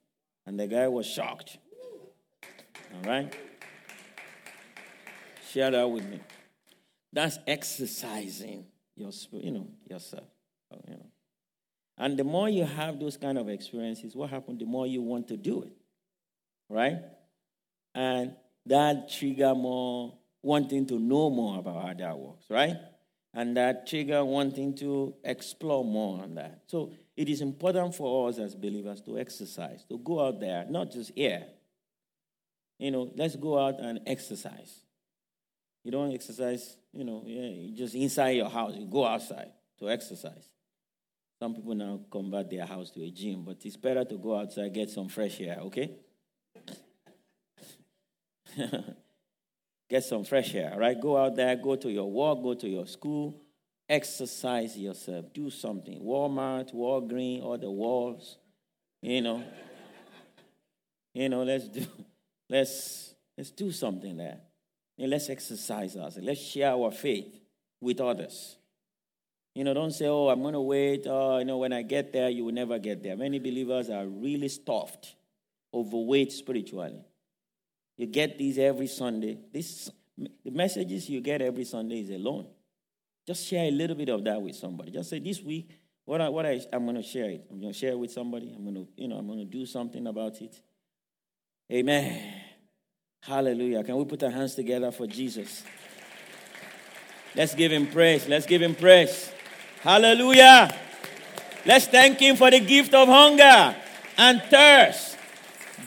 And 0.46 0.60
the 0.60 0.68
guy 0.68 0.88
was 0.88 1.06
shocked. 1.06 1.58
All 2.94 3.02
right? 3.04 3.34
Share 5.52 5.72
that 5.72 5.90
with 5.90 6.06
me. 6.10 6.20
That's 7.14 7.40
exercising 7.48 8.66
your 8.96 9.12
you 9.32 9.52
know, 9.52 9.68
yourself. 9.90 10.28
You 10.88 10.96
know. 10.96 11.06
And 11.98 12.18
the 12.18 12.24
more 12.24 12.50
you 12.50 12.66
have 12.66 13.00
those 13.00 13.18
kind 13.18 13.38
of 13.38 13.50
experiences, 13.50 14.16
what 14.16 14.30
happens? 14.30 14.60
The 14.60 14.66
more 14.66 14.86
you 14.86 15.02
want 15.02 15.28
to 15.30 15.38
do 15.38 15.64
it. 15.64 15.74
Right? 16.70 16.98
And 17.98 18.36
that 18.68 19.10
trigger 19.10 19.56
more 19.56 20.14
wanting 20.44 20.86
to 20.86 21.00
know 21.00 21.32
more 21.32 21.58
about 21.58 21.84
how 21.84 21.94
that 21.96 22.20
works, 22.20 22.46
right? 22.48 22.76
And 23.34 23.58
that 23.58 23.88
trigger 23.88 24.24
wanting 24.24 24.76
to 24.76 25.16
explore 25.24 25.84
more 25.84 26.22
on 26.22 26.36
that. 26.36 26.62
So 26.68 26.92
it 27.16 27.28
is 27.28 27.42
important 27.42 27.96
for 27.96 28.30
us 28.30 28.38
as 28.38 28.54
believers 28.54 29.02
to 29.02 29.18
exercise, 29.18 29.84
to 29.90 29.98
go 29.98 30.28
out 30.28 30.40
there, 30.40 30.68
not 30.70 30.92
just 30.92 31.12
here, 31.16 31.48
you 32.78 32.92
know, 32.92 33.12
let's 33.16 33.36
go 33.36 33.58
out 33.58 33.80
and 33.80 34.00
exercise. 34.06 34.82
You 35.84 35.90
don't 35.90 36.14
exercise, 36.14 36.78
you 36.94 37.04
know, 37.04 37.24
yeah, 37.26 37.76
just 37.76 37.96
inside 37.96 38.32
your 38.32 38.50
house. 38.50 38.76
You 38.78 38.86
go 38.86 39.06
outside 39.08 39.50
to 39.80 39.90
exercise. 39.90 40.46
Some 41.40 41.56
people 41.56 41.74
now 41.74 42.02
convert 42.12 42.52
their 42.52 42.68
house 42.68 42.92
to 42.92 43.02
a 43.02 43.10
gym, 43.10 43.44
but 43.44 43.58
it's 43.66 43.76
better 43.76 44.06
to 44.06 44.18
go 44.20 44.38
outside, 44.38 44.72
get 44.72 44.92
some 44.92 45.10
fresh 45.10 45.42
air, 45.42 45.58
okay? 45.62 45.96
get 49.90 50.04
some 50.04 50.24
fresh 50.24 50.54
air, 50.56 50.76
right? 50.78 51.00
Go 51.00 51.18
out 51.18 51.36
there, 51.36 51.56
go 51.56 51.76
to 51.76 51.90
your 51.92 52.12
work, 52.12 52.42
go 52.42 52.54
to 52.54 52.68
your 52.68 52.88
school, 52.88 53.42
exercise 53.88 54.78
yourself, 54.78 55.26
do 55.34 55.50
something. 55.50 56.02
Walmart, 56.02 56.74
Walgreen, 56.74 57.44
all 57.44 57.58
the 57.58 57.72
walls, 57.72 58.38
you 59.02 59.22
know. 59.22 59.44
you 61.14 61.30
know, 61.30 61.44
let's 61.44 61.68
do 61.68 61.86
Let's, 62.50 63.14
let's 63.38 63.52
do 63.52 63.72
something 63.72 64.18
there. 64.18 64.40
And 64.98 65.10
let's 65.10 65.30
exercise 65.30 65.96
us. 65.96 66.18
Let's 66.22 66.42
share 66.42 66.72
our 66.72 66.92
faith 66.92 67.40
with 67.82 68.02
others. 68.02 68.58
You 69.54 69.64
know, 69.64 69.74
don't 69.74 69.92
say, 69.92 70.08
oh, 70.08 70.30
I'm 70.30 70.42
going 70.42 70.54
to 70.54 70.62
wait. 70.62 71.06
Oh, 71.08 71.40
you 71.40 71.46
know, 71.46 71.58
when 71.58 71.74
I 71.74 71.82
get 71.82 72.14
there, 72.14 72.30
you 72.30 72.46
will 72.46 72.54
never 72.54 72.80
get 72.80 73.04
there. 73.04 73.18
Many 73.18 73.40
believers 73.40 73.90
are 73.90 74.06
really 74.06 74.48
stuffed, 74.50 75.16
overweight 75.74 76.32
spiritually. 76.32 77.04
You 77.98 78.06
get 78.06 78.38
these 78.38 78.58
every 78.60 78.88
Sunday. 78.88 79.40
This, 79.52 79.90
the 80.18 80.52
messages 80.52 81.10
you 81.10 81.20
get 81.20 81.42
every 81.42 81.66
Sunday 81.66 82.02
is 82.02 82.10
alone. 82.12 82.48
Just 83.26 83.46
share 83.46 83.66
a 83.66 83.72
little 83.72 83.96
bit 83.96 84.10
of 84.10 84.24
that 84.24 84.42
with 84.42 84.56
somebody. 84.56 84.92
Just 84.92 85.10
say, 85.10 85.20
this 85.20 85.42
week, 85.42 85.70
what, 86.06 86.22
I, 86.22 86.30
what 86.30 86.46
I, 86.46 86.62
I'm 86.72 86.86
going 86.86 86.96
to 86.96 87.04
share 87.04 87.30
it. 87.30 87.46
I'm 87.52 87.60
going 87.60 87.74
to 87.74 87.78
share 87.78 87.92
it 87.92 88.00
with 88.00 88.12
somebody. 88.12 88.54
I'm 88.56 88.64
going 88.64 88.76
to, 88.76 88.88
you 88.96 89.08
know, 89.08 89.18
I'm 89.18 89.28
going 89.28 89.40
to 89.40 89.46
do 89.46 89.66
something 89.66 90.06
about 90.08 90.42
it. 90.42 90.62
Amen. 91.72 92.34
Hallelujah. 93.22 93.84
Can 93.84 93.98
we 93.98 94.06
put 94.06 94.24
our 94.24 94.30
hands 94.32 94.56
together 94.56 94.92
for 94.92 95.08
Jesus? 95.08 95.64
Let's 97.36 97.56
give 97.56 97.72
him 97.72 97.88
praise. 97.88 98.28
Let's 98.28 98.46
give 98.46 98.62
him 98.62 98.76
praise. 98.76 99.32
Hallelujah. 99.82 100.74
Let's 101.66 101.88
thank 101.88 102.20
him 102.20 102.38
for 102.38 102.50
the 102.50 102.62
gift 102.62 102.94
of 102.94 103.08
hunger 103.10 103.76
and 104.18 104.42
thirst. 104.44 105.18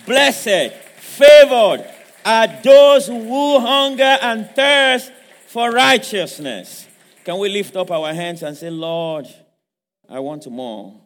Blessed, 0.04 0.74
favored 0.98 1.86
are 2.24 2.46
those 2.62 3.06
who 3.06 3.60
hunger 3.60 4.18
and 4.22 4.48
thirst 4.50 5.12
for 5.46 5.70
righteousness. 5.70 6.86
Can 7.24 7.38
we 7.38 7.48
lift 7.48 7.76
up 7.76 7.90
our 7.90 8.12
hands 8.12 8.42
and 8.42 8.56
say, 8.56 8.70
Lord, 8.70 9.26
I 10.08 10.20
want 10.20 10.48
more. 10.50 11.00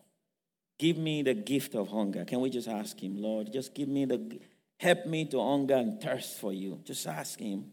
Give 0.79 0.97
me 0.97 1.23
the 1.23 1.35
gift 1.35 1.75
of 1.75 1.89
hunger. 1.89 2.25
Can 2.25 2.41
we 2.41 2.51
just 2.51 2.69
ask 2.69 2.99
him, 3.01 3.21
Lord, 3.21 3.53
just 3.53 3.75
give 3.75 3.89
me 3.89 4.05
the 4.05 4.41
Help 4.79 5.07
me 5.07 5.25
to 5.27 5.41
hunger 5.41 5.77
and 5.77 6.01
thirst 6.01 6.39
for 6.39 6.53
you. 6.53 6.81
Just 6.85 7.07
ask 7.07 7.39
Him. 7.39 7.73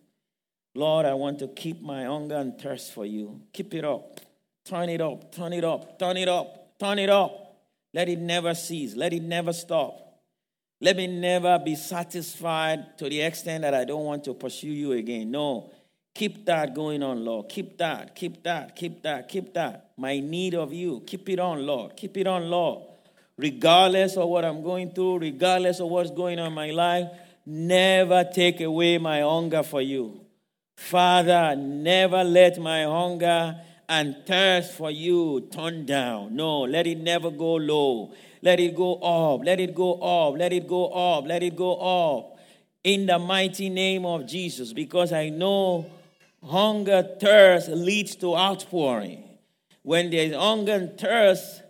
Lord, 0.73 1.05
I 1.05 1.13
want 1.13 1.39
to 1.39 1.47
keep 1.49 1.81
my 1.81 2.05
hunger 2.05 2.35
and 2.35 2.57
thirst 2.57 2.93
for 2.93 3.05
you. 3.05 3.41
Keep 3.51 3.73
it 3.73 3.83
up. 3.83 4.21
Turn 4.63 4.89
it 4.89 5.01
up. 5.01 5.31
Turn 5.31 5.53
it 5.53 5.63
up. 5.63 5.99
Turn 5.99 6.17
it 6.17 6.29
up. 6.29 6.79
Turn 6.79 6.99
it 6.99 7.09
up. 7.09 7.57
Let 7.93 8.07
it 8.07 8.19
never 8.19 8.53
cease. 8.53 8.95
Let 8.95 9.11
it 9.11 9.23
never 9.23 9.51
stop. 9.51 10.11
Let 10.82 10.97
me 10.97 11.07
never 11.07 11.59
be 11.59 11.75
satisfied 11.75 12.97
to 12.97 13.07
the 13.07 13.21
extent 13.21 13.61
that 13.61 13.73
I 13.73 13.86
don't 13.86 14.03
want 14.03 14.23
to 14.25 14.34
pursue 14.34 14.67
you 14.67 14.91
again. 14.93 15.32
No. 15.32 15.71
Keep 16.13 16.45
that 16.45 16.73
going 16.73 17.01
on, 17.03 17.23
Lord. 17.23 17.47
Keep 17.47 17.77
that. 17.77 18.15
Keep 18.15 18.43
that. 18.43 18.75
Keep 18.75 19.03
that. 19.03 19.29
Keep 19.29 19.53
that. 19.53 19.91
My 19.95 20.19
need 20.19 20.55
of 20.55 20.73
you. 20.73 21.01
Keep 21.05 21.29
it 21.29 21.39
on, 21.39 21.65
Lord. 21.65 21.95
Keep 21.95 22.17
it 22.17 22.27
on, 22.27 22.49
Lord 22.49 22.84
regardless 23.41 24.17
of 24.17 24.29
what 24.29 24.45
I'm 24.45 24.61
going 24.61 24.91
through, 24.91 25.17
regardless 25.19 25.79
of 25.79 25.89
what's 25.89 26.11
going 26.11 26.38
on 26.39 26.47
in 26.47 26.53
my 26.53 26.69
life, 26.69 27.07
never 27.45 28.23
take 28.23 28.61
away 28.61 28.99
my 28.99 29.21
hunger 29.21 29.63
for 29.63 29.82
you. 29.82 30.21
Father, 30.77 31.55
never 31.55 32.23
let 32.23 32.59
my 32.59 32.84
hunger 32.84 33.59
and 33.91 34.15
thirst 34.25 34.71
for 34.71 34.89
you 34.89 35.49
turn 35.51 35.85
down. 35.85 36.33
No, 36.33 36.61
let 36.61 36.87
it 36.87 36.99
never 36.99 37.29
go 37.29 37.55
low. 37.55 38.13
Let 38.41 38.61
it 38.61 38.73
go 38.73 38.95
up. 38.95 39.43
Let 39.43 39.59
it 39.59 39.75
go 39.75 39.95
up. 39.95 40.37
Let 40.37 40.53
it 40.53 40.65
go 40.65 40.87
up. 40.87 41.27
Let 41.27 41.43
it 41.43 41.57
go 41.57 41.75
up. 41.75 42.39
In 42.85 43.05
the 43.05 43.19
mighty 43.19 43.67
name 43.67 44.05
of 44.05 44.25
Jesus, 44.25 44.71
because 44.71 45.11
I 45.11 45.27
know 45.27 45.91
hunger, 46.41 47.03
thirst 47.19 47.67
leads 47.67 48.15
to 48.15 48.33
outpouring. 48.35 49.25
When 49.83 50.09
there's 50.09 50.33
hunger 50.33 50.73
and 50.73 50.97
thirst, 50.97 51.61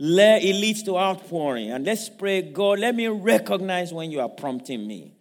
it 0.00 0.56
leads 0.56 0.82
to 0.82 0.98
outpouring. 0.98 1.70
And 1.70 1.86
let's 1.86 2.08
pray, 2.08 2.42
God, 2.42 2.80
let 2.80 2.96
me 2.96 3.06
recognize 3.06 3.92
when 3.92 4.10
you 4.10 4.20
are 4.20 4.28
prompting 4.28 4.84
me. 4.84 5.14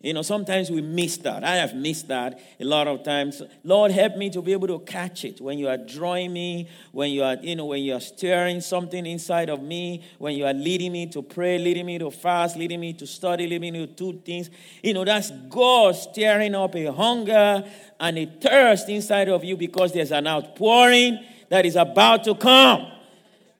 You 0.00 0.14
know, 0.14 0.22
sometimes 0.22 0.70
we 0.70 0.80
miss 0.80 1.16
that. 1.18 1.42
I 1.42 1.56
have 1.56 1.74
missed 1.74 2.06
that 2.06 2.40
a 2.60 2.64
lot 2.64 2.86
of 2.86 3.02
times. 3.02 3.42
Lord, 3.64 3.90
help 3.90 4.16
me 4.16 4.30
to 4.30 4.40
be 4.40 4.52
able 4.52 4.68
to 4.68 4.78
catch 4.78 5.24
it 5.24 5.40
when 5.40 5.58
you 5.58 5.66
are 5.66 5.76
drawing 5.76 6.32
me, 6.32 6.68
when 6.92 7.10
you 7.10 7.24
are, 7.24 7.34
you 7.34 7.56
know, 7.56 7.66
when 7.66 7.82
you 7.82 7.94
are 7.94 8.00
stirring 8.00 8.60
something 8.60 9.04
inside 9.04 9.50
of 9.50 9.60
me, 9.60 10.04
when 10.18 10.36
you 10.36 10.46
are 10.46 10.52
leading 10.52 10.92
me 10.92 11.08
to 11.08 11.20
pray, 11.20 11.58
leading 11.58 11.84
me 11.84 11.98
to 11.98 12.12
fast, 12.12 12.56
leading 12.56 12.78
me 12.78 12.92
to 12.92 13.08
study, 13.08 13.48
leading 13.48 13.72
me 13.72 13.86
to 13.86 13.92
do 13.92 14.20
things. 14.24 14.50
You 14.84 14.94
know, 14.94 15.04
that's 15.04 15.32
God 15.48 15.96
stirring 15.96 16.54
up 16.54 16.76
a 16.76 16.92
hunger 16.92 17.68
and 17.98 18.18
a 18.18 18.26
thirst 18.26 18.88
inside 18.88 19.28
of 19.28 19.42
you 19.42 19.56
because 19.56 19.92
there's 19.92 20.12
an 20.12 20.28
outpouring 20.28 21.18
that 21.48 21.66
is 21.66 21.74
about 21.74 22.22
to 22.24 22.36
come. 22.36 22.86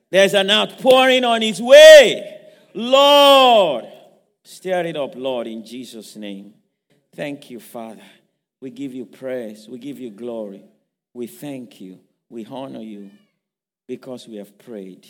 There's 0.09 0.33
an 0.33 0.49
outpouring 0.49 1.25
on 1.25 1.43
its 1.43 1.59
way. 1.59 2.37
Lord, 2.73 3.85
Stir 4.49 4.85
it 4.85 4.97
up, 4.97 5.13
Lord, 5.15 5.45
in 5.45 5.63
Jesus' 5.63 6.15
name. 6.15 6.55
Thank 7.15 7.51
you, 7.51 7.59
Father. 7.59 8.01
We 8.59 8.71
give 8.71 8.95
you 8.95 9.05
praise. 9.05 9.67
We 9.69 9.77
give 9.77 9.99
you 9.99 10.09
glory. 10.09 10.63
We 11.13 11.27
thank 11.27 11.79
you. 11.79 11.99
We 12.29 12.47
honor 12.47 12.81
you 12.81 13.11
because 13.87 14.27
we 14.27 14.37
have 14.37 14.57
prayed. 14.57 15.05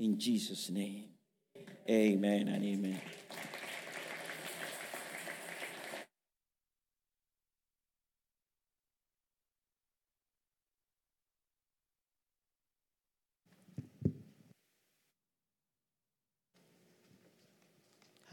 In 0.00 0.18
Jesus' 0.18 0.70
name. 0.70 1.04
Amen 1.88 2.48
and 2.48 2.64
amen. 2.64 3.00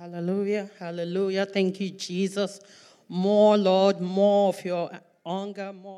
Hallelujah. 0.05 0.69
Hallelujah. 0.77 1.47
Thank 1.47 1.79
you, 1.81 1.89
Jesus. 1.89 2.59
More, 3.09 3.57
Lord, 3.57 3.99
more 3.99 4.49
of 4.49 4.63
your 4.63 4.91
anger, 5.25 5.73
more. 5.73 5.93